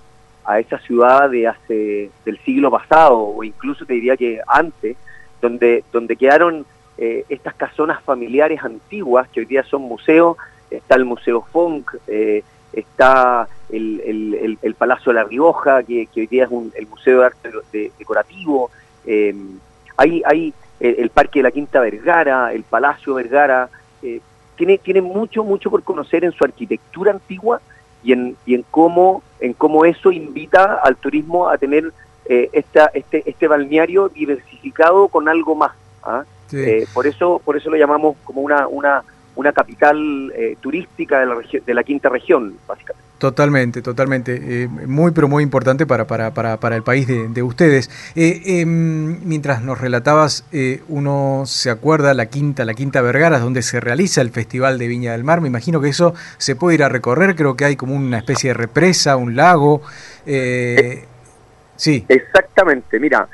a 0.45 0.59
esa 0.59 0.79
ciudad 0.79 1.31
de 1.31 1.47
hace 1.47 2.11
del 2.25 2.39
siglo 2.41 2.69
pasado 2.71 3.19
o 3.21 3.45
incluso 3.45 3.87
te 3.87 3.95
diría 3.95 4.17
que 4.17 4.41
antes, 4.47 4.97
donde 5.41 5.85
donde 5.93 6.17
quedaron 6.17 6.67
eh, 6.99 7.25
estas 7.29 7.55
casonas 7.55 8.03
familiares 8.03 8.63
antiguas 8.63 9.29
que 9.29 9.41
hoy 9.41 9.47
día 9.47 9.63
son 9.65 9.83
museos, 9.83 10.37
está 10.71 10.97
el 10.97 11.05
Museo 11.05 11.43
Funk, 11.53 11.93
está 12.73 13.49
el, 13.71 14.01
el- 14.05 14.59
Palacio 14.75 15.13
de 15.13 15.19
la 15.21 15.25
Rioja, 15.25 15.83
que, 15.83 16.07
hoy 16.17 16.27
día 16.27 16.45
es 16.45 16.51
un- 16.51 16.73
el 16.75 16.87
Museo 16.87 17.21
de 17.21 17.27
Arte 17.27 17.51
de- 17.73 17.93
Decorativo, 17.99 18.71
hay, 19.97 20.23
hay 20.25 20.55
el, 20.81 20.97
el 20.99 21.11
Parque 21.11 21.39
de 21.39 21.45
la 21.45 21.51
Quinta 21.51 21.81
Vergara, 21.81 22.53
el 22.53 22.63
Palacio 22.63 23.15
Vergara, 23.15 23.69
eh, 24.03 24.21
tiene, 24.57 24.79
tiene 24.79 25.01
mucho, 25.01 25.45
mucho 25.45 25.71
por 25.71 25.83
conocer 25.83 26.25
en 26.25 26.33
su 26.33 26.45
arquitectura 26.45 27.13
antigua 27.13 27.61
y 28.03 28.13
en, 28.13 28.37
y 28.47 28.55
en 28.55 28.65
cómo 28.71 29.23
en 29.41 29.55
cómo 29.55 29.85
eso 29.85 30.13
invita 30.13 30.75
al 30.75 30.97
turismo 30.97 31.49
a 31.49 31.59
tener 31.59 31.93
eh, 32.27 32.49
esta, 32.53 32.91
este, 32.95 33.29
este 33.29 33.49
balneario 33.49 34.09
diversificado 34.09 35.09
con 35.09 35.29
algo 35.29 35.57
más. 35.57 35.73
¿ah? 36.05 36.25
Sí. 36.47 36.59
Eh, 36.59 36.87
por 36.95 37.07
eso 37.07 37.41
por 37.45 37.57
eso 37.57 37.71
lo 37.71 37.77
llamamos 37.77 38.17
como 38.25 38.41
una 38.41 38.69
una, 38.69 39.03
una 39.35 39.53
capital 39.53 40.33
eh, 40.37 40.57
turística 40.61 41.19
de 41.19 41.27
la, 41.27 41.37
de 41.65 41.75
la 41.75 41.83
quinta 41.83 42.09
región, 42.09 42.57
básicamente. 42.69 43.09
Totalmente, 43.23 43.83
totalmente. 43.83 44.65
eh, 44.65 44.67
muy, 44.67 45.13
pero 45.13 45.29
muy 45.29 45.45
importante 45.45 45.87
para, 45.87 46.09
para, 46.09 46.35
para, 46.35 46.57
para 46.57 46.75
el 46.75 46.83
país 46.83 47.07
de, 47.07 47.29
de 47.29 47.41
ustedes. 47.45 47.89
Eh, 48.17 48.43
em, 48.63 49.21
mientras 49.25 49.63
nos 49.63 49.81
relatabas, 49.81 50.45
eh, 50.51 50.83
uno 50.89 51.45
se 51.47 51.71
acuerda 51.71 52.15
la 52.15 52.27
quinta, 52.27 52.65
la 52.65 52.75
quinta 52.75 53.01
Vergara, 53.01 53.39
donde 53.39 53.63
se 53.63 53.79
realiza 53.79 54.23
el 54.23 54.31
Festival 54.31 54.77
de 54.77 54.89
Viña 54.89 55.13
del 55.13 55.23
Mar. 55.23 55.41
Me 55.41 55.47
imagino 55.47 55.81
que 55.81 55.89
eso 55.91 56.15
se 56.39 56.57
puede 56.57 56.75
ir 56.75 56.83
a 56.83 56.89
recorrer. 56.89 57.37
Creo 57.37 57.55
que 57.55 57.65
hay 57.65 57.77
como 57.77 57.95
una 57.95 58.19
especie 58.19 58.51
de 58.51 58.55
represa, 58.55 59.15
un 59.15 59.37
lago. 59.37 59.83
eh, 60.27 61.05
sí. 61.77 62.05
Exactamente, 62.09 62.99
mira, 62.99 63.29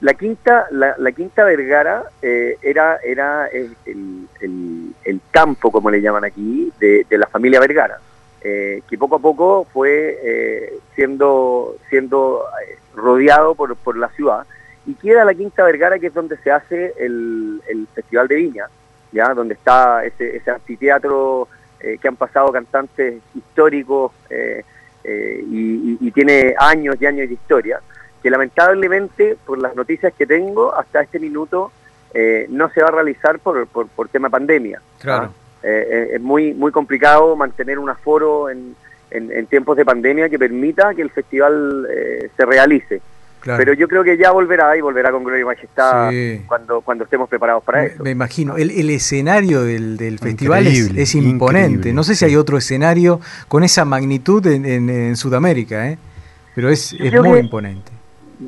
la 0.00 0.14
quinta, 0.14 0.68
la, 0.70 0.94
la 0.96 1.12
quinta 1.12 1.44
Vergara 1.44 2.04
eh, 2.22 2.56
era, 2.62 2.96
era 3.04 3.48
el- 3.48 3.76
el- 3.84 4.94
el 5.04 5.20
campo, 5.30 5.70
como 5.70 5.90
le 5.90 6.00
llaman 6.00 6.24
aquí, 6.24 6.72
de, 6.80 7.04
de 7.10 7.18
la 7.18 7.26
familia 7.26 7.60
Vergara, 7.60 7.98
eh, 8.46 8.82
que 8.90 8.98
poco 8.98 9.16
a 9.16 9.20
poco 9.20 9.66
fue 9.72 10.20
eh, 10.22 10.78
siendo, 10.94 11.76
siendo 11.88 12.44
eh, 12.68 12.76
rodeado 12.94 13.54
por, 13.54 13.74
por 13.74 13.96
la 13.96 14.10
ciudad. 14.10 14.46
Y 14.84 14.92
queda 14.96 15.24
la 15.24 15.32
quinta 15.32 15.64
Vergara, 15.64 15.98
que 15.98 16.08
es 16.08 16.14
donde 16.14 16.36
se 16.36 16.50
hace 16.50 16.92
el, 16.98 17.62
el 17.66 17.86
Festival 17.94 18.28
de 18.28 18.34
Viña, 18.34 18.66
ya 19.12 19.32
donde 19.32 19.54
está 19.54 20.04
ese, 20.04 20.36
ese 20.36 20.50
anfiteatro 20.50 21.48
que 22.00 22.08
han 22.08 22.16
pasado 22.16 22.50
cantantes 22.50 23.20
históricos 23.34 24.12
y, 25.10 26.10
tiene 26.12 26.54
años 26.58 26.96
y 26.98 27.04
años 27.04 27.28
de 27.28 27.34
historia, 27.34 27.80
que 28.22 28.30
lamentablemente, 28.30 29.36
por 29.44 29.58
las 29.58 29.76
noticias 29.76 30.14
que 30.14 30.26
tengo, 30.26 30.74
hasta 30.74 31.02
este 31.02 31.18
minuto 31.18 31.72
no 32.48 32.70
se 32.70 32.80
va 32.80 32.88
a 32.88 32.92
realizar 32.92 33.38
por, 33.38 33.66
por, 33.66 34.08
tema 34.08 34.30
pandemia. 34.30 34.80
Claro. 34.98 35.34
Eh, 35.64 36.10
es 36.14 36.20
muy 36.20 36.52
muy 36.54 36.70
complicado 36.72 37.34
mantener 37.36 37.78
un 37.78 37.88
aforo 37.90 38.50
en, 38.50 38.74
en, 39.10 39.32
en 39.32 39.46
tiempos 39.46 39.76
de 39.76 39.84
pandemia 39.84 40.28
que 40.28 40.38
permita 40.38 40.94
que 40.94 41.02
el 41.02 41.10
festival 41.10 41.86
eh, 41.90 42.30
se 42.36 42.44
realice. 42.44 43.00
Claro. 43.40 43.58
Pero 43.58 43.74
yo 43.74 43.88
creo 43.88 44.02
que 44.02 44.16
ya 44.16 44.30
volverá 44.30 44.74
y 44.74 44.80
volverá 44.80 45.10
con 45.12 45.22
gloria 45.22 45.42
y 45.42 45.44
majestad 45.44 46.10
Sí. 46.10 46.42
cuando, 46.46 46.80
cuando 46.80 47.04
estemos 47.04 47.28
preparados 47.28 47.62
para 47.62 47.84
eso. 47.84 48.02
me 48.02 48.10
imagino. 48.10 48.56
El, 48.56 48.70
el 48.70 48.88
escenario 48.88 49.62
del, 49.64 49.98
del 49.98 50.18
festival 50.18 50.66
es, 50.66 51.14
imponente. 51.14 51.68
increíble, 51.68 51.92
no 51.92 52.04
sé 52.04 52.14
si 52.14 52.24
hay 52.24 52.36
otro 52.36 52.56
escenario 52.56 53.20
con 53.48 53.62
esa 53.62 53.84
magnitud 53.84 54.46
en, 54.46 54.64
en- 54.64 54.88
en 54.88 55.16
Sudamérica, 55.16 55.90
¿eh? 55.90 55.98
pero 56.54 56.70
es, 56.70 56.94
es 56.94 57.12
muy 57.20 57.32
que- 57.34 57.40
imponente. 57.40 57.92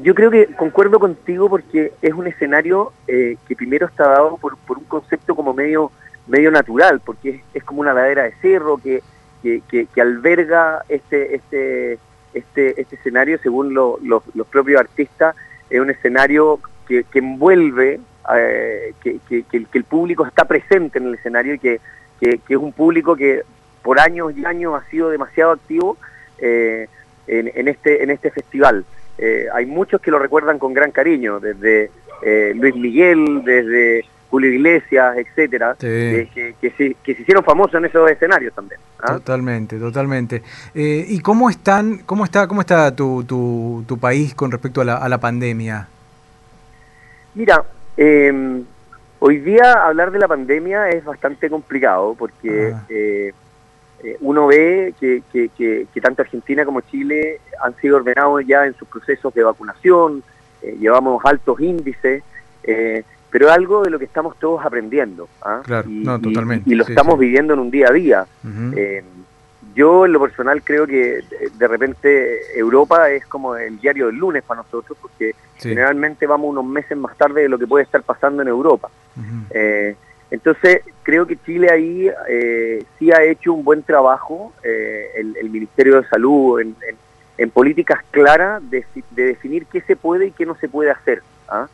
Yo 0.02 0.14
creo 0.14 0.30
que 0.30 0.46
concuerdo 0.56 0.98
contigo 0.98 1.48
porque 1.50 1.92
es 2.02 2.12
un 2.14 2.26
escenario 2.26 2.92
eh, 3.06 3.36
que 3.46 3.54
primero 3.54 3.86
está 3.86 4.08
dado 4.08 4.36
por, 4.38 4.56
por 4.56 4.78
un 4.78 4.84
concepto 4.84 5.34
como 5.36 5.52
medio 5.52 5.92
medio 6.26 6.50
natural, 6.50 7.00
porque 7.04 7.40
es, 7.54 7.64
como 7.64 7.80
una 7.80 7.92
ladera 7.94 8.24
de 8.24 8.32
cerro 8.42 8.78
que, 8.78 9.02
que, 9.42 9.62
que- 9.68 9.86
alberga 10.00 10.82
este 10.88 11.36
este 11.36 11.98
este 12.34 12.80
este 12.80 12.96
escenario, 12.96 13.38
según 13.38 13.74
lo- 13.74 13.98
lo- 14.02 14.22
los 14.34 14.46
propios 14.46 14.80
artistas, 14.80 15.34
es 15.70 15.80
un 15.80 15.90
escenario 15.90 16.60
que, 16.88 17.04
que 17.04 17.18
envuelve, 17.20 18.00
eh, 18.36 18.92
que, 19.02 19.18
que- 19.28 19.44
el- 19.52 19.84
público 19.84 20.26
está 20.26 20.44
presente 20.46 20.98
en 20.98 21.06
el 21.06 21.14
escenario 21.14 21.54
y 21.54 21.58
que, 21.58 21.80
que- 22.20 22.38
que 22.38 22.54
es 22.54 22.60
un 22.60 22.72
público 22.72 23.14
que 23.16 23.42
por 23.82 24.00
años 24.00 24.36
y 24.36 24.44
años 24.44 24.74
ha 24.74 24.88
sido 24.90 25.10
demasiado 25.10 25.52
activo 25.52 25.96
eh, 26.38 26.88
en, 27.28 27.50
en 27.54 27.68
este 27.68 28.02
en 28.02 28.10
este 28.10 28.30
festival. 28.30 28.84
Eh, 29.18 29.46
hay 29.54 29.64
muchos 29.64 30.00
que 30.00 30.10
lo 30.10 30.18
recuerdan 30.18 30.58
con 30.58 30.74
gran 30.74 30.90
cariño, 30.90 31.40
desde 31.40 31.90
eh, 32.22 32.52
Luis 32.56 32.74
Miguel, 32.74 33.42
desde 33.44 34.04
Julio 34.36 34.52
Iglesias, 34.52 35.16
etcétera, 35.16 35.74
Sí. 35.80 35.86
eh, 35.88 36.28
que, 36.34 36.54
que 36.60 36.70
se, 36.72 36.94
que 37.02 37.14
se 37.14 37.22
hicieron 37.22 37.42
famosos 37.42 37.74
en 37.76 37.86
esos 37.86 38.10
escenarios 38.10 38.52
también. 38.54 38.78
¿ah? 39.00 39.14
Totalmente, 39.14 39.78
totalmente. 39.78 40.42
Eh, 40.74 41.06
¿Y 41.08 41.20
cómo 41.20 41.48
están, 41.48 41.98
cómo 42.04 42.22
está, 42.24 42.46
cómo 42.46 42.60
está 42.60 42.94
tu, 42.94 43.24
tu, 43.24 43.82
tu 43.88 43.96
país 43.98 44.34
con 44.34 44.50
respecto 44.50 44.82
a 44.82 44.84
la, 44.84 44.96
a 44.98 45.08
la 45.08 45.16
pandemia? 45.18 45.88
Mira, 47.34 47.64
eh, 47.96 48.62
hoy 49.20 49.38
día 49.38 49.72
hablar 49.86 50.10
de 50.10 50.18
la 50.18 50.28
pandemia 50.28 50.90
es 50.90 51.02
bastante 51.02 51.48
complicado 51.48 52.14
porque 52.18 52.72
Ah. 52.74 52.84
eh, 52.90 53.32
eh, 54.04 54.16
uno 54.20 54.46
ve 54.48 54.92
que, 55.00 55.22
que- 55.32 55.48
que- 55.56 55.86
que 55.94 56.00
tanto 56.02 56.20
Argentina 56.20 56.66
como 56.66 56.82
Chile 56.82 57.40
han 57.64 57.74
sido 57.76 57.96
ordenados 57.96 58.44
ya 58.46 58.66
en 58.66 58.74
sus 58.74 58.86
procesos 58.86 59.32
de 59.32 59.42
vacunación, 59.44 60.22
eh, 60.60 60.76
llevamos 60.78 61.24
altos 61.24 61.58
índices, 61.60 62.22
eh, 62.64 63.02
pero 63.30 63.50
algo 63.50 63.82
de 63.82 63.90
lo 63.90 63.98
que 63.98 64.04
estamos 64.06 64.38
todos 64.38 64.64
aprendiendo. 64.64 65.28
¿ah? 65.42 65.60
Claro, 65.64 65.88
y, 65.90 66.04
no, 66.04 66.20
totalmente, 66.20 66.70
y 66.70 66.74
lo 66.74 66.84
sí, 66.84 66.92
estamos 66.92 67.14
sí. 67.14 67.20
viviendo 67.26 67.54
en 67.54 67.60
un 67.60 67.70
día 67.70 67.88
a 67.88 67.92
día. 67.92 68.26
Eh, 68.76 69.02
yo 69.74 70.06
en 70.06 70.12
lo 70.12 70.20
personal 70.20 70.62
creo 70.62 70.86
que 70.86 71.22
de- 71.28 71.50
de 71.58 71.68
repente 71.68 72.58
Europa 72.58 73.10
es 73.10 73.26
como 73.26 73.56
el 73.56 73.78
diario 73.78 74.06
del 74.06 74.16
lunes 74.16 74.42
para 74.42 74.62
nosotros 74.62 74.96
porque 75.02 75.34
Sí. 75.58 75.68
generalmente 75.70 76.26
vamos 76.26 76.48
unos 76.50 76.64
meses 76.64 76.96
más 76.96 77.14
tarde 77.18 77.42
de 77.42 77.48
lo 77.48 77.58
que 77.58 77.66
puede 77.66 77.84
estar 77.84 78.02
pasando 78.02 78.40
en 78.42 78.48
Europa. 78.48 78.88
Eh, 79.50 79.94
entonces 80.30 80.80
creo 81.02 81.26
que 81.26 81.36
Chile 81.44 81.70
ahí 81.70 82.10
eh, 82.28 82.84
sí 82.98 83.12
ha 83.12 83.22
hecho 83.22 83.52
un 83.52 83.64
buen 83.64 83.82
trabajo, 83.82 84.52
eh, 84.64 85.10
el, 85.16 85.36
el 85.36 85.50
Ministerio 85.50 86.00
de 86.00 86.08
Salud, 86.08 86.60
en, 86.60 86.68
en- 86.88 86.96
en 87.38 87.50
políticas 87.50 88.00
claras 88.10 88.62
de, 88.70 88.82
fi- 88.82 89.04
de 89.10 89.24
definir 89.26 89.66
qué 89.66 89.82
se 89.82 89.94
puede 89.94 90.28
y 90.28 90.30
qué 90.32 90.46
no 90.46 90.54
se 90.56 90.68
puede 90.70 90.90
hacer. 90.90 91.22
¿ah? 91.48 91.66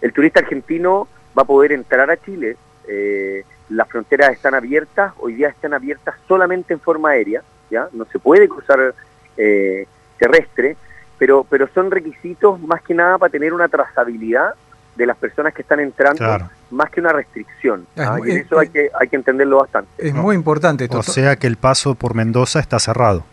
El 0.00 0.12
turista 0.12 0.40
argentino 0.40 1.08
va 1.36 1.42
a 1.42 1.46
poder 1.46 1.72
entrar 1.72 2.10
a 2.10 2.16
Chile, 2.16 2.56
eh, 2.88 3.44
las 3.68 3.88
fronteras 3.88 4.32
están 4.32 4.54
abiertas, 4.54 5.12
hoy 5.18 5.34
día 5.34 5.48
están 5.48 5.74
abiertas 5.74 6.14
solamente 6.26 6.72
en 6.72 6.80
forma 6.80 7.10
aérea, 7.10 7.42
ya 7.70 7.88
no 7.92 8.04
se 8.06 8.18
puede 8.18 8.48
cruzar 8.48 8.94
eh, 9.36 9.86
terrestre, 10.18 10.76
pero, 11.18 11.46
pero 11.48 11.68
son 11.68 11.90
requisitos 11.90 12.60
más 12.60 12.82
que 12.82 12.94
nada 12.94 13.18
para 13.18 13.30
tener 13.30 13.52
una 13.52 13.68
trazabilidad 13.68 14.54
de 14.96 15.06
las 15.06 15.16
personas 15.16 15.54
que 15.54 15.62
están 15.62 15.80
entrando, 15.80 16.18
Claro. 16.18 16.50
más 16.70 16.90
que 16.90 17.00
una 17.00 17.12
restricción. 17.12 17.86
Es 17.94 18.06
¿ah? 18.06 18.18
Y 18.24 18.32
eso 18.32 18.58
hay 18.58 18.68
que, 18.68 18.90
hay 18.98 19.08
que 19.08 19.16
entenderlo 19.16 19.58
bastante. 19.58 19.90
Es 19.98 20.12
muy 20.12 20.34
importante 20.34 20.84
esto. 20.84 20.98
O 20.98 21.02
sea 21.02 21.36
que 21.36 21.46
el 21.46 21.56
paso 21.56 21.94
por 21.94 22.14
Mendoza 22.14 22.58
está 22.58 22.78
cerrado. 22.78 23.24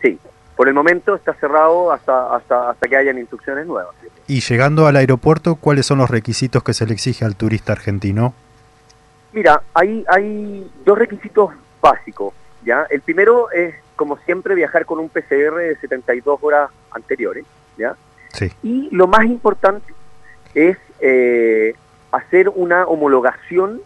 Sí, 0.00 0.18
por 0.56 0.68
el 0.68 0.74
momento 0.74 1.14
está 1.14 1.34
cerrado 1.34 1.92
hasta, 1.92 2.34
hasta, 2.36 2.70
hasta 2.70 2.88
que 2.88 2.96
hayan 2.96 3.18
instrucciones 3.18 3.66
nuevas. 3.66 3.94
Y 4.26 4.40
llegando 4.40 4.86
al 4.86 4.96
aeropuerto, 4.96 5.56
¿cuáles 5.56 5.86
son 5.86 5.98
los 5.98 6.10
requisitos 6.10 6.62
que 6.62 6.74
se 6.74 6.86
le 6.86 6.92
exige 6.92 7.24
al 7.24 7.36
turista 7.36 7.72
argentino? 7.72 8.34
Mira, 9.32 9.62
hay, 9.74 10.04
hay 10.08 10.70
dos 10.84 10.98
requisitos 10.98 11.50
básicos. 11.80 12.34
¿ya? 12.64 12.86
El 12.90 13.00
primero 13.00 13.50
es, 13.50 13.74
como 13.96 14.18
siempre, 14.18 14.54
viajar 14.54 14.84
con 14.84 14.98
un 14.98 15.08
PCR 15.08 15.56
de 15.56 15.76
72 15.80 16.38
horas 16.42 16.70
anteriores. 16.90 17.44
¿ya? 17.76 17.96
Sí. 18.32 18.52
Y 18.62 18.88
lo 18.94 19.06
más 19.06 19.24
importante 19.24 19.92
es 20.54 20.76
eh, 21.00 21.74
hacer 22.10 22.50
una 22.50 22.86
homologación 22.86 23.80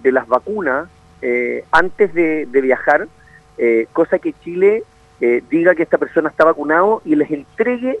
de 0.00 0.12
las 0.12 0.26
vacunas 0.26 0.88
eh, 1.22 1.64
antes 1.70 2.12
de, 2.14 2.46
de 2.46 2.60
viajar, 2.60 3.08
eh, 3.56 3.86
cosa 3.92 4.18
que 4.18 4.32
Chile 4.44 4.84
eh, 5.20 5.42
diga 5.50 5.74
que 5.74 5.82
esta 5.82 5.98
persona 5.98 6.28
está 6.28 6.44
vacunado 6.44 7.02
y 7.04 7.14
les 7.14 7.30
entregue 7.30 7.98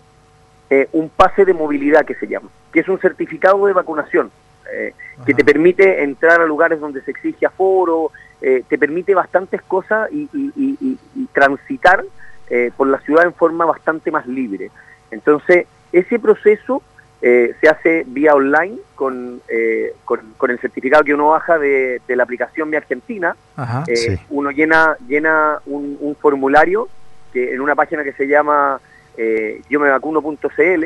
eh, 0.70 0.88
un 0.92 1.08
pase 1.08 1.44
de 1.44 1.54
movilidad 1.54 2.04
que 2.04 2.14
se 2.14 2.26
llama, 2.26 2.48
que 2.72 2.80
es 2.80 2.88
un 2.88 2.98
certificado 3.00 3.66
de 3.66 3.72
vacunación, 3.72 4.30
eh, 4.72 4.92
que 5.24 5.32
te 5.34 5.44
permite 5.44 6.02
entrar 6.02 6.40
a 6.40 6.46
lugares 6.46 6.78
donde 6.80 7.00
se 7.02 7.10
exige 7.10 7.46
aforo, 7.46 8.10
eh, 8.42 8.62
te 8.68 8.78
permite 8.78 9.14
bastantes 9.14 9.62
cosas 9.62 10.10
y, 10.12 10.28
y- 10.32 10.52
y- 10.56 10.76
y- 10.80 10.98
y 11.16 11.26
transitar 11.32 12.04
eh, 12.50 12.70
por 12.76 12.86
la 12.86 12.98
ciudad 13.00 13.24
en 13.24 13.34
forma 13.34 13.64
bastante 13.66 14.10
más 14.10 14.26
libre. 14.26 14.70
Entonces, 15.10 15.66
ese 15.92 16.18
proceso 16.18 16.82
eh, 17.20 17.54
se 17.60 17.68
hace 17.68 18.04
vía 18.06 18.34
online 18.34 18.76
con, 18.94 19.40
eh, 19.48 19.92
con, 20.04 20.20
con 20.36 20.50
el 20.50 20.58
certificado 20.60 21.02
que 21.02 21.14
uno 21.14 21.30
baja 21.30 21.58
de, 21.58 22.00
de 22.06 22.14
la 22.16 22.22
aplicación 22.22 22.70
Mi 22.70 22.76
Argentina. 22.76 23.34
Ajá, 23.56 23.84
Eh, 23.88 23.96
sí. 23.96 24.16
Uno 24.30 24.50
llena, 24.50 24.96
llena 25.08 25.58
un, 25.66 25.96
un 26.00 26.14
formulario 26.14 26.88
que 27.32 27.54
en 27.54 27.60
una 27.60 27.74
página 27.74 28.04
que 28.04 28.12
se 28.12 28.26
llama 28.26 28.80
eh, 29.16 29.60
yo 29.68 29.80
me 29.80 29.88
vacuno.cl 29.90 30.84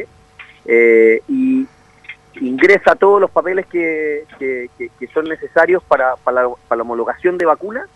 eh, 0.64 1.22
y 1.28 1.66
ingresa 2.40 2.94
todos 2.94 3.20
los 3.20 3.30
papeles 3.30 3.66
que, 3.66 4.24
que- 4.38 4.70
que- 4.78 4.88
que 4.98 5.06
son 5.08 5.24
necesarios 5.26 5.82
para, 5.84 6.16
para 6.16 6.42
la, 6.44 6.48
para 6.68 6.76
la 6.78 6.82
homologación 6.82 7.36
de 7.38 7.46
vacunas. 7.46 7.86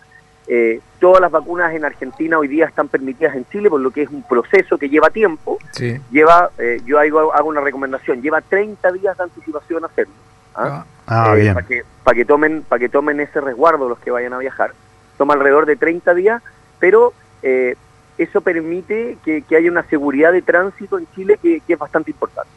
Eh, 0.49 0.80
todas 1.01 1.20
las 1.20 1.30
vacunas 1.32 1.74
en 1.74 1.84
Argentina 1.84 2.38
hoy 2.38 2.47
día 2.47 2.66
están 2.66 2.88
permitidas 2.88 3.34
en 3.34 3.44
Chile, 3.49 3.68
por 3.68 3.80
lo 3.80 3.90
que 3.90 4.03
es 4.03 4.11
un 4.11 4.22
proceso 4.22 4.78
que 4.78 4.88
lleva 4.88 5.11
tiempo. 5.11 5.59
Sí. 5.72 5.99
Lleva, 6.11 6.51
eh, 6.59 6.80
yo 6.84 6.99
hago, 7.01 7.32
hago 7.34 7.49
una 7.49 7.61
recomendación, 7.62 8.22
lleva 8.22 8.40
30 8.42 8.92
días 8.92 9.16
de 9.16 9.24
anticipación 9.24 9.82
a 9.84 9.86
hacerlo. 9.88 10.14
¿ah? 10.55 10.84
Ah, 11.07 11.32
Eh, 11.34 11.40
bien. 11.40 11.55
Para 11.55 11.66
que, 11.66 11.82
para 12.05 12.14
que 12.14 12.24
tomen, 12.24 12.62
para 12.62 12.78
que 12.78 12.88
tomen 12.88 13.18
ese 13.20 13.40
resguardo 13.40 13.88
los 13.88 13.99
que 13.99 14.11
vayan 14.11 14.34
a 14.34 14.38
viajar. 14.38 14.72
Toma 15.18 15.34
alrededor 15.34 15.66
de 15.66 15.76
30 15.76 16.14
días, 16.14 16.42
pero 16.78 17.12
eh, 17.42 17.74
eso 18.19 18.41
permite 18.41 19.19
que, 19.25 19.43
que 19.43 19.57
haya 19.57 19.71
una 19.71 19.83
seguridad 19.85 20.33
de 20.33 20.43
tránsito 20.43 20.99
en 20.99 21.07
Chile 21.14 21.39
que, 21.43 21.61
que 21.67 21.73
es 21.75 21.79
bastante 21.79 22.11
importante. 22.11 22.51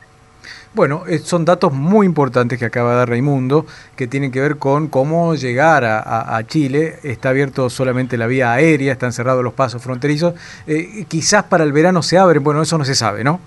Bueno, 0.73 1.03
eh, 1.07 1.17
son 1.17 1.45
datos 1.45 1.73
muy 1.73 2.05
importantes 2.05 2.59
que 2.59 2.65
acaba 2.65 2.91
de 2.91 2.97
dar 2.97 3.09
Raimundo, 3.09 3.65
que 3.95 4.07
tienen 4.07 4.31
que 4.31 4.39
ver 4.39 4.57
con 4.57 4.87
cómo 4.87 5.33
llegar 5.35 5.83
a, 5.83 5.99
a- 5.99 6.37
a 6.37 6.43
Chile. 6.45 6.99
Está 7.03 7.29
abierto 7.29 7.69
solamente 7.71 8.17
la 8.17 8.27
vía 8.27 8.53
aérea, 8.53 8.93
están 8.93 9.11
cerrados 9.11 9.43
los 9.43 9.53
pasos 9.53 9.81
fronterizos. 9.81 10.35
Eh, 10.67 11.05
quizás 11.07 11.43
para 11.45 11.63
el 11.63 11.71
verano 11.73 12.03
se 12.03 12.19
abren, 12.19 12.43
bueno, 12.43 12.61
eso 12.61 12.77
no 12.77 12.85
se 12.85 12.93
sabe, 12.95 13.23
¿no? 13.23 13.39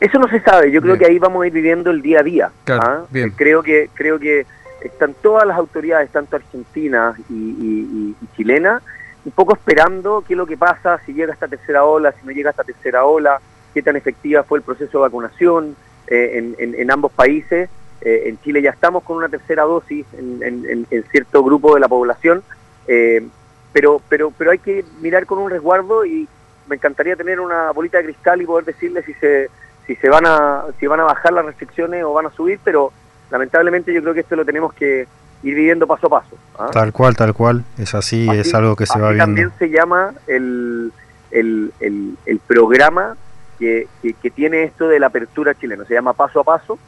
Eso 0.00 0.18
no 0.18 0.28
se 0.28 0.40
sabe, 0.40 0.72
yo 0.72 0.80
creo 0.80 0.94
Bien. 0.94 1.06
que 1.06 1.12
ahí 1.12 1.18
vamos 1.18 1.42
a 1.44 1.46
ir 1.46 1.52
viviendo 1.52 1.90
el 1.90 2.00
día 2.00 2.20
a 2.20 2.22
día. 2.22 2.50
Claro, 2.64 2.82
¿ah? 2.86 3.04
bien. 3.10 3.28
Eh, 3.28 3.32
Creo 3.36 3.62
que 3.62 3.90
creo 3.92 4.18
que 4.18 4.46
están 4.82 5.14
todas 5.20 5.46
las 5.46 5.58
autoridades, 5.58 6.08
tanto 6.10 6.36
argentinas 6.36 7.18
y, 7.28 7.34
y- 7.34 7.88
y- 7.92 8.16
y 8.24 8.36
chilenas, 8.36 8.82
un 9.24 9.32
poco 9.32 9.54
esperando 9.54 10.24
qué 10.26 10.34
es 10.34 10.38
lo 10.38 10.46
que 10.46 10.56
pasa, 10.56 10.98
si 11.04 11.12
llega 11.12 11.32
esta 11.32 11.48
tercera 11.48 11.84
ola, 11.84 12.12
si 12.12 12.26
no 12.26 12.32
llega 12.32 12.50
esta 12.50 12.64
tercera 12.64 13.04
ola, 13.04 13.40
qué 13.74 13.82
tan 13.82 13.96
efectiva 13.96 14.42
fue 14.42 14.58
el 14.58 14.64
proceso 14.64 14.98
de 14.98 15.02
vacunación 15.02 15.76
eh, 16.06 16.54
en, 16.58 16.90
ambos 16.90 17.12
países. 17.12 17.68
Eh, 18.00 18.22
en 18.26 18.40
Chile 18.40 18.62
ya 18.62 18.70
estamos 18.70 19.02
con 19.04 19.18
una 19.18 19.28
tercera 19.28 19.64
dosis 19.64 20.06
en- 20.16 20.86
en 20.90 21.04
cierto 21.10 21.44
grupo 21.44 21.74
de 21.74 21.80
la 21.80 21.88
población, 21.88 22.42
eh, 22.88 23.26
pero, 23.72 24.00
pero, 24.08 24.32
pero 24.36 24.50
hay 24.50 24.58
que 24.58 24.84
mirar 25.02 25.26
con 25.26 25.38
un 25.38 25.50
resguardo 25.50 26.04
y 26.06 26.26
me 26.66 26.76
encantaría 26.76 27.14
tener 27.14 27.40
una 27.40 27.70
bolita 27.72 27.98
de 27.98 28.04
cristal 28.04 28.40
y 28.40 28.46
poder 28.46 28.64
decirle 28.64 29.02
si 29.02 29.12
se 29.14 29.50
si 29.86 29.96
se 29.96 30.08
van 30.08 30.24
a 30.26 30.64
si 30.78 30.86
van 30.86 31.00
a 31.00 31.04
bajar 31.04 31.32
las 31.32 31.44
restricciones 31.44 32.02
o 32.04 32.12
van 32.12 32.26
a 32.26 32.30
subir, 32.30 32.58
pero 32.64 32.92
lamentablemente 33.30 33.92
yo 33.92 34.00
creo 34.02 34.14
que 34.14 34.20
esto 34.20 34.34
lo 34.36 34.44
tenemos 34.44 34.72
que 34.72 35.06
ir 35.42 35.54
viviendo 35.54 35.86
paso 35.86 36.06
a 36.08 36.10
paso. 36.20 36.36
¿ah? 36.58 36.68
Tal 36.72 36.92
cual, 36.92 37.16
tal 37.16 37.32
cual. 37.34 37.64
Es 37.78 37.94
así, 37.94 38.28
es 38.30 38.52
algo 38.54 38.76
que 38.76 38.86
se 38.86 38.98
va 38.98 39.08
viendo. 39.10 39.24
también 39.24 39.50
se 39.58 39.70
llama 39.70 40.12
el, 40.26 40.92
el, 41.30 41.72
el- 41.80 42.16
el 42.26 42.38
programa 42.40 43.16
que, 43.58 43.88
que- 44.02 44.14
que 44.14 44.30
tiene 44.30 44.64
esto 44.64 44.88
de 44.88 44.98
la 45.00 45.06
apertura 45.08 45.54
chilena, 45.54 45.84
se 45.84 45.94
llama 45.94 46.12
Paso 46.14 46.40
a 46.40 46.44
Paso, 46.44 46.78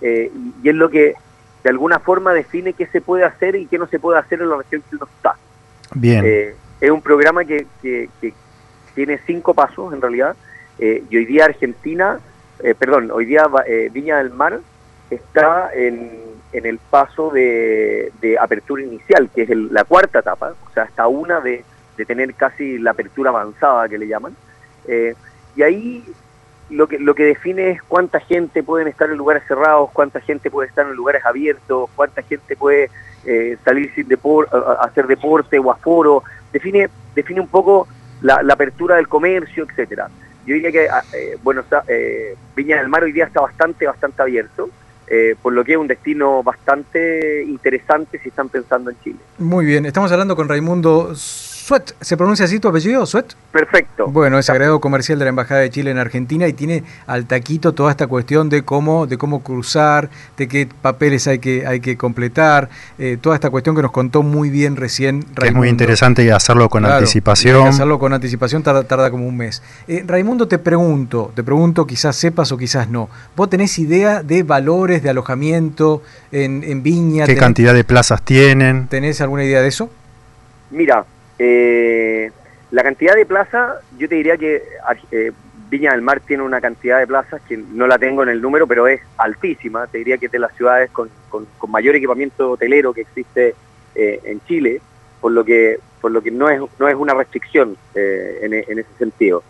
eh, 0.00 0.30
y, 0.62 0.68
es 0.68 0.74
lo 0.74 0.90
que 0.90 1.14
de 1.64 1.70
alguna 1.70 1.98
forma 1.98 2.32
define 2.32 2.72
qué 2.74 2.86
se 2.86 3.00
puede 3.00 3.24
hacer 3.24 3.56
y 3.56 3.66
qué 3.66 3.78
no 3.78 3.86
se 3.86 3.98
puede 3.98 4.18
hacer 4.18 4.40
en 4.40 4.48
la 4.50 4.56
región 4.56 4.82
que 4.88 4.96
uno 4.96 5.06
está. 5.16 5.34
Bien. 5.94 6.22
Eh, 6.24 6.54
es 6.80 6.90
un 6.90 7.00
programa 7.02 7.44
que, 7.44 7.66
que- 7.82 8.08
que 8.20 8.32
tiene 8.94 9.18
cinco 9.26 9.52
pasos 9.54 9.92
en 9.92 10.00
realidad, 10.00 10.36
eh, 10.78 11.02
y 11.10 11.16
hoy 11.16 11.24
día 11.24 11.46
Argentina, 11.46 12.18
perdón, 12.78 13.10
hoy 13.10 13.26
día 13.26 13.46
Viña 13.92 14.16
del 14.18 14.30
Mar 14.30 14.60
está 15.10 15.70
en, 15.74 16.10
en 16.52 16.66
el 16.66 16.78
paso 16.78 17.30
de, 17.30 18.12
apertura 18.40 18.82
inicial, 18.82 19.30
que 19.34 19.42
es 19.42 19.50
el- 19.50 19.72
la 19.72 19.84
cuarta 19.84 20.20
etapa, 20.20 20.54
o 20.68 20.72
sea, 20.72 20.84
hasta 20.84 21.06
una 21.06 21.40
de, 21.40 21.64
tener 22.06 22.34
casi 22.34 22.78
la 22.78 22.90
apertura 22.90 23.30
avanzada 23.30 23.88
que 23.88 23.96
le 23.96 24.06
llaman. 24.06 24.36
Eh, 24.86 25.14
y 25.56 25.62
ahí 25.62 26.04
lo 26.68 26.86
que, 26.86 26.98
lo 26.98 27.14
que 27.14 27.24
define 27.24 27.70
es 27.70 27.82
cuánta 27.82 28.20
gente 28.20 28.62
pueden 28.62 28.88
estar 28.88 29.08
en 29.08 29.16
lugares 29.16 29.44
cerrados, 29.48 29.90
cuánta 29.92 30.20
gente 30.20 30.50
puede 30.50 30.68
estar 30.68 30.86
en 30.86 30.92
lugares 30.92 31.24
abiertos, 31.24 31.88
cuánta 31.96 32.20
gente 32.22 32.54
puede 32.54 32.90
eh, 33.24 33.56
salir 33.64 33.92
sin 33.94 34.08
depor 34.08 34.48
hacer 34.80 35.06
deporte 35.06 35.58
o 35.58 35.70
aforo, 35.70 36.22
define, 36.52 36.90
define 37.14 37.40
un 37.40 37.48
poco 37.48 37.88
la, 38.20 38.42
apertura 38.50 38.96
del 38.96 39.08
comercio, 39.08 39.64
etcétera. 39.64 40.08
Yo 40.44 40.54
diría 40.54 40.70
que 40.70 40.88
ah, 40.88 41.02
eh, 41.12 41.38
bueno, 41.42 41.64
Viña 42.54 42.76
del 42.76 42.88
Mar 42.88 43.02
hoy 43.02 43.12
día 43.12 43.24
está 43.24 43.40
bastante, 43.40 43.86
bastante 43.86 44.22
abierto, 44.22 44.68
eh, 45.08 45.36
por 45.40 45.52
lo 45.52 45.64
que 45.64 45.72
es 45.72 45.78
un 45.78 45.86
destino 45.86 46.42
bastante 46.42 47.44
interesante 47.44 48.18
si 48.18 48.28
están 48.28 48.48
pensando 48.48 48.90
en 48.90 48.96
Chile. 49.02 49.18
Muy 49.38 49.64
bien, 49.64 49.86
estamos 49.86 50.10
hablando 50.12 50.34
con 50.34 50.48
Raimundo 50.48 51.14
Suet. 51.66 51.96
¿Se 52.00 52.16
pronuncia 52.16 52.44
así 52.44 52.60
tu 52.60 52.68
apellido, 52.68 53.04
Suet? 53.06 53.34
Perfecto. 53.50 54.06
Bueno, 54.06 54.38
es 54.38 54.48
agregado 54.48 54.80
comercial 54.80 55.18
de 55.18 55.24
la 55.24 55.30
Embajada 55.30 55.62
de 55.62 55.70
Chile 55.70 55.90
en 55.90 55.98
Argentina 55.98 56.46
y 56.46 56.52
tiene 56.52 56.84
al 57.08 57.26
taquito 57.26 57.72
toda 57.74 57.90
esta 57.90 58.06
cuestión 58.06 58.48
de 58.48 58.62
cómo, 58.62 59.08
de 59.08 59.18
cómo 59.18 59.42
cruzar, 59.42 60.08
de 60.36 60.46
qué 60.46 60.68
papeles 60.80 61.26
hay 61.26 61.40
que, 61.40 61.66
hay 61.66 61.80
que 61.80 61.96
completar, 61.96 62.68
eh, 62.98 63.18
toda 63.20 63.34
esta 63.34 63.50
cuestión 63.50 63.74
que 63.74 63.82
nos 63.82 63.90
contó 63.90 64.22
muy 64.22 64.48
bien 64.48 64.76
recién 64.76 65.22
Que 65.24 65.26
es 65.26 65.34
muy 65.34 65.42
Raimundo. 65.44 65.66
interesante 65.70 66.30
hacerlo 66.30 66.68
con 66.68 66.84
Claro, 66.84 66.98
anticipación. 66.98 67.66
hacerlo 67.66 67.98
con 67.98 68.12
anticipación 68.12 68.62
tarda, 68.62 68.84
tarda 68.84 69.10
como 69.10 69.26
un 69.26 69.36
mes. 69.36 69.60
Eh, 69.88 70.04
Raimundo, 70.06 70.46
te 70.46 70.58
pregunto, 70.58 71.32
te 71.34 71.42
pregunto, 71.42 71.84
quizás 71.84 72.14
sepas 72.14 72.52
o 72.52 72.56
quizás 72.58 72.88
no. 72.88 73.08
¿Vos 73.34 73.50
tenés 73.50 73.76
idea 73.80 74.22
de 74.22 74.44
valores 74.44 75.02
de 75.02 75.10
alojamiento 75.10 76.00
en, 76.30 76.62
en 76.62 76.84
Viña? 76.84 77.26
¿Qué 77.26 77.34
¿Tenés- 77.34 77.40
cantidad 77.40 77.74
de 77.74 77.82
plazas 77.82 78.22
tienen? 78.22 78.86
¿Tenés 78.86 79.20
alguna 79.20 79.42
idea 79.42 79.60
de 79.62 79.66
eso? 79.66 79.90
Mira, 80.70 81.04
eh, 81.38 82.30
la 82.70 82.82
cantidad 82.82 83.14
de 83.14 83.26
plazas, 83.26 83.76
yo 83.98 84.08
te 84.08 84.16
diría 84.16 84.36
que 84.36 84.62
eh, 85.12 85.32
Viña 85.68 85.92
del 85.92 86.02
Mar 86.02 86.20
tiene 86.20 86.42
una 86.42 86.60
cantidad 86.60 86.98
de 86.98 87.06
plazas 87.06 87.40
que 87.48 87.56
no 87.56 87.86
la 87.86 87.98
tengo 87.98 88.22
en 88.22 88.28
el 88.28 88.40
número, 88.40 88.66
pero 88.66 88.86
es 88.86 89.00
altísima. 89.18 89.86
Te 89.88 89.98
diría 89.98 90.18
que 90.18 90.26
es 90.26 90.32
de 90.32 90.38
las 90.38 90.54
ciudades 90.54 90.90
con, 90.90 91.08
con- 91.28 91.46
mayor 91.68 91.96
equipamiento 91.96 92.52
hotelero 92.52 92.92
que 92.94 93.00
existe 93.02 93.54
eh, 93.94 94.20
en 94.24 94.40
Chile, 94.46 94.80
por 95.20 95.32
lo 95.32 95.44
que 95.44 95.78
por 96.00 96.12
lo 96.12 96.22
que 96.22 96.30
no 96.30 96.48
es 96.48 96.60
no 96.78 96.86
es 96.88 96.94
una 96.94 97.14
restricción 97.14 97.76
eh, 97.94 98.38
en, 98.42 98.78
ese 98.78 98.86
sentido. 98.98 99.42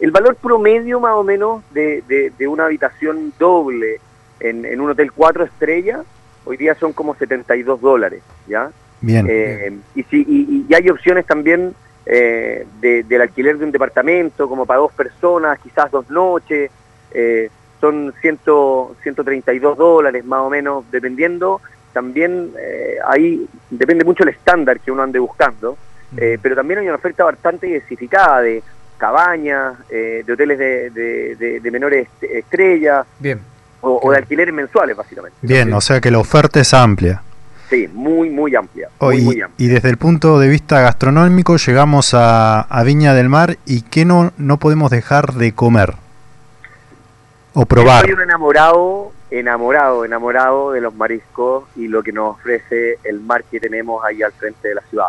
El 0.00 0.10
valor 0.10 0.34
promedio 0.34 0.98
más 0.98 1.14
o 1.14 1.22
menos 1.22 1.62
de, 1.72 2.02
de- 2.08 2.32
de 2.36 2.48
una 2.48 2.64
habitación 2.64 3.32
doble 3.38 4.00
en, 4.40 4.64
en 4.64 4.80
un 4.80 4.90
hotel 4.90 5.12
cuatro 5.12 5.44
estrellas 5.44 6.00
hoy 6.44 6.56
día 6.56 6.74
son 6.74 6.92
como 6.92 7.14
72 7.14 7.80
dólares, 7.80 8.22
¿ya? 8.48 8.72
Bien. 9.02 9.26
Eh, 9.28 9.72
y, 9.94 10.02
si, 10.04 10.20
y, 10.26 10.66
y 10.68 10.74
hay 10.74 10.88
opciones 10.88 11.26
también 11.26 11.74
eh, 12.06 12.66
de- 12.80 13.02
del 13.02 13.20
alquiler 13.20 13.58
de 13.58 13.64
un 13.66 13.70
departamento, 13.72 14.48
como 14.48 14.64
para 14.64 14.80
dos 14.80 14.92
personas, 14.92 15.58
quizás 15.60 15.90
dos 15.90 16.08
noches, 16.10 16.70
eh, 17.12 17.50
son 17.80 18.14
100, 18.20 18.38
132 19.02 19.76
dólares 19.76 20.24
más 20.24 20.40
o 20.40 20.48
menos, 20.50 20.84
dependiendo. 20.90 21.60
También 21.92 22.50
eh, 22.58 22.96
ahí 23.06 23.46
depende 23.70 24.04
mucho 24.04 24.22
el 24.22 24.30
estándar 24.30 24.80
que 24.80 24.90
uno 24.90 25.02
ande 25.02 25.18
buscando, 25.18 25.76
pero 26.42 26.54
también 26.54 26.80
hay 26.80 26.86
una 26.86 26.96
oferta 26.96 27.24
bastante 27.24 27.66
diversificada 27.66 28.40
de 28.40 28.62
cabañas, 28.98 29.74
eh, 29.90 30.22
de 30.26 30.32
hoteles 30.32 30.58
de, 30.58 30.90
de- 31.60 31.70
menores 31.70 32.06
est- 32.20 32.30
estrellas 32.32 33.06
Bien. 33.18 33.40
o, 33.80 33.98
o 34.02 34.10
de 34.12 34.18
alquileres 34.18 34.54
mensuales, 34.54 34.96
básicamente. 34.96 35.36
Bien, 35.42 35.72
o 35.72 35.80
sea 35.80 36.00
que 36.00 36.10
la 36.10 36.18
oferta 36.18 36.60
es 36.60 36.72
amplia. 36.72 37.22
Sí, 37.72 37.88
muy, 37.88 38.28
muy 38.28 38.54
amplia. 38.54 38.90
Muy, 39.00 39.16
Hoy, 39.16 39.22
muy 39.22 39.40
amplia. 39.40 39.66
y 39.66 39.70
desde 39.70 39.88
el 39.88 39.96
punto 39.96 40.38
de 40.38 40.46
vista 40.48 40.82
gastronómico 40.82 41.56
llegamos 41.56 42.12
a, 42.12 42.60
a 42.60 42.82
Viña 42.82 43.14
del 43.14 43.30
Mar 43.30 43.56
y 43.64 43.80
¿qué 43.80 44.04
no, 44.04 44.30
no 44.36 44.58
podemos 44.58 44.90
dejar 44.90 45.32
de 45.32 45.54
comer? 45.54 45.94
O 47.54 47.64
probar. 47.64 48.04
Soy 48.04 48.12
un 48.12 48.20
enamorado, 48.20 49.12
enamorado, 49.30 50.04
enamorado 50.04 50.72
de 50.72 50.82
los 50.82 50.94
mariscos 50.94 51.64
y 51.74 51.88
lo 51.88 52.02
que 52.02 52.12
nos 52.12 52.36
ofrece 52.36 52.98
el 53.04 53.20
mar 53.20 53.42
que 53.44 53.58
tenemos 53.58 54.04
ahí 54.04 54.22
al 54.22 54.32
frente 54.32 54.68
de 54.68 54.74
la 54.74 54.82
ciudad. 54.90 55.08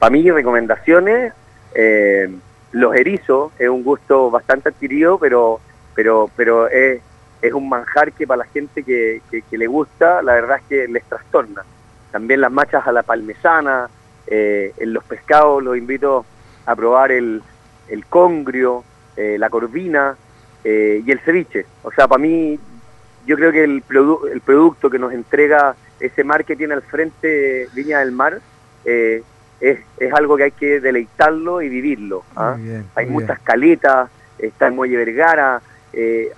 para 0.00 0.10
mí, 0.10 0.28
recomendaciones, 0.28 1.32
eh, 1.72 2.28
los 2.72 2.96
erizos 2.96 3.52
es 3.60 3.68
un 3.68 3.84
gusto 3.84 4.28
bastante 4.32 4.70
adquirido, 4.70 5.18
pero, 5.18 5.60
pero, 5.94 6.28
pero 6.36 6.66
es, 6.66 7.00
es 7.42 7.52
un 7.52 7.68
manjar 7.68 8.12
que 8.12 8.26
para 8.26 8.38
la 8.38 8.44
gente 8.46 8.82
que, 8.82 9.20
que- 9.30 9.42
que 9.42 9.58
le 9.58 9.66
gusta, 9.66 10.22
la 10.22 10.32
verdad 10.34 10.58
es 10.58 10.64
que 10.68 10.88
les 10.88 11.04
trastorna. 11.04 11.62
También 12.10 12.40
las 12.40 12.50
machas 12.52 12.86
a 12.86 12.92
la 12.92 13.02
palmesana, 13.02 13.88
eh, 14.26 14.72
en 14.78 14.92
los 14.92 15.04
pescados 15.04 15.62
los 15.62 15.76
invito 15.76 16.24
a 16.66 16.74
probar 16.76 17.12
el, 17.12 17.42
el 17.88 18.06
congrio, 18.06 18.84
eh, 19.16 19.36
la 19.38 19.48
corvina 19.50 20.16
eh, 20.64 21.02
y 21.04 21.10
el 21.10 21.20
ceviche. 21.20 21.66
O 21.82 21.90
sea, 21.92 22.08
para 22.08 22.20
mí, 22.20 22.58
yo 23.26 23.36
creo 23.36 23.52
que 23.52 23.64
el, 23.64 23.84
produ- 23.86 24.30
el 24.30 24.40
producto 24.40 24.90
que 24.90 24.98
nos 24.98 25.12
entrega 25.12 25.74
ese 26.00 26.24
mar 26.24 26.44
que 26.44 26.56
tiene 26.56 26.74
al 26.74 26.82
frente 26.82 27.68
Viña 27.74 27.98
del 28.00 28.12
Mar 28.12 28.40
es, 29.60 29.78
es 29.98 30.12
algo 30.12 30.36
que 30.36 30.44
hay 30.44 30.50
que 30.52 30.80
deleitarlo 30.80 31.60
y 31.62 31.68
vivirlo. 31.68 32.22
¿ah? 32.36 32.54
Bien, 32.58 32.84
hay 32.94 33.06
muchas 33.06 33.38
caletas, 33.40 34.08
está 34.38 34.66
el 34.68 34.74
Muelle 34.74 34.96
Vergara, 34.96 35.60
eh, 35.92 36.30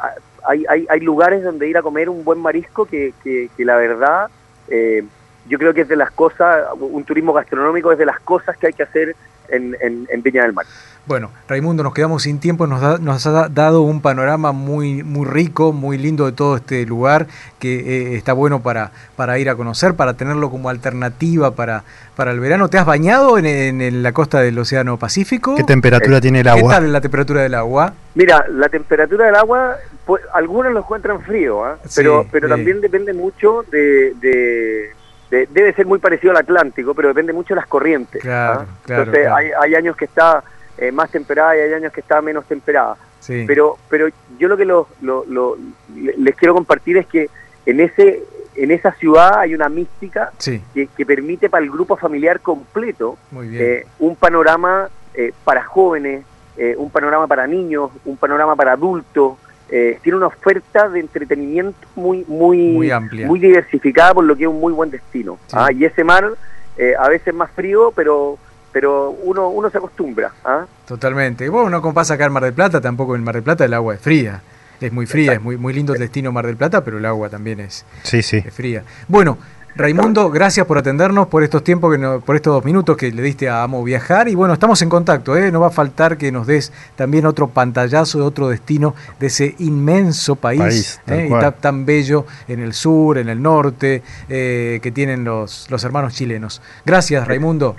hay, 0.46 0.64
hay, 0.68 0.86
hay 0.88 1.00
lugares 1.00 1.42
donde 1.42 1.68
ir 1.68 1.76
a 1.76 1.82
comer 1.82 2.08
un 2.08 2.24
buen 2.24 2.40
marisco 2.40 2.84
que, 2.84 3.12
que, 3.22 3.48
que 3.56 3.64
la 3.64 3.76
verdad 3.76 4.30
eh, 4.68 5.04
yo 5.48 5.58
creo 5.58 5.74
que 5.74 5.82
es 5.82 5.88
de 5.88 5.96
las 5.96 6.10
cosas, 6.10 6.64
un 6.78 7.04
turismo 7.04 7.32
gastronómico 7.32 7.92
es 7.92 7.98
de 7.98 8.06
las 8.06 8.20
cosas 8.20 8.56
que 8.56 8.68
hay 8.68 8.72
que 8.72 8.82
hacer 8.82 9.16
en, 9.48 9.76
en, 9.80 10.06
en 10.10 10.22
Viña 10.22 10.42
del 10.44 10.52
Mar. 10.52 10.66
Bueno, 11.06 11.30
Raimundo, 11.48 11.82
nos 11.82 11.94
quedamos 11.94 12.22
sin 12.22 12.38
tiempo, 12.38 12.66
nos, 12.68 12.80
da- 12.80 12.98
nos 12.98 13.26
ha 13.26 13.48
dado 13.48 13.80
un 13.82 14.00
panorama 14.00 14.52
muy, 14.52 15.02
muy 15.02 15.26
rico, 15.26 15.72
muy 15.72 15.98
lindo 15.98 16.26
de 16.26 16.32
todo 16.32 16.56
este 16.56 16.84
lugar, 16.86 17.26
que 17.58 18.12
eh, 18.12 18.16
está 18.16 18.32
bueno 18.34 18.62
para, 18.62 18.92
para 19.16 19.38
ir 19.38 19.48
a 19.50 19.56
conocer, 19.56 19.94
para 19.94 20.14
tenerlo 20.14 20.50
como 20.50 20.68
alternativa 20.68 21.52
para, 21.52 21.82
para 22.14 22.30
el 22.30 22.38
verano. 22.38 22.68
¿Te 22.68 22.78
has 22.78 22.86
bañado 22.86 23.38
en, 23.38 23.46
en- 23.46 23.80
en 23.80 24.02
la 24.04 24.12
costa 24.12 24.40
del 24.40 24.56
Océano 24.58 24.98
Pacífico? 24.98 25.56
¿Qué 25.56 25.64
temperatura 25.64 26.20
tiene 26.20 26.40
el 26.40 26.44
¿Qué 26.44 26.50
agua? 26.50 26.74
tal 26.74 26.92
la 26.92 27.00
temperatura 27.00 27.42
del 27.42 27.54
agua? 27.54 27.94
Mira, 28.14 28.44
la 28.48 28.68
temperatura 28.68 29.26
del 29.26 29.34
agua, 29.36 29.78
pues, 30.04 30.22
algunos 30.32 30.70
lo 30.72 30.80
encuentran 30.80 31.22
frío, 31.22 31.64
¿ah? 31.64 31.78
pero, 31.96 32.22
Sí, 32.22 32.28
pero 32.30 32.48
también 32.48 32.80
depende 32.80 33.14
mucho 33.14 33.64
de, 33.72 34.14
de- 34.20 34.90
de- 35.30 35.46
Debe 35.50 35.72
ser 35.74 35.86
muy 35.86 35.98
parecido 35.98 36.32
al 36.32 36.38
Atlántico, 36.38 36.94
pero 36.94 37.08
depende 37.08 37.32
mucho 37.32 37.54
de 37.54 37.60
las 37.60 37.68
corrientes. 37.68 38.20
Claro, 38.22 38.60
¿ah? 38.60 38.66
claro, 38.84 39.02
Entonces 39.02 39.22
claro. 39.26 39.36
Hay, 39.36 39.50
hay 39.60 39.74
años 39.76 39.96
que 39.96 40.04
está 40.06 40.42
eh, 40.78 40.90
más 40.92 41.10
temperada 41.10 41.56
y 41.56 41.60
hay 41.60 41.72
años 41.74 41.92
que 41.92 42.00
está 42.00 42.20
menos 42.22 42.44
temperada. 42.46 42.96
Sí. 43.20 43.44
Pero, 43.46 43.76
pero 43.88 44.08
yo 44.38 44.48
lo 44.48 44.56
que 44.56 44.64
lo- 44.64 44.88
lo- 45.02 45.24
lo- 45.28 45.56
le- 45.94 46.14
les 46.16 46.34
quiero 46.36 46.54
compartir 46.54 46.96
es 46.96 47.06
que 47.06 47.28
en 47.66 47.80
ese 47.80 48.22
en 48.56 48.72
esa 48.72 48.92
ciudad 48.92 49.38
hay 49.38 49.54
una 49.54 49.68
mística 49.68 50.32
Sí. 50.38 50.60
que, 50.74 50.88
que 50.88 51.06
permite 51.06 51.48
para 51.48 51.64
el 51.64 51.70
grupo 51.70 51.96
familiar 51.96 52.40
completo 52.40 53.16
eh, 53.42 53.86
un 54.00 54.16
panorama 54.16 54.88
eh, 55.14 55.32
para 55.44 55.62
jóvenes, 55.64 56.24
eh, 56.56 56.74
un 56.76 56.90
panorama 56.90 57.26
para 57.26 57.46
niños, 57.46 57.90
un 58.04 58.16
panorama 58.16 58.56
para 58.56 58.72
adultos. 58.72 59.34
Eh, 59.70 59.98
tiene 60.02 60.16
una 60.18 60.26
oferta 60.26 60.88
de 60.88 61.00
entretenimiento 61.00 61.78
muy 61.96 62.24
muy 62.26 62.58
Muy 62.72 62.90
amplia. 62.90 63.26
muy 63.26 63.38
diversificada 63.38 64.14
por 64.14 64.24
lo 64.24 64.36
que 64.36 64.42
es 64.44 64.48
un 64.48 64.60
muy 64.60 64.72
buen 64.72 64.90
destino. 64.90 65.38
Sí. 65.46 65.56
¿ah? 65.58 65.70
Y 65.72 65.84
ese 65.84 66.02
mar 66.04 66.28
eh, 66.76 66.94
a 66.98 67.08
veces 67.08 67.32
más 67.34 67.50
frío, 67.52 67.92
pero 67.94 68.38
pero 68.72 69.10
uno 69.10 69.48
uno 69.48 69.68
se 69.70 69.78
acostumbra. 69.78 70.32
¿ah? 70.44 70.64
Totalmente. 70.86 71.44
Y 71.44 71.48
bueno, 71.48 71.70
no 71.70 71.82
compasa 71.82 72.14
acá 72.14 72.26
en 72.26 72.32
Mar 72.32 72.44
del 72.44 72.52
Plata, 72.54 72.80
tampoco 72.80 73.14
en 73.16 73.24
Mar 73.24 73.34
del 73.34 73.42
Plata 73.44 73.64
el 73.64 73.74
agua 73.74 73.94
es 73.94 74.00
fría. 74.00 74.42
Es 74.80 74.92
muy 74.92 75.04
fría, 75.04 75.34
es 75.34 75.42
muy, 75.42 75.58
muy 75.58 75.74
lindo 75.74 75.92
el 75.92 75.98
destino 76.00 76.32
Mar 76.32 76.46
del 76.46 76.56
Plata, 76.56 76.82
pero 76.82 76.96
el 76.96 77.04
agua 77.04 77.28
también 77.28 77.60
es, 77.60 77.84
Sí, 78.02 78.22
sí. 78.22 78.38
es 78.38 78.54
fría. 78.54 78.82
Bueno, 79.08 79.36
Raimundo, 79.76 80.30
gracias 80.30 80.66
por 80.66 80.78
atendernos, 80.78 81.28
por 81.28 81.42
estos 81.44 81.62
tiempos, 81.62 81.92
que 81.92 81.98
no- 81.98 82.20
por 82.20 82.34
estos 82.36 82.52
dos 82.54 82.64
minutos 82.64 82.96
que 82.96 83.12
le 83.12 83.22
diste 83.22 83.48
a 83.48 83.62
Amo 83.62 83.82
Viajar. 83.84 84.28
Y 84.28 84.34
bueno, 84.34 84.52
estamos 84.54 84.82
en 84.82 84.88
contacto, 84.88 85.36
¿eh? 85.36 85.50
no 85.52 85.60
va 85.60 85.68
a 85.68 85.70
faltar 85.70 86.16
que 86.18 86.32
nos 86.32 86.46
des 86.46 86.72
también 86.96 87.24
otro 87.24 87.48
pantallazo 87.48 88.18
de 88.18 88.24
otro 88.24 88.48
destino 88.48 88.94
de 89.20 89.28
ese 89.28 89.54
inmenso 89.58 90.34
país, 90.36 91.00
¿eh? 91.06 91.28
y 91.28 91.30
tan, 91.30 91.52
tan 91.54 91.86
bello 91.86 92.26
en 92.48 92.60
el 92.60 92.72
sur, 92.74 93.16
en 93.18 93.28
el 93.28 93.40
norte, 93.40 94.02
eh, 94.28 94.80
que 94.82 94.90
tienen 94.90 95.24
los, 95.24 95.70
los 95.70 95.84
hermanos 95.84 96.14
chilenos. 96.14 96.60
Gracias, 96.84 97.26
Raimundo. 97.28 97.76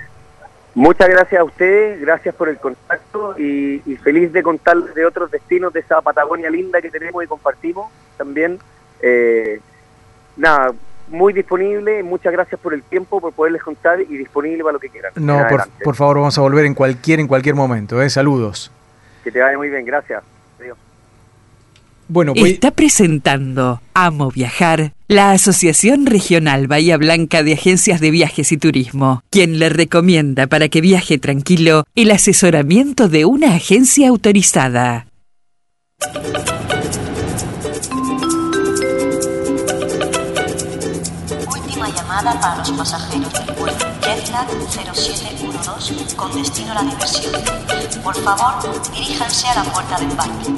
Muchas 0.74 1.10
gracias 1.10 1.38
a 1.38 1.44
ustedes, 1.44 2.00
gracias 2.00 2.34
por 2.34 2.48
el 2.48 2.56
contacto 2.56 3.34
y, 3.38 3.82
y 3.84 3.96
feliz 3.96 4.32
de 4.32 4.42
contarles 4.42 4.94
de 4.94 5.04
otros 5.04 5.30
destinos 5.30 5.70
de 5.74 5.80
esa 5.80 6.00
Patagonia 6.00 6.48
linda 6.48 6.80
que 6.80 6.90
tenemos 6.90 7.22
y 7.22 7.26
compartimos 7.26 7.92
también. 8.16 8.58
Eh, 9.02 9.60
nada, 10.38 10.72
muy 11.12 11.32
disponible, 11.32 12.02
muchas 12.02 12.32
gracias 12.32 12.60
por 12.60 12.74
el 12.74 12.82
tiempo, 12.82 13.20
por 13.20 13.32
poderles 13.32 13.62
contar 13.62 14.00
y 14.00 14.16
disponible 14.16 14.62
para 14.62 14.72
lo 14.74 14.80
que 14.80 14.88
quieran. 14.88 15.12
No, 15.16 15.44
por, 15.84 15.94
favor, 15.94 16.16
vamos 16.16 16.36
a 16.38 16.40
volver 16.40 16.64
en 16.64 16.74
cualquier, 16.74 17.20
en 17.20 17.28
cualquier 17.28 17.54
momento. 17.54 18.00
¿eh? 18.02 18.10
Saludos. 18.10 18.72
Que 19.22 19.30
te 19.30 19.40
vaya 19.40 19.56
muy 19.56 19.68
bien, 19.68 19.84
gracias. 19.84 20.22
Adiós. 20.58 20.76
Bueno, 22.08 22.34
voy, 22.34 22.50
Está 22.50 22.70
presentando 22.72 23.80
Amo 23.94 24.30
Viajar, 24.30 24.92
la 25.08 25.32
Asociación 25.32 26.06
Regional 26.06 26.66
Bahía 26.66 26.96
Blanca 26.96 27.42
de 27.42 27.54
Agencias 27.54 28.00
de 28.00 28.10
Viajes 28.10 28.50
y 28.52 28.56
Turismo, 28.56 29.22
quien 29.30 29.58
le 29.58 29.68
recomienda 29.68 30.46
para 30.46 30.68
que 30.68 30.80
viaje 30.80 31.18
tranquilo 31.18 31.84
el 31.94 32.10
asesoramiento 32.10 33.08
de 33.08 33.24
una 33.24 33.54
agencia 33.54 34.08
autorizada. 34.08 35.06
Llamada 42.12 42.38
para 42.40 42.56
los 42.58 42.70
pasajeros 42.72 43.32
del 43.32 43.54
vuelo 43.56 43.78
Jetlag 44.02 44.46
0712 44.68 46.16
con 46.16 46.32
destino 46.34 46.72
a 46.72 46.74
la 46.74 46.82
diversión. 46.82 47.32
Por 48.04 48.14
favor, 48.16 48.54
diríjanse 48.94 49.48
a 49.48 49.54
la 49.54 49.72
puerta 49.72 49.98
de 49.98 50.04
embarque. 50.04 50.52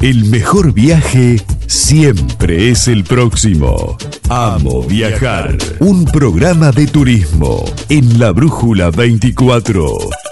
El 0.00 0.24
mejor 0.24 0.72
viaje 0.72 1.44
siempre 1.66 2.70
es 2.70 2.88
el 2.88 3.04
próximo. 3.04 3.96
Amo 4.28 4.82
viajar. 4.82 5.56
Un 5.80 6.04
programa 6.04 6.72
de 6.72 6.86
turismo 6.86 7.64
en 7.88 8.18
la 8.18 8.32
Brújula 8.32 8.90
24. 8.90 10.27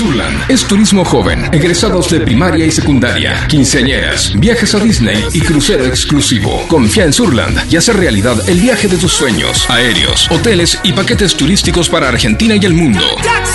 Surland 0.00 0.50
es 0.50 0.66
turismo 0.66 1.04
joven, 1.04 1.52
egresados 1.52 2.08
de 2.08 2.20
primaria 2.20 2.64
y 2.64 2.70
secundaria, 2.70 3.46
quinceañeras, 3.48 4.32
viajes 4.34 4.74
a 4.74 4.78
Disney 4.78 5.22
y 5.34 5.42
crucero 5.42 5.84
exclusivo. 5.84 6.66
Confía 6.68 7.04
en 7.04 7.12
Surland 7.12 7.70
y 7.70 7.76
hacer 7.76 7.98
realidad 7.98 8.48
el 8.48 8.60
viaje 8.60 8.88
de 8.88 8.96
tus 8.96 9.12
sueños. 9.12 9.68
Aéreos, 9.68 10.26
hoteles 10.30 10.80
y 10.84 10.94
paquetes 10.94 11.36
turísticos 11.36 11.90
para 11.90 12.08
Argentina 12.08 12.56
y 12.56 12.64
el 12.64 12.72
mundo. 12.72 13.04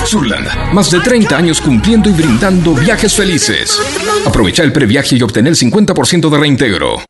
Surland, 0.06 0.72
más 0.72 0.91
de 0.91 1.00
30 1.00 1.36
años 1.36 1.60
cumpliendo 1.60 2.12
y 2.12 2.14
brindando 2.14 2.76
viajes 2.76 3.16
felices. 3.16 3.82
Aprovecha 4.24 4.62
el 4.62 4.72
previaje 4.72 5.16
y 5.16 5.24
obtener 5.24 5.50
el 5.50 5.58
50% 5.58 6.30
de 6.30 6.38
reintegro. 6.38 7.04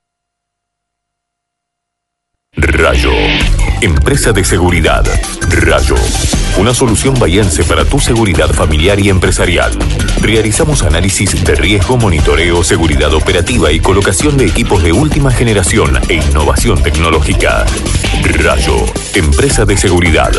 Rayo. 2.54 3.12
Empresa 3.82 4.32
de 4.32 4.46
seguridad. 4.46 5.04
Rayo. 5.50 5.98
Una 6.58 6.74
solución 6.74 7.14
bahiense 7.20 7.66
para 7.66 7.84
tu 7.84 8.00
seguridad 8.00 8.50
familiar 8.54 8.98
y 9.00 9.10
empresarial. 9.10 9.78
Realizamos 10.22 10.84
análisis 10.84 11.44
de 11.44 11.54
riesgo, 11.54 11.98
monitoreo, 11.98 12.64
seguridad 12.64 13.14
operativa 13.14 13.74
y 13.74 13.82
colocación 13.82 14.38
de 14.38 14.46
equipos 14.46 14.82
de 14.82 14.94
última 14.94 15.32
generación 15.32 16.00
e 16.08 16.14
innovación 16.14 16.82
tecnológica. 16.82 17.66
Rayo. 18.24 18.86
Empresa 19.14 19.66
de 19.66 19.76
seguridad. 19.76 20.32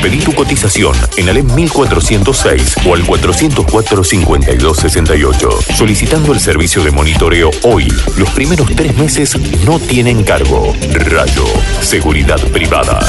Pedí 0.00 0.20
tu 0.20 0.32
cotización 0.32 0.94
en 1.16 1.28
Alem 1.28 1.52
1406 1.52 2.76
o 2.86 2.94
al 2.94 3.04
404-5268. 3.04 5.74
Solicitando 5.74 6.32
el 6.32 6.38
servicio 6.38 6.84
de 6.84 6.92
monitoreo 6.92 7.50
hoy, 7.64 7.92
los 8.16 8.30
primeros 8.30 8.70
tres 8.76 8.96
meses 8.96 9.36
no 9.66 9.80
tienen 9.80 10.22
cargo. 10.22 10.72
Rayo. 10.94 11.46
Seguridad 11.80 12.38
privada. 12.52 13.00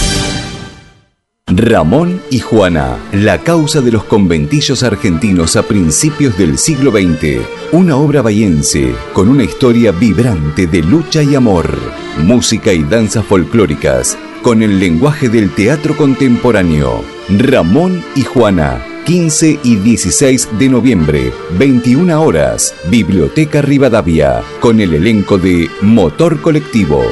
Ramón 1.47 2.21
y 2.31 2.39
Juana, 2.39 2.97
la 3.11 3.37
causa 3.39 3.81
de 3.81 3.91
los 3.91 4.05
conventillos 4.05 4.81
argentinos 4.81 5.57
a 5.57 5.63
principios 5.63 6.37
del 6.37 6.57
siglo 6.57 6.91
XX. 6.91 7.41
Una 7.73 7.97
obra 7.97 8.21
bahiense 8.21 8.95
con 9.11 9.27
una 9.27 9.43
historia 9.43 9.91
vibrante 9.91 10.67
de 10.67 10.81
lucha 10.81 11.21
y 11.21 11.35
amor. 11.35 11.69
Música 12.19 12.71
y 12.71 12.83
danzas 12.83 13.25
folclóricas 13.25 14.17
con 14.41 14.63
el 14.63 14.79
lenguaje 14.79 15.27
del 15.27 15.53
teatro 15.53 15.97
contemporáneo. 15.97 17.03
Ramón 17.29 18.01
y 18.15 18.23
Juana, 18.23 18.81
15 19.05 19.59
y 19.63 19.75
16 19.75 20.47
de 20.57 20.69
noviembre, 20.69 21.33
21 21.59 22.21
horas, 22.21 22.73
Biblioteca 22.89 23.61
Rivadavia, 23.61 24.41
con 24.61 24.79
el 24.79 24.93
elenco 24.93 25.37
de 25.37 25.69
Motor 25.81 26.41
Colectivo. 26.41 27.03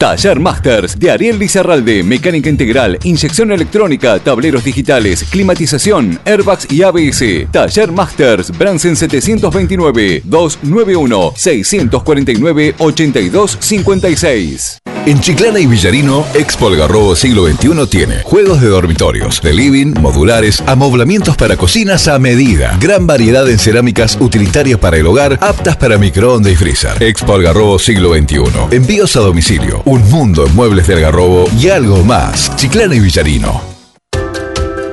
Taller 0.00 0.40
Masters 0.40 0.98
de 0.98 1.10
Ariel 1.10 1.38
Lizarralde, 1.38 2.02
mecánica 2.02 2.48
integral, 2.48 2.98
inyección 3.04 3.52
electrónica, 3.52 4.18
tableros 4.18 4.64
digitales, 4.64 5.24
climatización, 5.24 6.18
airbags 6.24 6.66
y 6.72 6.82
ABS. 6.82 7.22
Taller 7.52 7.92
Masters, 7.92 8.50
Bransen 8.56 8.96
729 8.96 10.22
291 10.24 11.32
649 11.36 12.74
8256. 12.78 14.80
En 15.06 15.18
Chiclana 15.18 15.58
y 15.58 15.66
Villarino, 15.66 16.26
Expo 16.34 16.68
Algarrobo 16.68 17.16
siglo 17.16 17.46
XXI 17.46 17.86
tiene 17.86 18.22
juegos 18.22 18.60
de 18.60 18.68
dormitorios, 18.68 19.40
de 19.40 19.54
living, 19.54 19.94
modulares, 19.98 20.62
amoblamientos 20.66 21.38
para 21.38 21.56
cocinas 21.56 22.06
a 22.06 22.18
medida, 22.18 22.76
gran 22.78 23.06
variedad 23.06 23.48
en 23.48 23.58
cerámicas 23.58 24.18
utilitarias 24.20 24.78
para 24.78 24.98
el 24.98 25.06
hogar, 25.06 25.38
aptas 25.40 25.78
para 25.78 25.96
microondas 25.96 26.52
y 26.52 26.56
freezer. 26.56 27.02
Expo 27.02 27.34
Algarrobo 27.34 27.78
siglo 27.78 28.12
XXI. 28.14 28.76
Envíos 28.76 29.16
a 29.16 29.20
domicilio, 29.20 29.80
un 29.86 30.06
mundo 30.10 30.46
en 30.46 30.54
muebles 30.54 30.86
de 30.86 30.94
Algarrobo 30.94 31.48
y 31.58 31.70
algo 31.70 32.04
más. 32.04 32.54
Chiclana 32.56 32.94
y 32.94 33.00
Villarino. 33.00 33.79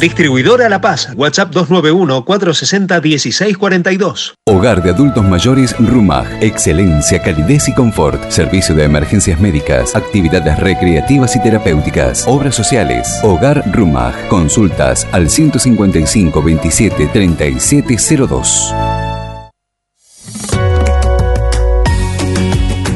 Distribuidora 0.00 0.68
La 0.68 0.82
Paz, 0.82 1.08
WhatsApp 1.16 1.54
291-460-1642. 1.54 4.34
Hogar 4.46 4.82
de 4.82 4.90
adultos 4.90 5.24
mayores 5.24 5.74
Rumag. 5.78 6.26
Excelencia, 6.42 7.22
calidez 7.22 7.68
y 7.68 7.74
confort. 7.74 8.28
Servicio 8.28 8.74
de 8.74 8.84
emergencias 8.84 9.40
médicas, 9.40 9.96
actividades 9.96 10.58
recreativas 10.58 11.34
y 11.36 11.42
terapéuticas, 11.42 12.24
obras 12.26 12.54
sociales. 12.54 13.08
Hogar 13.22 13.64
Rumag. 13.72 14.28
Consultas 14.28 15.06
al 15.12 15.30
155 15.30 16.42
27 16.42 17.06
3702. 17.06 18.74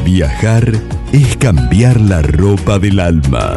Viajar 0.03 0.71
es 1.11 1.35
cambiar 1.37 1.99
la 1.99 2.21
ropa 2.21 2.77
del 2.77 2.99
alma. 2.99 3.55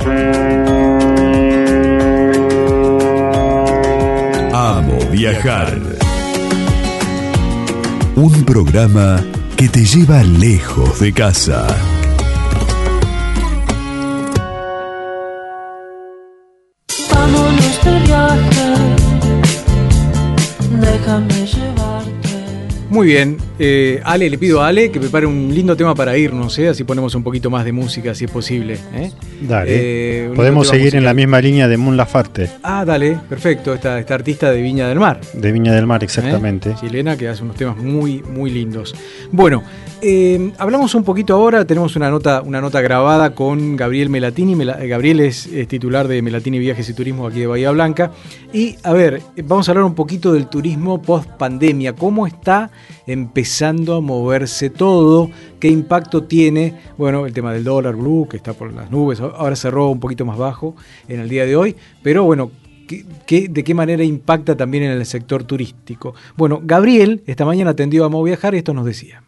Amo 4.67 4.99
viajar. 5.11 5.79
Un 8.17 8.45
programa 8.47 9.23
que 9.57 9.69
te 9.69 9.85
lleva 9.85 10.23
lejos 10.23 11.01
de 11.01 11.13
casa. 11.13 11.67
Muy 22.95 23.09
bien, 23.09 23.39
eh, 23.59 24.01
Ale, 24.05 24.31
le 24.31 24.39
pido 24.39 24.63
a 24.63 24.69
Ale 24.69 24.93
que 24.93 25.01
prepare 25.01 25.27
un 25.27 25.53
lindo 25.53 25.77
tema 25.77 25.97
para 25.97 26.17
irnos, 26.17 26.57
¿eh? 26.61 26.69
así 26.69 26.85
ponemos 26.85 27.13
un 27.17 27.25
poquito 27.25 27.51
más 27.51 27.65
de 27.65 27.73
música 27.73 28.15
si 28.15 28.27
es 28.27 28.31
posible. 28.31 28.79
¿eh? 28.95 29.11
Dale. 29.43 29.69
Eh, 30.27 30.31
Podemos 30.37 30.69
seguir 30.69 30.95
en 30.95 31.03
la 31.03 31.13
misma 31.13 31.41
línea 31.41 31.67
de 31.67 31.77
Mon 31.77 31.97
Lafarte, 31.97 32.49
Ah, 32.63 32.85
dale, 32.85 33.19
perfecto, 33.29 33.75
esta, 33.75 33.99
esta 33.99 34.15
artista 34.15 34.53
de 34.53 34.63
Viña 34.63 34.87
del 34.89 35.01
Mar. 35.01 35.21
de 35.33 35.51
Viña 35.51 35.73
del 35.75 35.87
Mar, 35.89 36.05
exactamente. 36.05 36.73
Chilena 36.81 37.17
que 37.17 37.27
hace 37.27 37.43
unos 37.43 37.57
temas 37.57 37.77
muy, 37.79 38.23
muy 38.23 38.53
lindos. 38.53 38.95
Bueno, 39.33 39.65
hablamos 40.59 40.95
un 40.95 41.03
poquito 41.03 41.35
ahora, 41.35 41.65
tenemos 41.65 41.97
una 41.97 42.11
nota, 42.11 42.43
una 42.43 42.61
nota 42.61 42.81
grabada 42.81 43.35
con 43.35 43.75
Gabriel 43.75 44.09
Melatini. 44.09 44.55
Mela- 44.55 44.79
Gabriel 44.87 45.19
es, 45.19 45.47
es 45.49 45.67
titular 45.67 46.07
de 46.07 46.23
Melatini 46.23 46.61
Viajes 46.61 46.89
y 46.89 46.95
Turismo 46.95 47.27
aquí 47.27 47.41
de 47.41 47.49
Bahía 47.49 47.73
Blanca. 47.73 48.13
Y 48.53 48.77
a 48.85 48.93
ver, 48.93 49.21
vamos 49.43 49.67
a 49.69 49.73
hablar 49.73 49.85
un 49.85 49.97
poquito 49.97 50.33
del 50.33 50.47
turismo 50.47 51.03
post 51.03 51.29
pandemia. 51.31 51.95
¿Cómo 51.95 52.27
está 52.29 52.71
empezando 53.07 53.97
a 53.97 54.01
moverse 54.01 54.71
todo? 54.71 55.31
¿Qué 55.61 55.69
impacto 55.69 56.25
tiene? 56.25 56.75
Bueno, 56.99 57.27
el 57.27 57.33
tema 57.33 57.53
del 57.53 57.65
dólar 57.65 57.97
blue, 57.97 58.27
que 58.29 58.37
está 58.37 58.53
por 58.53 58.73
las 58.73 58.91
nubes, 58.91 59.21
ahora 59.21 59.57
cerró 59.57 59.89
un 59.89 60.01
poquito 60.01 60.25
más 60.25 60.39
bajo 60.39 60.75
en 61.09 61.21
el 61.21 61.29
día 61.29 61.47
de 61.47 61.57
hoy. 61.57 61.77
Pero 62.03 62.25
bueno, 62.25 62.51
¿Qué- 62.87 63.03
qué- 63.27 63.49
¿De 63.49 63.65
qué 63.65 63.73
manera 63.73 64.05
impacta 64.05 64.55
también 64.59 64.85
en 64.85 64.91
el 64.91 65.07
sector 65.07 65.45
turístico? 65.45 66.15
Bueno, 66.37 66.61
Gabriel 66.63 67.23
esta 67.27 67.47
mañana 67.47 67.71
atendió 67.71 68.05
a 68.05 68.11
Mo 68.11 68.23
Viajar 68.23 68.55
y 68.55 68.59
esto 68.59 68.75
nos 68.75 68.85
decía. 68.85 69.23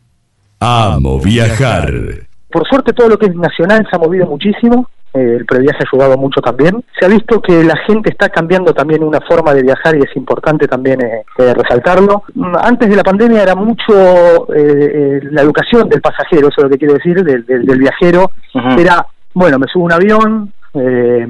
Amo 0.61 1.19
viajar. 1.21 2.27
Por 2.51 2.69
suerte 2.69 2.93
todo 2.93 3.09
lo 3.09 3.19
que 3.19 3.27
es 3.27 3.35
nacional 3.35 3.87
se 3.91 3.97
ha 3.97 3.99
movido 3.99 4.27
muchísimo, 4.27 4.91
el 5.17 5.45
previaje 5.47 5.79
ha 5.83 5.89
ayudado 5.93 6.17
mucho 6.19 6.41
también. 6.41 6.85
Se 6.99 7.07
ha 7.07 7.09
visto 7.09 7.41
que 7.41 7.65
la 7.65 7.77
gente 7.87 8.11
está 8.11 8.29
cambiando 8.29 8.73
también 8.75 9.03
una 9.03 9.21
forma 9.21 9.55
de 9.55 9.63
viajar 9.63 9.97
y 9.97 10.01
es 10.01 10.17
importante 10.17 10.69
también 10.69 11.01
eh, 11.03 11.25
eh, 11.39 11.55
resaltarlo. 11.55 12.23
Mm, 12.35 12.55
Antes 12.63 12.89
de 12.91 12.97
la 12.97 13.03
pandemia 13.03 13.43
era 13.43 13.55
mucho 13.55 14.53
eh, 14.55 14.61
eh, 14.95 15.21
la 15.31 15.43
educación 15.43 15.89
del 15.89 16.01
pasajero, 16.01 16.49
eso 16.49 16.57
es 16.59 16.65
lo 16.65 16.71
que 16.71 16.79
quiero 16.79 16.95
decir, 16.95 17.23
del, 17.25 17.45
del- 17.47 17.65
del 17.67 17.79
viajero. 17.79 18.31
Era, 18.79 19.07
bueno, 19.35 19.59
me 19.59 19.67
subo 19.73 19.83
a 19.85 19.87
un 19.87 19.93
avión, 19.93 20.53
eh, 20.75 21.27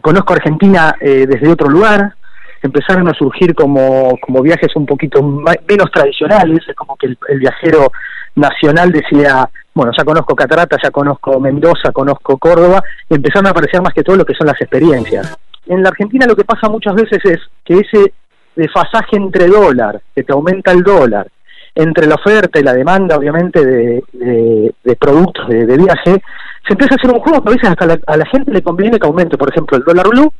conozco 0.00 0.32
Argentina 0.34 0.94
eh, 1.00 1.26
desde 1.28 1.48
otro 1.48 1.68
lugar, 1.68 2.14
empezaron 2.62 3.08
a 3.08 3.14
surgir 3.14 3.54
como, 3.54 4.18
como 4.20 4.42
viajes 4.42 4.74
un 4.76 4.86
poquito 4.86 5.22
menos 5.22 5.90
tradicionales, 5.92 6.60
es 6.66 6.74
como 6.74 6.96
que 6.96 7.06
el, 7.08 7.18
el 7.28 7.38
viajero 7.38 7.92
nacional 8.36 8.90
decía, 8.92 9.48
bueno, 9.74 9.92
ya 9.96 10.04
conozco 10.04 10.34
Catarata, 10.34 10.76
ya 10.82 10.90
conozco 10.90 11.38
Mendoza, 11.40 11.92
conozco 11.92 12.36
Córdoba, 12.38 12.82
y 13.08 13.14
empezaron 13.14 13.46
a 13.46 13.50
aparecer 13.50 13.80
más 13.82 13.92
que 13.94 14.02
todo 14.02 14.16
lo 14.16 14.24
que 14.24 14.34
son 14.34 14.46
las 14.46 14.60
experiencias. 14.60 15.36
En 15.66 15.82
la 15.82 15.88
Argentina 15.90 16.26
lo 16.26 16.36
que 16.36 16.44
pasa 16.44 16.68
muchas 16.68 16.94
veces 16.94 17.18
es 17.24 17.38
que 17.64 17.78
ese 17.78 18.12
desfasaje 18.56 19.16
entre 19.16 19.46
dólar, 19.48 20.00
que 20.14 20.22
te 20.22 20.32
aumenta 20.32 20.72
el 20.72 20.82
dólar, 20.82 21.26
entre 21.74 22.06
la 22.06 22.14
oferta 22.14 22.60
y 22.60 22.62
la 22.62 22.72
demanda, 22.72 23.16
obviamente, 23.16 23.64
de, 23.64 24.02
de- 24.12 24.74
productos 24.96 25.48
de, 25.48 25.66
de 25.66 25.76
viaje, 25.76 26.22
se 26.66 26.72
empieza 26.72 26.94
a 26.94 26.96
hacer 26.96 27.10
un 27.10 27.18
juego 27.20 27.42
que 27.42 27.48
a 27.50 27.52
veces 27.54 27.70
hasta 27.70 27.86
la- 27.86 27.98
a 28.06 28.16
la 28.16 28.26
gente 28.26 28.52
le 28.52 28.62
conviene 28.62 28.98
que 28.98 29.06
aumente, 29.06 29.36
por 29.36 29.50
ejemplo, 29.50 29.76
el 29.76 29.82
dólar 29.84 30.06
blue, 30.08 30.32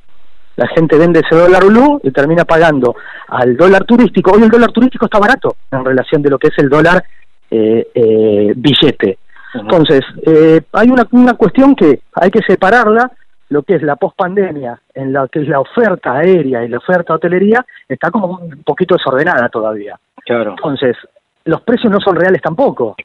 la 0.56 0.68
gente 0.68 0.96
vende 0.96 1.20
ese 1.20 1.34
dólar 1.34 1.64
blue 1.64 2.00
y 2.04 2.12
termina 2.12 2.44
pagando 2.44 2.94
al 3.28 3.56
dólar 3.56 3.82
turístico. 3.84 4.30
Hoy 4.32 4.44
el 4.44 4.48
dólar 4.50 4.70
turístico 4.70 5.06
está 5.06 5.18
barato 5.18 5.56
en 5.72 5.84
relación 5.84 6.22
de 6.22 6.30
lo 6.30 6.38
que 6.38 6.48
es 6.48 6.54
el 6.58 6.68
dólar 6.68 7.02
billete. 8.56 9.18
Entonces, 9.54 10.00
eh, 10.26 10.60
hay 10.72 10.90
una, 10.90 11.06
una 11.12 11.34
cuestión 11.34 11.74
que 11.76 12.00
hay 12.14 12.30
que 12.30 12.40
separarla, 12.46 13.10
lo 13.50 13.62
que 13.62 13.76
es 13.76 13.82
la 13.82 13.96
pospandemia, 13.96 14.80
en 14.94 15.12
la 15.12 15.28
que 15.28 15.42
es 15.42 15.48
la 15.48 15.60
oferta 15.60 16.14
aérea 16.14 16.64
y 16.64 16.68
la 16.68 16.78
oferta 16.78 17.14
hotelería, 17.14 17.64
está 17.88 18.10
como 18.10 18.38
un 18.38 18.62
poquito 18.64 18.96
desordenada 18.96 19.48
todavía. 19.48 19.96
Claro. 20.24 20.50
Entonces, 20.50 20.96
los 21.44 21.60
precios 21.60 21.92
no 21.92 22.00
son 22.00 22.16
reales 22.16 22.42
tampoco, 22.42 22.96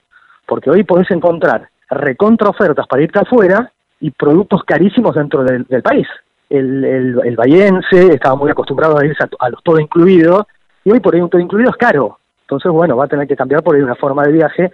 porque 0.45 0.69
hoy 0.69 0.83
podés 0.83 1.11
encontrar 1.11 1.67
recontra 1.89 2.49
ofertas 2.49 2.87
para 2.87 3.01
irte 3.01 3.19
afuera 3.19 3.71
y 3.99 4.11
productos 4.11 4.63
carísimos 4.63 5.15
dentro 5.15 5.43
del, 5.43 5.63
del 5.65 5.81
país. 5.81 6.07
El, 6.49 6.83
el, 6.83 7.19
el 7.25 7.83
estaba 8.11 8.35
muy 8.35 8.49
acostumbrado 8.49 8.97
a 8.97 9.05
irse 9.05 9.23
a, 9.23 9.29
a 9.39 9.49
los 9.49 9.61
todo 9.63 9.79
incluido 9.79 10.47
y 10.83 10.91
hoy 10.91 10.99
por 10.99 11.13
ahí 11.13 11.21
un 11.21 11.29
todo 11.29 11.41
incluido 11.41 11.69
es 11.69 11.77
caro. 11.77 12.17
Entonces, 12.49 12.71
bueno, 12.71 12.97
va 12.97 13.05
a 13.05 13.07
tener 13.07 13.27
que 13.27 13.35
cambiar 13.35 13.61
por 13.61 13.75
ahí 13.75 13.81
una 13.81 13.93
forma 13.93 14.23
de 14.23 14.31
viaje, 14.31 14.71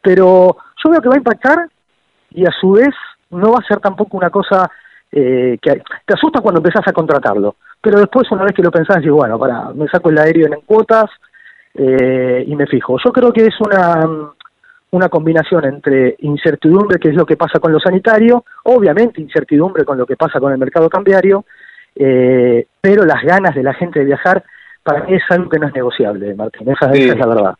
pero 0.00 0.56
yo 0.82 0.90
veo 0.90 1.02
que 1.02 1.08
va 1.08 1.14
a 1.14 1.18
impactar 1.18 1.68
y 2.30 2.46
a 2.46 2.50
su 2.58 2.72
vez 2.72 2.94
no 3.30 3.52
va 3.52 3.58
a 3.58 3.68
ser 3.68 3.80
tampoco 3.80 4.16
una 4.16 4.30
cosa 4.30 4.70
eh, 5.12 5.58
que 5.60 5.82
te 6.06 6.14
asusta 6.14 6.40
cuando 6.40 6.60
empezás 6.60 6.88
a 6.88 6.92
contratarlo, 6.92 7.56
pero 7.82 7.98
después 7.98 8.30
una 8.32 8.44
vez 8.44 8.54
que 8.54 8.62
lo 8.62 8.70
pensás, 8.70 9.02
digo, 9.02 9.16
bueno, 9.16 9.38
para, 9.38 9.74
me 9.74 9.86
saco 9.88 10.08
el 10.08 10.16
aéreo 10.16 10.46
en 10.46 10.60
cuotas 10.62 11.10
eh, 11.74 12.44
y 12.46 12.56
me 12.56 12.66
fijo. 12.66 12.96
Yo 13.04 13.12
creo 13.12 13.30
que 13.30 13.44
es 13.44 13.60
una, 13.60 14.08
una 14.92 15.08
combinación 15.10 15.66
entre 15.66 16.16
incertidumbre, 16.20 16.98
que 16.98 17.10
es 17.10 17.14
lo 17.14 17.26
que 17.26 17.36
pasa 17.36 17.60
con 17.60 17.72
lo 17.72 17.78
sanitario, 17.78 18.42
obviamente 18.64 19.20
incertidumbre 19.20 19.84
con 19.84 19.98
lo 19.98 20.06
que 20.06 20.16
pasa 20.16 20.40
con 20.40 20.50
el 20.50 20.58
mercado 20.58 20.88
cambiario, 20.88 21.44
eh, 21.94 22.66
pero 22.80 23.04
las 23.04 23.22
ganas 23.22 23.54
de 23.54 23.62
la 23.62 23.74
gente 23.74 23.98
de 23.98 24.06
viajar, 24.06 24.42
para 24.88 25.04
mí 25.04 25.16
es 25.16 25.22
algo 25.28 25.50
que 25.50 25.58
no 25.58 25.66
es 25.68 25.74
negociable, 25.74 26.34
Martín, 26.34 26.66
esa, 26.70 26.90
esa 26.90 27.12
es 27.12 27.18
la 27.18 27.26
verdad. 27.26 27.54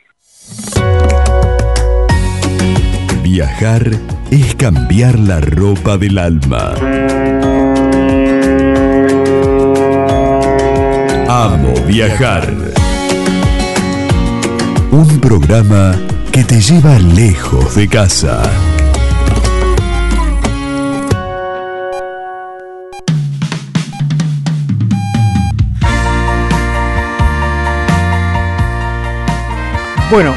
Viajar 3.22 3.82
es 4.30 4.54
cambiar 4.54 5.18
la 5.18 5.38
ropa 5.40 5.98
del 5.98 6.16
alma. 6.16 6.72
Amo 11.28 11.74
viajar. 11.86 12.44
Un 14.90 15.20
programa 15.20 15.92
que 16.32 16.44
te 16.44 16.62
lleva 16.62 16.98
lejos 16.98 17.76
de 17.76 17.88
casa. 17.88 18.42
Bueno, 30.10 30.34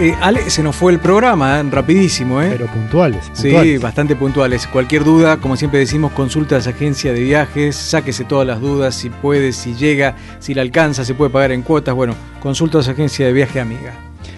eh, 0.00 0.14
Ale, 0.20 0.50
se 0.50 0.62
nos 0.62 0.74
fue 0.74 0.92
el 0.92 0.98
programa, 0.98 1.60
¿eh? 1.60 1.62
rapidísimo, 1.70 2.42
¿eh? 2.42 2.48
Pero 2.50 2.66
puntuales. 2.66 3.30
Sí, 3.34 3.78
bastante 3.78 4.16
puntuales. 4.16 4.66
Cualquier 4.66 5.04
duda, 5.04 5.36
como 5.36 5.56
siempre 5.56 5.78
decimos, 5.80 6.12
consulta 6.12 6.56
a 6.56 6.58
esa 6.58 6.70
agencia 6.70 7.12
de 7.12 7.20
viajes, 7.20 7.76
sáquese 7.76 8.24
todas 8.24 8.46
las 8.46 8.60
dudas, 8.60 8.94
si 8.96 9.08
puede, 9.10 9.52
si 9.52 9.74
llega, 9.74 10.16
si 10.40 10.54
le 10.54 10.60
alcanza, 10.60 11.04
se 11.04 11.14
puede 11.14 11.30
pagar 11.30 11.52
en 11.52 11.62
cuotas. 11.62 11.94
Bueno, 11.94 12.14
consulta 12.40 12.78
a 12.78 12.80
esa 12.80 12.90
agencia 12.92 13.26
de 13.26 13.32
viaje 13.32 13.60
amiga. 13.60 13.94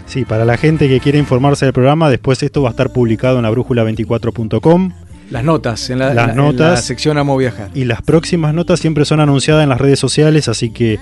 Sí, 0.07 0.25
para 0.25 0.45
la 0.45 0.57
gente 0.57 0.89
que 0.89 1.01
quiere 1.01 1.19
informarse 1.19 1.65
del 1.65 1.73
programa, 1.75 2.11
después 2.11 2.43
esto 2.43 2.63
va 2.63 2.69
a 2.69 2.73
estar 2.73 2.91
publicado 2.93 3.37
en 3.39 3.43
la 3.45 3.51
brújula24.com. 3.51 4.93
Las 5.31 5.45
notas, 5.45 5.91
en 5.91 5.99
la, 5.99 6.15
Las 6.15 6.31
en 6.31 6.37
la- 6.37 6.43
en 6.43 6.49
notas. 6.53 6.71
la 6.71 6.77
sección 6.79 7.19
Amo 7.19 7.37
Viajar. 7.37 7.69
Y 7.75 7.85
las 7.85 8.01
próximas 8.03 8.55
notas 8.55 8.81
siempre 8.81 9.05
son 9.05 9.21
anunciadas 9.21 9.63
en 9.63 9.69
las 9.69 9.79
redes 9.81 9.99
sociales, 9.99 10.49
así 10.49 10.71
que 10.71 10.99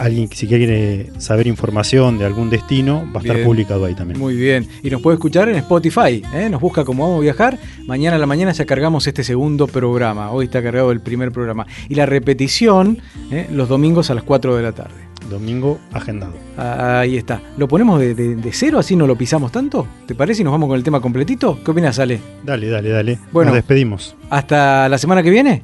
alguien 0.00 0.28
si 0.32 0.46
quiere 0.46 1.10
saber 1.18 1.46
información 1.46 2.18
de 2.18 2.24
algún 2.24 2.50
destino, 2.50 3.06
va 3.14 3.20
a 3.20 3.22
estar 3.22 3.42
publicado 3.44 3.84
ahí 3.84 3.94
también. 3.94 4.18
Muy 4.18 4.34
bien. 4.34 4.66
Y 4.82 4.90
nos 4.90 5.00
puede 5.02 5.14
escuchar 5.16 5.48
en 5.48 5.56
Spotify. 5.56 6.22
¿eh? 6.34 6.48
Nos 6.50 6.60
busca 6.60 6.84
como 6.84 7.04
Vamos 7.04 7.18
a 7.18 7.22
Viajar. 7.22 7.58
Mañana 7.86 8.16
a 8.16 8.18
la 8.18 8.26
mañana 8.26 8.52
ya 8.52 8.64
cargamos 8.64 9.06
este 9.06 9.22
segundo 9.24 9.66
programa. 9.66 10.30
Hoy 10.30 10.46
está 10.46 10.62
cargado 10.62 10.90
el 10.92 11.00
primer 11.00 11.32
programa. 11.32 11.66
Y 11.88 11.94
la 11.94 12.06
repetición 12.06 12.98
¿eh? 13.30 13.46
los 13.52 13.68
domingos 13.68 14.10
a 14.10 14.14
las 14.14 14.24
4 14.24 14.56
de 14.56 14.62
la 14.62 14.72
tarde. 14.72 14.94
Domingo 15.28 15.78
agendado. 15.92 16.32
Ah, 16.56 17.00
Ahí 17.00 17.16
está. 17.16 17.40
¿Lo 17.56 17.68
ponemos 17.68 18.00
de, 18.00 18.14
de- 18.14 18.34
de 18.34 18.52
cero 18.52 18.78
así 18.80 18.96
no 18.96 19.06
lo 19.06 19.16
pisamos 19.16 19.52
tanto? 19.52 19.86
¿Te 20.06 20.14
parece? 20.16 20.40
Y 20.42 20.44
nos 20.44 20.50
vamos 20.52 20.68
con 20.68 20.76
el 20.76 20.82
tema 20.82 21.00
completito. 21.00 21.58
¿Qué 21.64 21.70
opinas, 21.70 21.98
Ale? 22.00 22.18
Dale, 22.44 22.68
dale, 22.68 22.88
dale. 22.88 23.18
Bueno. 23.30 23.50
Nos 23.50 23.56
despedimos. 23.56 24.16
Hasta 24.28 24.88
la 24.88 24.98
semana 24.98 25.22
que 25.22 25.30
viene. 25.30 25.62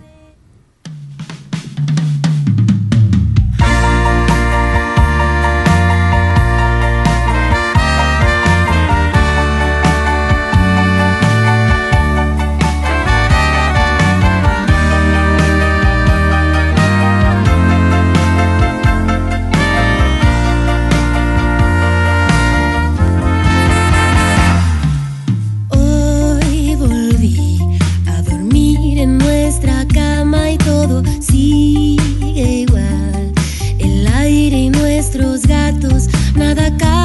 Nada 36.36 36.70
cambiará. 36.70 36.95